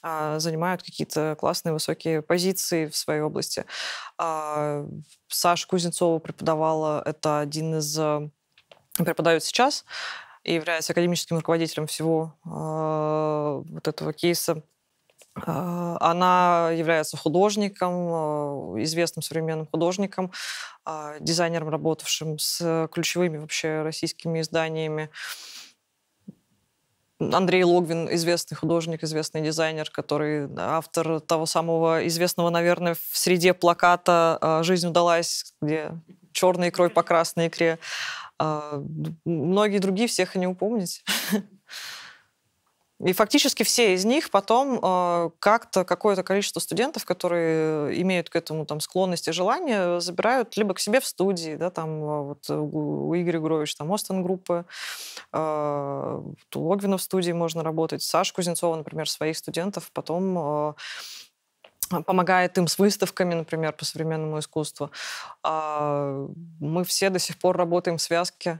э, 0.04 0.40
занимают 0.40 0.82
какие-то 0.82 1.36
классные 1.40 1.74
высокие 1.74 2.22
позиции 2.22 2.88
в 2.88 2.96
своей 2.96 3.22
области. 3.22 3.66
Э, 4.18 4.88
Саша 5.28 5.68
Кузнецова 5.68 6.20
преподавала, 6.20 7.04
это 7.06 7.40
один 7.40 7.78
из 7.78 7.98
э, 8.00 8.30
преподает 8.98 9.44
сейчас 9.44 9.86
и 10.44 10.56
является 10.56 10.94
академическим 10.94 11.38
руководителем 11.38 11.88
всего 11.88 12.34
э, 12.46 13.64
вот 13.70 13.88
этого 13.88 14.12
кейса 14.12 14.54
а, 14.54 14.62
она 15.34 16.72
является 16.74 17.16
художником, 17.16 17.94
а, 17.94 18.76
известным 18.84 19.24
современным 19.24 19.66
художником, 19.66 20.32
а, 20.86 21.20
дизайнером, 21.20 21.70
работавшим 21.70 22.38
с 22.38 22.90
ключевыми 22.92 23.38
вообще 23.38 23.82
российскими 23.82 24.42
изданиями. 24.42 25.10
Андрей 27.20 27.64
Логвин, 27.64 28.14
известный 28.16 28.56
художник, 28.56 29.04
известный 29.04 29.42
дизайнер, 29.42 29.90
который 29.92 30.50
автор 30.58 31.20
того 31.20 31.46
самого 31.46 32.08
известного, 32.08 32.50
наверное, 32.50 32.96
в 32.96 33.16
среде 33.18 33.54
плаката 33.54 34.62
«Жизнь 34.64 34.88
удалась», 34.88 35.54
где 35.62 35.92
черная 36.32 36.70
икрой 36.70 36.90
по 36.90 37.04
красной 37.04 37.50
икре. 37.50 37.78
Многие 38.40 39.78
другие, 39.78 40.08
всех 40.08 40.36
и 40.36 40.40
не 40.40 40.48
упомнить. 40.48 41.04
И 43.06 43.14
фактически 43.14 43.64
все 43.64 43.94
из 43.94 44.06
них 44.06 44.30
потом 44.30 44.80
э, 44.82 45.30
как-то 45.40 45.84
какое-то 45.86 46.24
количество 46.24 46.60
студентов, 46.60 47.06
которые 47.06 48.00
имеют 48.02 48.30
к 48.30 48.36
этому 48.36 48.66
там 48.66 48.80
склонность 48.80 49.28
и 49.28 49.32
желание, 49.32 50.00
забирают 50.00 50.56
либо 50.58 50.74
к 50.74 50.80
себе 50.80 51.00
в 51.00 51.06
студии, 51.06 51.56
да, 51.56 51.72
там 51.72 52.04
э, 52.04 52.22
вот 52.22 52.50
у 52.50 53.16
Игоря 53.16 53.40
Гуровича 53.40 53.76
там 53.78 53.92
Остен 53.92 54.22
группы, 54.22 54.66
э, 55.34 56.22
Логвина 56.54 56.98
в 56.98 57.02
студии 57.02 57.32
можно 57.32 57.64
работать, 57.64 58.04
Саша 58.04 58.34
Кузнецова, 58.34 58.76
например, 58.76 59.10
своих 59.10 59.38
студентов 59.38 59.90
потом 59.94 60.38
э, 60.38 60.74
помогает 62.06 62.58
им 62.58 62.68
с 62.68 62.78
выставками, 62.78 63.34
например, 63.34 63.74
по 63.74 63.86
современному 63.86 64.40
искусству. 64.40 64.92
А, 65.44 66.28
мы 66.60 66.84
все 66.84 67.10
до 67.10 67.20
сих 67.20 67.38
пор 67.38 67.58
работаем 67.58 67.98
в 67.98 68.02
связке 68.02 68.60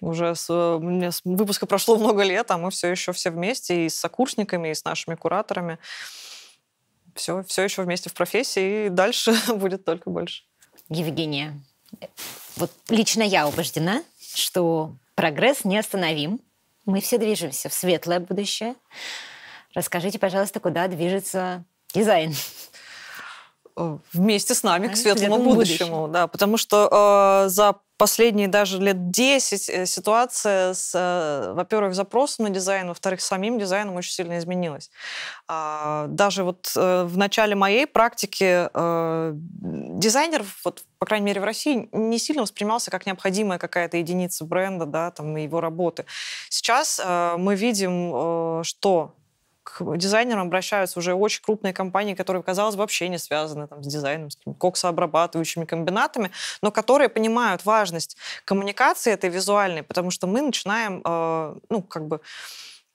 уже 0.00 0.34
с, 0.34 0.78
мне 0.78 1.10
с 1.10 1.22
выпуска 1.24 1.66
прошло 1.66 1.96
много 1.96 2.22
лет, 2.22 2.50
а 2.50 2.58
мы 2.58 2.70
все 2.70 2.88
еще 2.88 3.12
все 3.12 3.30
вместе 3.30 3.86
и 3.86 3.88
с 3.88 3.94
сокурсниками, 3.94 4.68
и 4.68 4.74
с 4.74 4.84
нашими 4.84 5.14
кураторами. 5.14 5.78
Все, 7.14 7.42
все 7.44 7.62
еще 7.62 7.82
вместе 7.82 8.10
в 8.10 8.14
профессии, 8.14 8.86
и 8.86 8.88
дальше 8.90 9.34
будет 9.54 9.84
только 9.84 10.10
больше. 10.10 10.42
Евгения, 10.88 11.58
вот 12.56 12.70
лично 12.88 13.22
я 13.22 13.48
убеждена, 13.48 14.02
что 14.34 14.92
прогресс 15.14 15.64
неостановим. 15.64 16.40
Мы 16.84 17.00
все 17.00 17.18
движемся 17.18 17.68
в 17.68 17.74
светлое 17.74 18.20
будущее. 18.20 18.76
Расскажите, 19.74 20.18
пожалуйста, 20.18 20.60
куда 20.60 20.86
движется 20.88 21.64
дизайн? 21.92 22.34
Э, 23.76 23.98
вместе 24.12 24.54
с 24.54 24.62
нами 24.62 24.88
к 24.88 24.96
светлому 24.96 25.36
будущему, 25.36 25.54
будущему, 25.54 26.08
да, 26.08 26.26
потому 26.28 26.56
что 26.56 27.44
э, 27.44 27.48
за 27.48 27.76
последние 27.96 28.48
даже 28.48 28.78
лет 28.78 29.10
10 29.10 29.68
э, 29.68 29.86
ситуация 29.86 30.74
с, 30.74 30.92
э, 30.94 31.52
во-первых, 31.52 31.94
запросом 31.94 32.44
на 32.44 32.50
дизайн, 32.50 32.88
во-вторых, 32.88 33.20
самим 33.20 33.58
дизайном 33.58 33.96
очень 33.96 34.12
сильно 34.12 34.38
изменилась. 34.38 34.90
А, 35.48 36.06
даже 36.08 36.44
вот 36.44 36.72
э, 36.76 37.04
в 37.04 37.16
начале 37.16 37.54
моей 37.54 37.86
практики 37.86 38.68
дизайнер, 39.98 40.44
вот, 40.64 40.84
по 40.98 41.06
крайней 41.06 41.26
мере, 41.26 41.40
в 41.40 41.44
России, 41.44 41.88
не 41.92 42.18
сильно 42.18 42.42
воспринимался 42.42 42.90
как 42.90 43.06
необходимая 43.06 43.58
какая-то 43.58 43.96
единица 43.96 44.44
бренда, 44.44 44.86
да, 44.86 45.10
там, 45.10 45.36
и 45.36 45.42
его 45.42 45.60
работы. 45.60 46.04
Сейчас 46.48 47.00
мы 47.38 47.54
видим, 47.54 48.62
что 48.64 49.14
к 49.66 49.96
дизайнерам 49.96 50.46
обращаются 50.46 50.98
уже 50.98 51.14
очень 51.14 51.42
крупные 51.42 51.72
компании, 51.72 52.14
которые, 52.14 52.42
казалось 52.42 52.76
вообще 52.76 53.08
не 53.08 53.18
связаны 53.18 53.66
там, 53.66 53.82
с 53.82 53.86
дизайном, 53.86 54.30
с 54.30 54.38
коксообрабатывающими 54.58 55.64
комбинатами, 55.64 56.30
но 56.62 56.70
которые 56.70 57.08
понимают 57.08 57.64
важность 57.64 58.16
коммуникации 58.44 59.12
этой 59.12 59.28
визуальной, 59.28 59.82
потому 59.82 60.10
что 60.12 60.28
мы 60.28 60.40
начинаем, 60.40 61.02
э, 61.04 61.56
ну, 61.68 61.82
как 61.82 62.06
бы, 62.06 62.20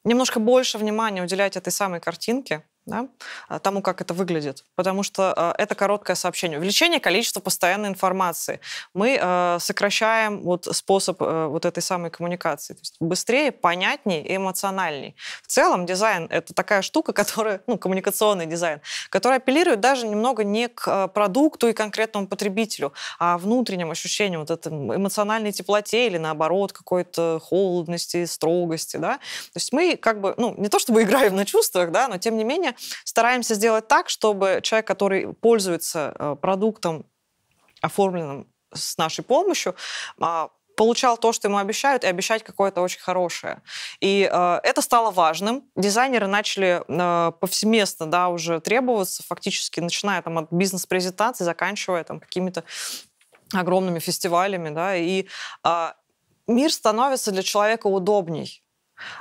немножко 0.06 0.40
больше 0.40 0.78
внимания 0.78 1.22
уделять 1.22 1.58
этой 1.58 1.72
самой 1.72 2.00
картинке, 2.00 2.64
да, 2.86 3.08
а, 3.48 3.60
тому, 3.60 3.82
как 3.82 4.02
это 4.02 4.14
выглядит. 4.14 4.66
Потому 4.76 5.04
что 5.04 5.34
э, 5.58 5.62
это 5.62 5.76
короткое 5.76 6.16
сообщение. 6.16 6.58
Увеличение 6.58 7.00
количества 7.00 7.40
постоянной 7.40 7.90
информации. 7.90 8.60
Мы 8.94 9.20
э, 9.22 9.58
сокращаем 9.60 10.42
вот 10.42 10.68
способ 10.72 11.20
вот 11.22 11.66
этой 11.66 11.84
самой 11.84 12.10
коммуникации. 12.10 12.74
То 12.74 12.80
есть 12.80 12.96
быстрее, 13.00 13.52
понятнее 13.52 14.26
и 14.26 14.36
эмоциональней. 14.36 15.16
В 15.44 15.48
целом 15.48 15.86
дизайн— 15.86 16.28
это 16.30 16.54
такая 16.54 16.82
штука, 16.82 17.14
которая, 17.22 17.62
ну, 17.68 17.78
коммуникационный 17.78 18.46
дизайн, 18.46 18.82
который 19.10 19.38
апеллирует 19.38 19.80
даже 19.80 20.08
немного 20.08 20.44
не 20.44 20.68
к 20.68 21.08
продукту 21.10 21.68
и 21.68 21.74
конкретному 21.74 22.28
потребителю, 22.28 22.94
а 23.20 23.38
внутренним 23.38 23.92
ощущением 23.92 24.42
вот 24.42 24.52
этой 24.52 24.72
эмоциональной 24.72 25.52
теплоте 25.52 26.08
или, 26.08 26.18
наоборот, 26.18 26.74
какой-то 26.74 27.40
холодности, 27.44 28.26
строгости, 28.26 28.98
да. 28.98 29.18
То 29.18 29.58
есть 29.58 29.72
мы 29.74 29.96
как 29.98 30.22
бы, 30.22 30.34
ну, 30.38 30.56
не 30.58 30.70
то 30.70 30.80
чтобы 30.80 31.04
играем 31.04 31.36
на 31.36 31.46
чувствах, 31.46 31.92
да, 31.92 32.08
но 32.08 32.18
тем 32.18 32.38
не 32.38 32.44
менее 32.44 32.71
стараемся 33.04 33.56
сделать 33.56 33.88
так, 33.88 34.10
чтобы 34.10 34.60
человек, 34.64 34.88
который 34.88 35.34
пользуется 35.34 36.16
э, 36.18 36.36
продуктом, 36.42 37.06
оформленным 37.82 38.48
с 38.74 38.98
нашей 38.98 39.24
помощью, 39.24 39.76
а, 40.20 40.50
получал 40.76 41.18
то, 41.18 41.32
что 41.32 41.48
ему 41.48 41.58
обещают, 41.58 42.04
и 42.04 42.08
обещать 42.08 42.44
какое-то 42.44 42.82
очень 42.82 43.02
хорошее. 43.02 43.62
И 44.00 44.28
э, 44.32 44.60
это 44.64 44.82
стало 44.82 45.12
важным. 45.12 45.64
Дизайнеры 45.76 46.28
начали 46.28 46.82
э, 46.88 47.32
повсеместно 47.34 48.10
да, 48.10 48.30
уже 48.30 48.60
требоваться, 48.62 49.22
фактически 49.22 49.80
начиная 49.80 50.22
там, 50.22 50.40
от 50.40 50.52
бизнес-презентаций, 50.52 51.46
заканчивая 51.46 52.04
там, 52.04 52.20
какими-то 52.20 52.64
огромными 53.54 54.00
фестивалями. 54.00 54.70
Да, 54.70 54.96
и 54.96 55.28
э, 55.64 55.92
мир 56.48 56.72
становится 56.72 57.32
для 57.32 57.44
человека 57.44 57.88
удобней. 57.88 58.61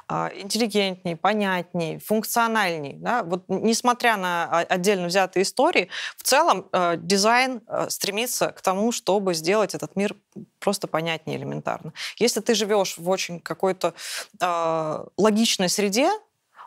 А, 0.09 0.31
интеллигентней, 0.35 1.17
понятней, 1.17 1.99
функциональней. 1.99 2.95
Да? 2.95 3.23
Вот 3.23 3.45
несмотря 3.49 4.17
на 4.17 4.61
отдельно 4.61 5.07
взятые 5.07 5.43
истории, 5.43 5.89
в 6.17 6.23
целом 6.23 6.69
э, 6.73 6.97
дизайн 6.97 7.63
э, 7.67 7.89
стремится 7.91 8.49
к 8.53 8.61
тому, 8.61 8.93
чтобы 8.93 9.35
сделать 9.35 9.75
этот 9.75 9.97
мир 9.97 10.17
просто 10.59 10.87
понятнее 10.87 11.39
элементарно. 11.39 11.93
Если 12.19 12.41
ты 12.41 12.55
живешь 12.55 12.99
в 12.99 13.09
очень 13.09 13.41
какой-то 13.41 13.95
э, 14.41 15.05
логичной 15.17 15.69
среде, 15.69 16.11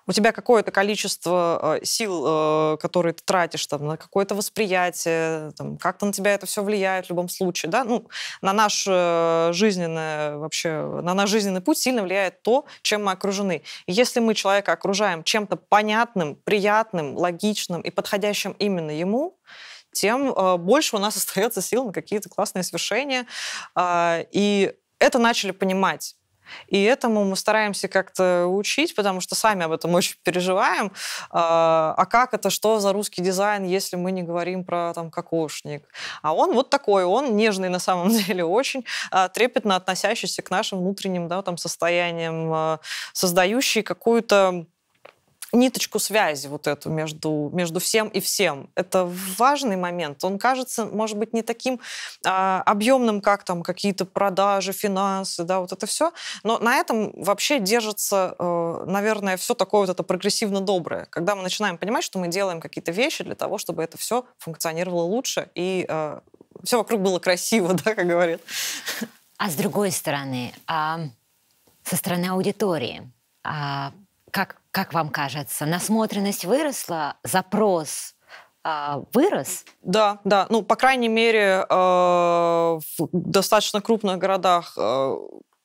у 0.05 0.11
тебя 0.11 0.31
какое-то 0.31 0.71
количество 0.71 1.77
э, 1.81 1.85
сил, 1.85 2.23
э, 2.25 2.77
которые 2.81 3.13
ты 3.13 3.23
тратишь 3.23 3.65
там, 3.67 3.85
на 3.85 3.97
какое-то 3.97 4.35
восприятие, 4.35 5.51
там, 5.51 5.77
как-то 5.77 6.05
на 6.05 6.13
тебя 6.13 6.33
это 6.33 6.45
все 6.45 6.63
влияет 6.63 7.05
в 7.05 7.09
любом 7.09 7.29
случае, 7.29 7.71
да, 7.71 7.83
ну, 7.83 8.07
на 8.41 8.53
наш 8.53 8.85
э, 8.87 9.51
жизненный 9.53 10.37
вообще, 10.37 11.01
на 11.01 11.13
наш 11.13 11.29
жизненный 11.29 11.61
путь 11.61 11.77
сильно 11.77 12.03
влияет 12.03 12.41
то, 12.43 12.65
чем 12.81 13.05
мы 13.05 13.11
окружены. 13.11 13.63
И 13.85 13.93
если 13.93 14.19
мы 14.19 14.35
человека 14.35 14.73
окружаем 14.73 15.23
чем-то 15.23 15.55
понятным, 15.55 16.35
приятным, 16.35 17.15
логичным 17.15 17.81
и 17.81 17.89
подходящим 17.89 18.55
именно 18.59 18.91
ему, 18.91 19.37
тем 19.93 20.33
больше 20.59 20.95
у 20.95 20.99
нас 20.99 21.15
остается 21.17 21.61
сил 21.61 21.85
на 21.85 21.93
какие-то 21.93 22.29
классные 22.29 22.63
свершения. 22.63 23.25
А, 23.75 24.25
и 24.31 24.73
это 24.99 25.19
начали 25.19 25.51
понимать 25.51 26.15
И 26.67 26.81
этому 26.83 27.23
мы 27.23 27.35
стараемся 27.35 27.87
как-то 27.87 28.47
учить, 28.47 28.95
потому 28.95 29.21
что 29.21 29.35
сами 29.35 29.63
об 29.65 29.71
этом 29.71 29.93
очень 29.95 30.15
переживаем. 30.23 30.91
А, 31.29 31.93
а 31.97 32.05
как 32.05 32.33
это, 32.33 32.49
что 32.49 32.79
за 32.79 32.93
русский 32.93 33.21
дизайн, 33.21 33.63
если 33.63 33.95
мы 33.95 34.11
не 34.11 34.23
говорим 34.23 34.63
про 34.63 34.93
там 34.93 35.11
кокошник? 35.11 35.83
А 36.21 36.33
он 36.33 36.53
вот 36.53 36.69
такой, 36.69 37.05
он 37.05 37.35
нежный 37.35 37.69
на 37.69 37.79
самом 37.79 38.09
деле, 38.25 38.43
очень 38.43 38.85
а, 39.11 39.29
трепетно 39.29 39.75
относящийся 39.75 40.41
к 40.41 40.51
нашим 40.51 40.79
внутренним 40.79 41.27
да, 41.27 41.41
там, 41.41 41.57
состояниям, 41.57 42.51
а, 42.53 42.79
создающий 43.13 43.83
какую-то 43.83 44.65
ниточку 45.53 45.99
связи 45.99 46.47
вот 46.47 46.67
эту 46.67 46.89
между, 46.89 47.49
между 47.53 47.79
всем 47.79 48.07
и 48.09 48.19
всем. 48.19 48.69
Это 48.75 49.09
важный 49.37 49.77
момент. 49.77 50.23
Он 50.23 50.39
кажется, 50.39 50.85
может 50.85 51.17
быть, 51.17 51.33
не 51.33 51.43
таким 51.43 51.79
а, 52.25 52.61
объемным, 52.65 53.21
как 53.21 53.43
там 53.43 53.63
какие-то 53.63 54.05
продажи, 54.05 54.73
финансы, 54.73 55.43
да, 55.43 55.59
вот 55.59 55.71
это 55.71 55.85
все. 55.85 56.11
Но 56.43 56.57
на 56.59 56.75
этом 56.75 57.13
вообще 57.15 57.59
держится, 57.59 58.35
э, 58.37 58.83
наверное, 58.87 59.37
все 59.37 59.53
такое 59.53 59.81
вот 59.81 59.89
это 59.89 60.03
прогрессивно 60.03 60.59
доброе. 60.59 61.05
Когда 61.05 61.35
мы 61.35 61.43
начинаем 61.43 61.77
понимать, 61.77 62.03
что 62.03 62.19
мы 62.19 62.27
делаем 62.27 62.59
какие-то 62.59 62.91
вещи 62.91 63.23
для 63.23 63.35
того, 63.35 63.57
чтобы 63.57 63.83
это 63.83 63.97
все 63.97 64.25
функционировало 64.39 65.03
лучше 65.03 65.49
и 65.55 65.85
э, 65.87 66.19
все 66.63 66.77
вокруг 66.77 67.01
было 67.01 67.19
красиво, 67.19 67.73
да, 67.85 67.95
как 67.95 68.07
говорят. 68.07 68.41
А 69.37 69.49
с 69.49 69.55
другой 69.55 69.91
стороны, 69.91 70.53
а, 70.67 70.99
со 71.83 71.95
стороны 71.95 72.27
аудитории, 72.27 73.11
а, 73.43 73.91
как, 74.31 74.57
как 74.73 74.91
вам 74.93 75.09
кажется, 75.09 75.67
насмотренность 75.67 76.45
выросла, 76.45 77.15
запрос 77.23 78.15
э, 78.65 79.03
вырос? 79.13 79.65
Да, 79.83 80.19
да. 80.23 80.47
Ну, 80.49 80.63
по 80.63 80.75
крайней 80.75 81.09
мере, 81.09 81.63
э, 81.69 81.73
в 81.73 82.81
достаточно 83.11 83.81
крупных 83.81 84.17
городах 84.17 84.73
э, 84.75 85.15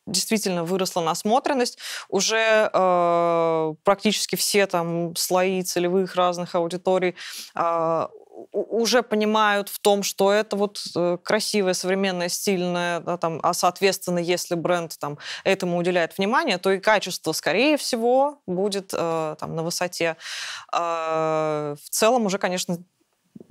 действительно 0.07 0.63
выросла 0.63 1.01
насмотренность. 1.01 1.79
Уже 2.11 2.71
э, 2.71 3.75
практически 3.83 4.37
все 4.37 4.67
там 4.67 5.17
слои 5.17 5.63
целевых 5.63 6.15
разных 6.15 6.55
аудиторий 6.55 7.15
э, 7.55 8.07
уже 8.53 9.03
понимают 9.03 9.69
в 9.69 9.79
том, 9.79 10.03
что 10.03 10.33
это 10.33 10.57
вот 10.57 10.81
э, 10.97 11.19
красивое, 11.23 11.75
современное, 11.75 12.29
стильное, 12.29 13.01
да, 13.01 13.17
там, 13.17 13.41
а 13.43 13.53
соответственно, 13.55 14.19
если 14.19 14.55
бренд 14.55 14.99
там, 14.99 15.19
этому 15.45 15.79
уделяет 15.79 16.17
внимание, 16.19 16.59
то 16.59 16.71
и 16.71 16.79
качество, 16.79 17.33
скорее 17.33 17.77
всего, 17.77 18.41
будет 18.47 18.93
э, 18.93 19.37
там, 19.39 19.57
на 19.57 19.63
высоте. 19.63 20.17
Э, 20.73 21.77
в 21.83 21.91
целом 21.91 22.27
уже, 22.27 22.39
конечно, 22.39 22.79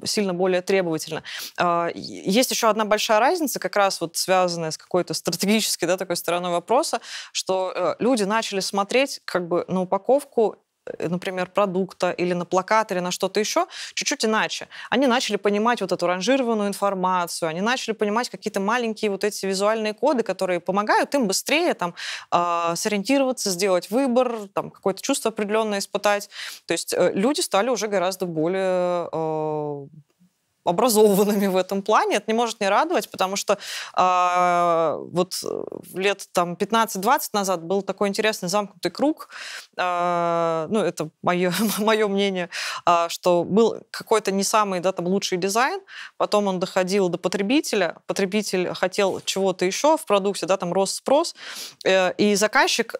сильно 0.03 0.33
более 0.33 0.61
требовательно. 0.61 1.23
А, 1.57 1.89
есть 1.93 2.51
еще 2.51 2.69
одна 2.69 2.85
большая 2.85 3.19
разница, 3.19 3.59
как 3.59 3.75
раз 3.75 4.01
вот 4.01 4.15
связанная 4.17 4.71
с 4.71 4.77
какой-то 4.77 5.13
стратегической 5.13 5.87
да, 5.87 5.97
такой 5.97 6.15
стороной 6.15 6.51
вопроса, 6.51 7.01
что 7.31 7.71
э, 7.73 7.95
люди 7.99 8.23
начали 8.23 8.59
смотреть 8.59 9.21
как 9.25 9.47
бы 9.47 9.65
на 9.67 9.81
упаковку 9.81 10.57
например, 10.99 11.49
продукта 11.49 12.11
или 12.11 12.33
на 12.33 12.45
плакат, 12.45 12.91
или 12.91 12.99
на 12.99 13.11
что-то 13.11 13.39
еще, 13.39 13.67
чуть-чуть 13.93 14.25
иначе. 14.25 14.67
Они 14.89 15.07
начали 15.07 15.37
понимать 15.37 15.81
вот 15.81 15.91
эту 15.91 16.07
ранжированную 16.07 16.67
информацию, 16.67 17.49
они 17.49 17.61
начали 17.61 17.93
понимать 17.93 18.29
какие-то 18.29 18.59
маленькие 18.59 19.11
вот 19.11 19.23
эти 19.23 19.45
визуальные 19.45 19.93
коды, 19.93 20.23
которые 20.23 20.59
помогают 20.59 21.15
им 21.15 21.27
быстрее 21.27 21.73
там 21.73 21.93
э, 22.31 22.73
сориентироваться, 22.75 23.49
сделать 23.49 23.89
выбор, 23.89 24.47
там 24.53 24.71
какое-то 24.71 25.01
чувство 25.01 25.29
определенное 25.29 25.79
испытать. 25.79 26.29
То 26.65 26.73
есть 26.73 26.93
э, 26.93 27.11
люди 27.13 27.41
стали 27.41 27.69
уже 27.69 27.87
гораздо 27.87 28.25
более 28.25 29.09
э, 29.11 29.87
образованными 30.67 31.47
в 31.47 31.55
этом 31.55 31.81
плане. 31.81 32.17
Это 32.17 32.25
не 32.27 32.33
может 32.33 32.59
не 32.59 32.69
радовать, 32.69 33.09
потому 33.09 33.35
что 33.35 33.57
э, 33.95 34.97
вот 35.11 35.33
лет 35.93 36.27
там 36.33 36.53
15-20 36.53 37.29
назад 37.33 37.63
был 37.63 37.81
такой 37.81 38.09
интересный 38.09 38.49
замкнутый 38.49 38.91
круг, 38.91 39.29
э, 39.77 40.67
ну, 40.69 40.79
это 40.79 41.09
мое, 41.21 41.53
мое 41.77 42.07
мнение, 42.07 42.49
э, 42.85 43.07
что 43.09 43.43
был 43.43 43.77
какой-то 43.91 44.31
не 44.31 44.43
самый 44.43 44.79
да, 44.79 44.91
там, 44.91 45.07
лучший 45.07 45.37
дизайн, 45.37 45.81
потом 46.17 46.47
он 46.47 46.59
доходил 46.59 47.09
до 47.09 47.17
потребителя, 47.17 47.97
потребитель 48.07 48.73
хотел 48.73 49.21
чего-то 49.21 49.65
еще 49.65 49.97
в 49.97 50.05
продукте, 50.05 50.45
да, 50.45 50.57
там 50.57 50.73
рос 50.73 50.95
спрос, 50.95 51.35
э, 51.85 52.13
и 52.13 52.35
заказчик 52.35 52.95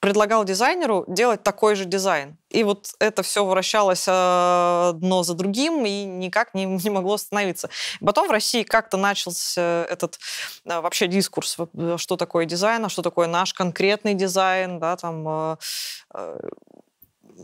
предлагал 0.00 0.44
дизайнеру 0.44 1.04
делать 1.08 1.42
такой 1.42 1.74
же 1.74 1.84
дизайн. 1.84 2.36
И 2.50 2.62
вот 2.62 2.94
это 3.00 3.22
все 3.22 3.44
вращалось 3.44 4.06
э, 4.06 4.88
одно 4.90 5.22
за 5.22 5.34
другим 5.34 5.84
и 5.84 6.04
никак 6.04 6.54
не, 6.54 6.64
не 6.66 6.90
могло 6.90 7.14
остановиться. 7.14 7.68
Потом 8.00 8.28
в 8.28 8.30
России 8.30 8.62
как-то 8.62 8.96
начался 8.96 9.84
этот 9.84 10.18
э, 10.64 10.80
вообще 10.80 11.08
дискурс, 11.08 11.56
что 11.96 12.16
такое 12.16 12.46
дизайн, 12.46 12.84
а 12.84 12.88
что 12.88 13.02
такое 13.02 13.26
наш 13.26 13.52
конкретный 13.54 14.14
дизайн, 14.14 14.78
да, 14.78 14.96
там 14.96 15.28
э, 15.28 15.56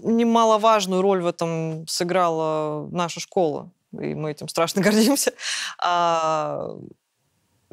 немаловажную 0.03 1.03
роль 1.03 1.23
в 1.23 1.27
этом 1.27 1.87
сыграла 1.89 2.89
наша 2.91 3.19
школа, 3.19 3.71
и 3.93 4.15
мы 4.15 4.31
этим 4.31 4.49
страшно 4.49 4.81
гордимся. 4.83 5.33
А, 5.79 6.71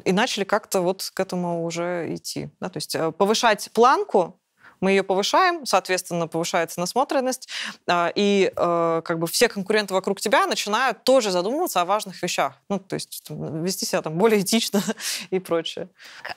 и 0.04 0.10
начали 0.10 0.42
как-то 0.42 0.80
вот 0.80 1.08
к 1.14 1.20
этому 1.20 1.64
уже 1.64 2.12
идти. 2.12 2.50
Да? 2.58 2.68
То 2.68 2.78
есть 2.78 2.96
повышать 3.16 3.70
планку 3.72 4.40
мы 4.82 4.90
ее 4.90 5.02
повышаем, 5.02 5.64
соответственно, 5.64 6.28
повышается 6.28 6.80
насмотренность, 6.80 7.48
а, 7.86 8.12
и 8.14 8.52
э, 8.54 9.02
как 9.04 9.18
бы 9.18 9.26
все 9.26 9.48
конкуренты 9.48 9.94
вокруг 9.94 10.20
тебя 10.20 10.46
начинают 10.46 11.04
тоже 11.04 11.30
задумываться 11.30 11.80
о 11.80 11.84
важных 11.84 12.22
вещах. 12.22 12.54
Ну, 12.68 12.78
то 12.78 12.94
есть 12.94 13.24
вести 13.30 13.86
себя 13.86 14.02
там 14.02 14.18
более 14.18 14.40
этично 14.42 14.82
и 15.30 15.38
прочее. 15.38 15.88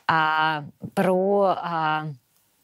А 0.07 0.63
про 0.93 1.55
а, 1.57 2.05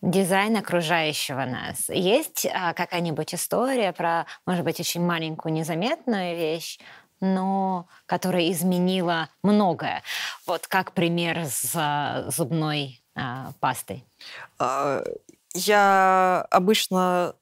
дизайн 0.01 0.57
окружающего 0.57 1.45
нас. 1.45 1.89
Есть 1.89 2.45
а, 2.45 2.73
какая-нибудь 2.73 3.33
история 3.33 3.91
про, 3.91 4.25
может 4.45 4.63
быть, 4.63 4.79
очень 4.79 5.01
маленькую 5.01 5.53
незаметную 5.53 6.35
вещь, 6.35 6.79
но 7.19 7.87
которая 8.07 8.51
изменила 8.51 9.29
многое. 9.43 10.03
Вот 10.45 10.67
как 10.67 10.93
пример 10.93 11.45
с 11.45 11.71
а, 11.75 12.25
зубной 12.29 13.01
а, 13.15 13.51
пастой. 13.59 14.03
Я 15.53 16.47
обычно 16.49 17.35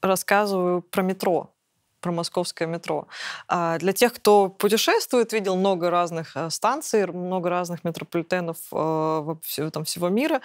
рассказываю 0.00 0.82
про 0.82 1.02
метро, 1.02 1.54
про 2.00 2.12
московское 2.12 2.68
метро. 2.68 3.08
А 3.48 3.78
для 3.78 3.92
тех, 3.92 4.12
кто 4.12 4.48
путешествует, 4.48 5.32
видел 5.32 5.56
много 5.56 5.90
разных 5.90 6.36
э, 6.36 6.50
станций, 6.50 7.06
много 7.06 7.48
разных 7.48 7.84
метрополитенов 7.84 8.58
э, 8.72 9.70
там, 9.72 9.84
всего 9.84 10.08
мира, 10.08 10.40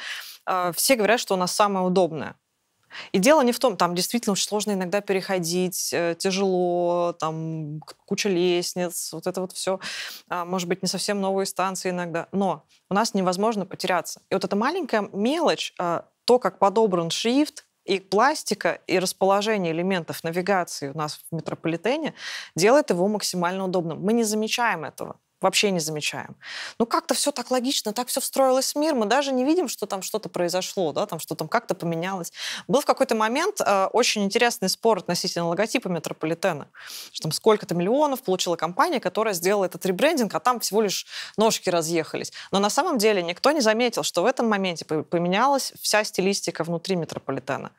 а, 0.45 0.71
все 0.71 0.95
говорят, 0.95 1.19
что 1.19 1.35
у 1.35 1.37
нас 1.37 1.53
самое 1.53 1.85
удобное. 1.85 2.35
И 3.11 3.19
дело 3.19 3.41
не 3.41 3.51
в 3.51 3.59
том, 3.59 3.77
там 3.77 3.95
действительно 3.95 4.33
очень 4.33 4.47
сложно 4.47 4.71
иногда 4.71 5.01
переходить, 5.01 5.91
э, 5.93 6.15
тяжело, 6.17 7.15
там 7.19 7.81
куча 8.05 8.29
лестниц, 8.29 9.13
вот 9.13 9.27
это 9.27 9.41
вот 9.41 9.51
все, 9.51 9.79
а, 10.29 10.45
может 10.45 10.67
быть, 10.67 10.81
не 10.81 10.87
совсем 10.87 11.21
новые 11.21 11.45
станции 11.45 11.89
иногда, 11.89 12.27
но 12.31 12.63
у 12.89 12.93
нас 12.93 13.13
невозможно 13.13 13.65
потеряться. 13.65 14.21
И 14.29 14.33
вот 14.33 14.43
эта 14.43 14.55
маленькая 14.55 15.09
мелочь, 15.13 15.73
то, 15.77 16.39
как 16.39 16.59
подобран 16.59 17.09
шрифт, 17.09 17.65
и 17.85 17.99
пластика, 17.99 18.79
и 18.85 18.99
расположение 18.99 19.73
элементов 19.73 20.23
навигации 20.23 20.89
у 20.89 20.97
нас 20.97 21.19
в 21.31 21.35
метрополитене 21.35 22.13
делает 22.55 22.91
его 22.91 23.07
максимально 23.07 23.65
удобным. 23.65 23.99
Мы 24.01 24.13
не 24.13 24.23
замечаем 24.23 24.85
этого 24.85 25.19
вообще 25.41 25.71
не 25.71 25.79
замечаем. 25.79 26.35
Ну, 26.77 26.85
как-то 26.85 27.13
все 27.13 27.31
так 27.31 27.51
логично, 27.51 27.93
так 27.93 28.07
все 28.07 28.21
встроилось 28.21 28.73
в 28.73 28.77
мир, 28.77 28.95
мы 28.95 29.05
даже 29.05 29.31
не 29.31 29.45
видим, 29.45 29.67
что 29.67 29.85
там 29.85 30.01
что-то 30.01 30.29
произошло, 30.29 30.91
да, 30.91 31.05
там 31.05 31.19
что 31.19 31.35
там 31.35 31.47
как-то 31.47 31.75
поменялось. 31.75 32.31
Был 32.67 32.81
в 32.81 32.85
какой-то 32.85 33.15
момент 33.15 33.61
э, 33.61 33.85
очень 33.93 34.23
интересный 34.23 34.69
спор 34.69 34.99
относительно 34.99 35.47
логотипа 35.47 35.87
метрополитена, 35.87 36.67
что 37.11 37.23
там 37.23 37.31
сколько-то 37.31 37.75
миллионов 37.75 38.21
получила 38.21 38.55
компания, 38.55 38.99
которая 38.99 39.33
сделала 39.33 39.65
этот 39.65 39.85
ребрендинг, 39.85 40.33
а 40.35 40.39
там 40.39 40.59
всего 40.59 40.81
лишь 40.81 41.05
ножки 41.37 41.69
разъехались. 41.69 42.31
Но 42.51 42.59
на 42.59 42.69
самом 42.69 42.97
деле 42.97 43.21
никто 43.23 43.51
не 43.51 43.61
заметил, 43.61 44.03
что 44.03 44.23
в 44.23 44.25
этом 44.25 44.47
моменте 44.47 44.85
поменялась 44.85 45.73
вся 45.81 46.03
стилистика 46.03 46.63
внутри 46.63 46.95
метрополитена. 46.95 47.71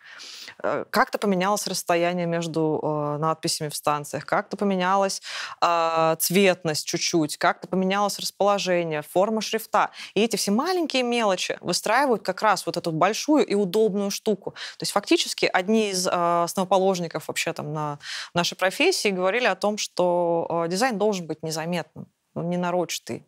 Э, 0.63 0.85
как-то 0.91 1.19
поменялось 1.19 1.67
расстояние 1.67 2.27
между 2.27 2.81
э, 2.83 3.19
надписями 3.19 3.69
в 3.69 3.77
станциях, 3.77 4.27
как-то 4.27 4.57
поменялась 4.57 5.23
э, 5.61 6.17
цветность 6.19 6.87
чуть-чуть, 6.87 7.37
как-то 7.53 7.67
поменялось 7.67 8.19
расположение, 8.19 9.03
форма 9.03 9.41
шрифта. 9.41 9.91
И 10.15 10.23
эти 10.23 10.37
все 10.37 10.53
маленькие 10.53 11.03
мелочи 11.03 11.59
выстраивают 11.61 12.23
как 12.23 12.43
раз 12.43 12.65
вот 12.67 12.77
эту 12.77 12.93
большую 12.93 13.45
и 13.45 13.55
удобную 13.55 14.11
штуку. 14.11 14.53
То 14.79 14.83
есть 14.83 14.93
фактически 14.93 15.47
одни 15.47 15.91
из 15.91 16.07
основоположников 16.07 17.27
вообще 17.29 17.53
там 17.53 17.73
на 17.73 17.99
нашей 18.35 18.57
профессии 18.57 19.09
говорили 19.09 19.47
о 19.47 19.57
том, 19.57 19.79
что 19.79 20.67
дизайн 20.69 20.97
должен 20.97 21.27
быть 21.27 21.43
незаметным, 21.43 22.07
не 22.35 22.57
нарочатый 22.57 23.25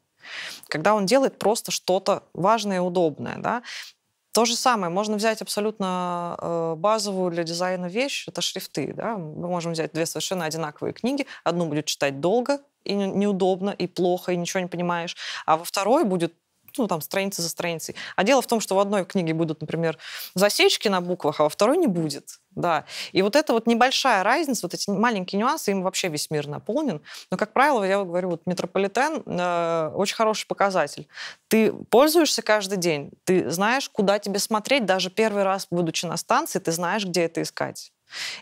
когда 0.68 0.94
он 0.94 1.06
делает 1.06 1.38
просто 1.38 1.70
что-то 1.70 2.22
важное 2.32 2.76
и 2.76 2.80
удобное. 2.80 3.36
Да? 3.38 3.62
То 4.32 4.44
же 4.44 4.56
самое, 4.56 4.90
можно 4.90 5.16
взять 5.16 5.42
абсолютно 5.42 6.36
э, 6.40 6.74
базовую 6.76 7.30
для 7.30 7.44
дизайна 7.44 7.86
вещь, 7.86 8.26
это 8.28 8.40
шрифты. 8.40 8.94
Да? 8.94 9.16
Мы 9.16 9.48
можем 9.48 9.72
взять 9.72 9.92
две 9.92 10.06
совершенно 10.06 10.46
одинаковые 10.46 10.94
книги, 10.94 11.26
одну 11.44 11.66
будет 11.66 11.86
читать 11.86 12.20
долго 12.20 12.60
и 12.84 12.94
неудобно, 12.94 13.70
и 13.70 13.86
плохо, 13.86 14.32
и 14.32 14.36
ничего 14.36 14.60
не 14.60 14.68
понимаешь, 14.68 15.16
а 15.46 15.56
во 15.56 15.64
второй 15.64 16.04
будет 16.04 16.34
ну, 16.78 16.86
там, 16.86 17.00
страницы 17.00 17.42
за 17.42 17.48
страницей. 17.48 17.94
А 18.16 18.24
дело 18.24 18.42
в 18.42 18.46
том, 18.46 18.60
что 18.60 18.74
в 18.74 18.78
одной 18.78 19.04
книге 19.04 19.34
будут, 19.34 19.60
например, 19.60 19.98
засечки 20.34 20.88
на 20.88 21.00
буквах, 21.00 21.40
а 21.40 21.44
во 21.44 21.48
второй 21.48 21.76
не 21.76 21.86
будет. 21.86 22.38
Да. 22.50 22.84
И 23.12 23.22
вот 23.22 23.36
эта 23.36 23.52
вот 23.52 23.66
небольшая 23.66 24.22
разница, 24.22 24.66
вот 24.66 24.74
эти 24.74 24.90
маленькие 24.90 25.38
нюансы, 25.38 25.70
им 25.70 25.82
вообще 25.82 26.08
весь 26.08 26.30
мир 26.30 26.46
наполнен. 26.46 27.00
Но, 27.30 27.36
как 27.36 27.52
правило, 27.52 27.84
я 27.84 28.02
говорю, 28.02 28.30
вот 28.30 28.42
метрополитен 28.46 29.22
э, 29.24 29.92
очень 29.94 30.16
хороший 30.16 30.46
показатель. 30.46 31.08
Ты 31.48 31.72
пользуешься 31.72 32.42
каждый 32.42 32.78
день, 32.78 33.10
ты 33.24 33.50
знаешь, 33.50 33.88
куда 33.88 34.18
тебе 34.18 34.38
смотреть, 34.38 34.84
даже 34.84 35.10
первый 35.10 35.44
раз, 35.44 35.66
будучи 35.70 36.04
на 36.06 36.16
станции, 36.16 36.58
ты 36.58 36.72
знаешь, 36.72 37.04
где 37.04 37.22
это 37.22 37.42
искать. 37.42 37.91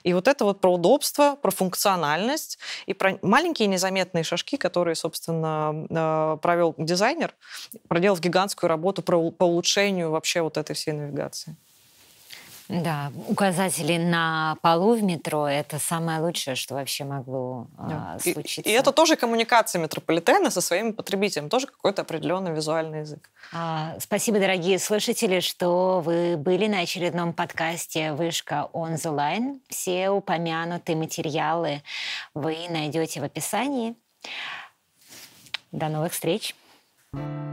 И 0.03 0.13
вот 0.13 0.29
это 0.29 0.45
вот 0.45 0.61
про 0.61 0.73
удобство, 0.75 1.37
про 1.37 1.51
функциональность 1.51 2.59
и 2.87 2.95
про 2.95 3.19
маленькие 3.23 3.69
незаметные 3.69 4.25
шажки, 4.25 4.57
которые, 4.57 4.95
собственно, 4.95 5.87
э, 5.91 6.39
провел 6.43 6.75
дизайнер, 6.79 7.35
проделав 7.89 8.21
гигантскую 8.21 8.69
работу 8.69 9.03
по 9.03 9.45
улучшению 9.45 10.11
вообще 10.11 10.43
вот 10.43 10.57
этой 10.57 10.75
всей 10.75 10.93
навигации. 10.93 11.57
Да, 12.71 13.11
указатели 13.27 13.97
на 13.97 14.57
полу 14.63 14.95
в 14.95 15.03
метро– 15.03 15.49
это 15.49 15.81
самое 15.81 16.21
лучшее, 16.21 16.55
что 16.55 16.75
вообще 16.75 17.03
могло 17.03 17.67
да. 17.77 18.15
а, 18.15 18.19
случиться. 18.21 18.61
И, 18.61 18.73
и 18.73 18.77
это 18.77 18.93
тоже 18.93 19.17
коммуникация 19.17 19.81
метрополитена 19.83 20.51
со 20.51 20.61
своими 20.61 20.93
потребителями, 20.93 21.49
тоже 21.49 21.67
какой-то 21.67 22.03
определенный 22.03 22.53
визуальный 22.53 23.01
язык. 23.01 23.29
А, 23.53 23.97
спасибо, 23.99 24.39
дорогие 24.39 24.79
слушатели, 24.79 25.41
что 25.41 26.01
вы 26.01 26.37
были 26.37 26.69
на 26.69 26.81
очередном 26.81 27.33
подкасте 27.33 28.13
«Вышка 28.13 28.69
on 28.73 28.95
the 28.95 29.13
line». 29.13 29.61
Все 29.69 30.11
упомянутые 30.11 30.95
материалы 30.95 31.83
вы 32.35 32.57
найдете 32.69 33.21
в 33.21 33.25
описании. 33.25 33.97
До 35.73 35.89
новых 35.89 36.13
встреч! 36.13 36.55
thank 37.13 37.25
you 37.25 37.51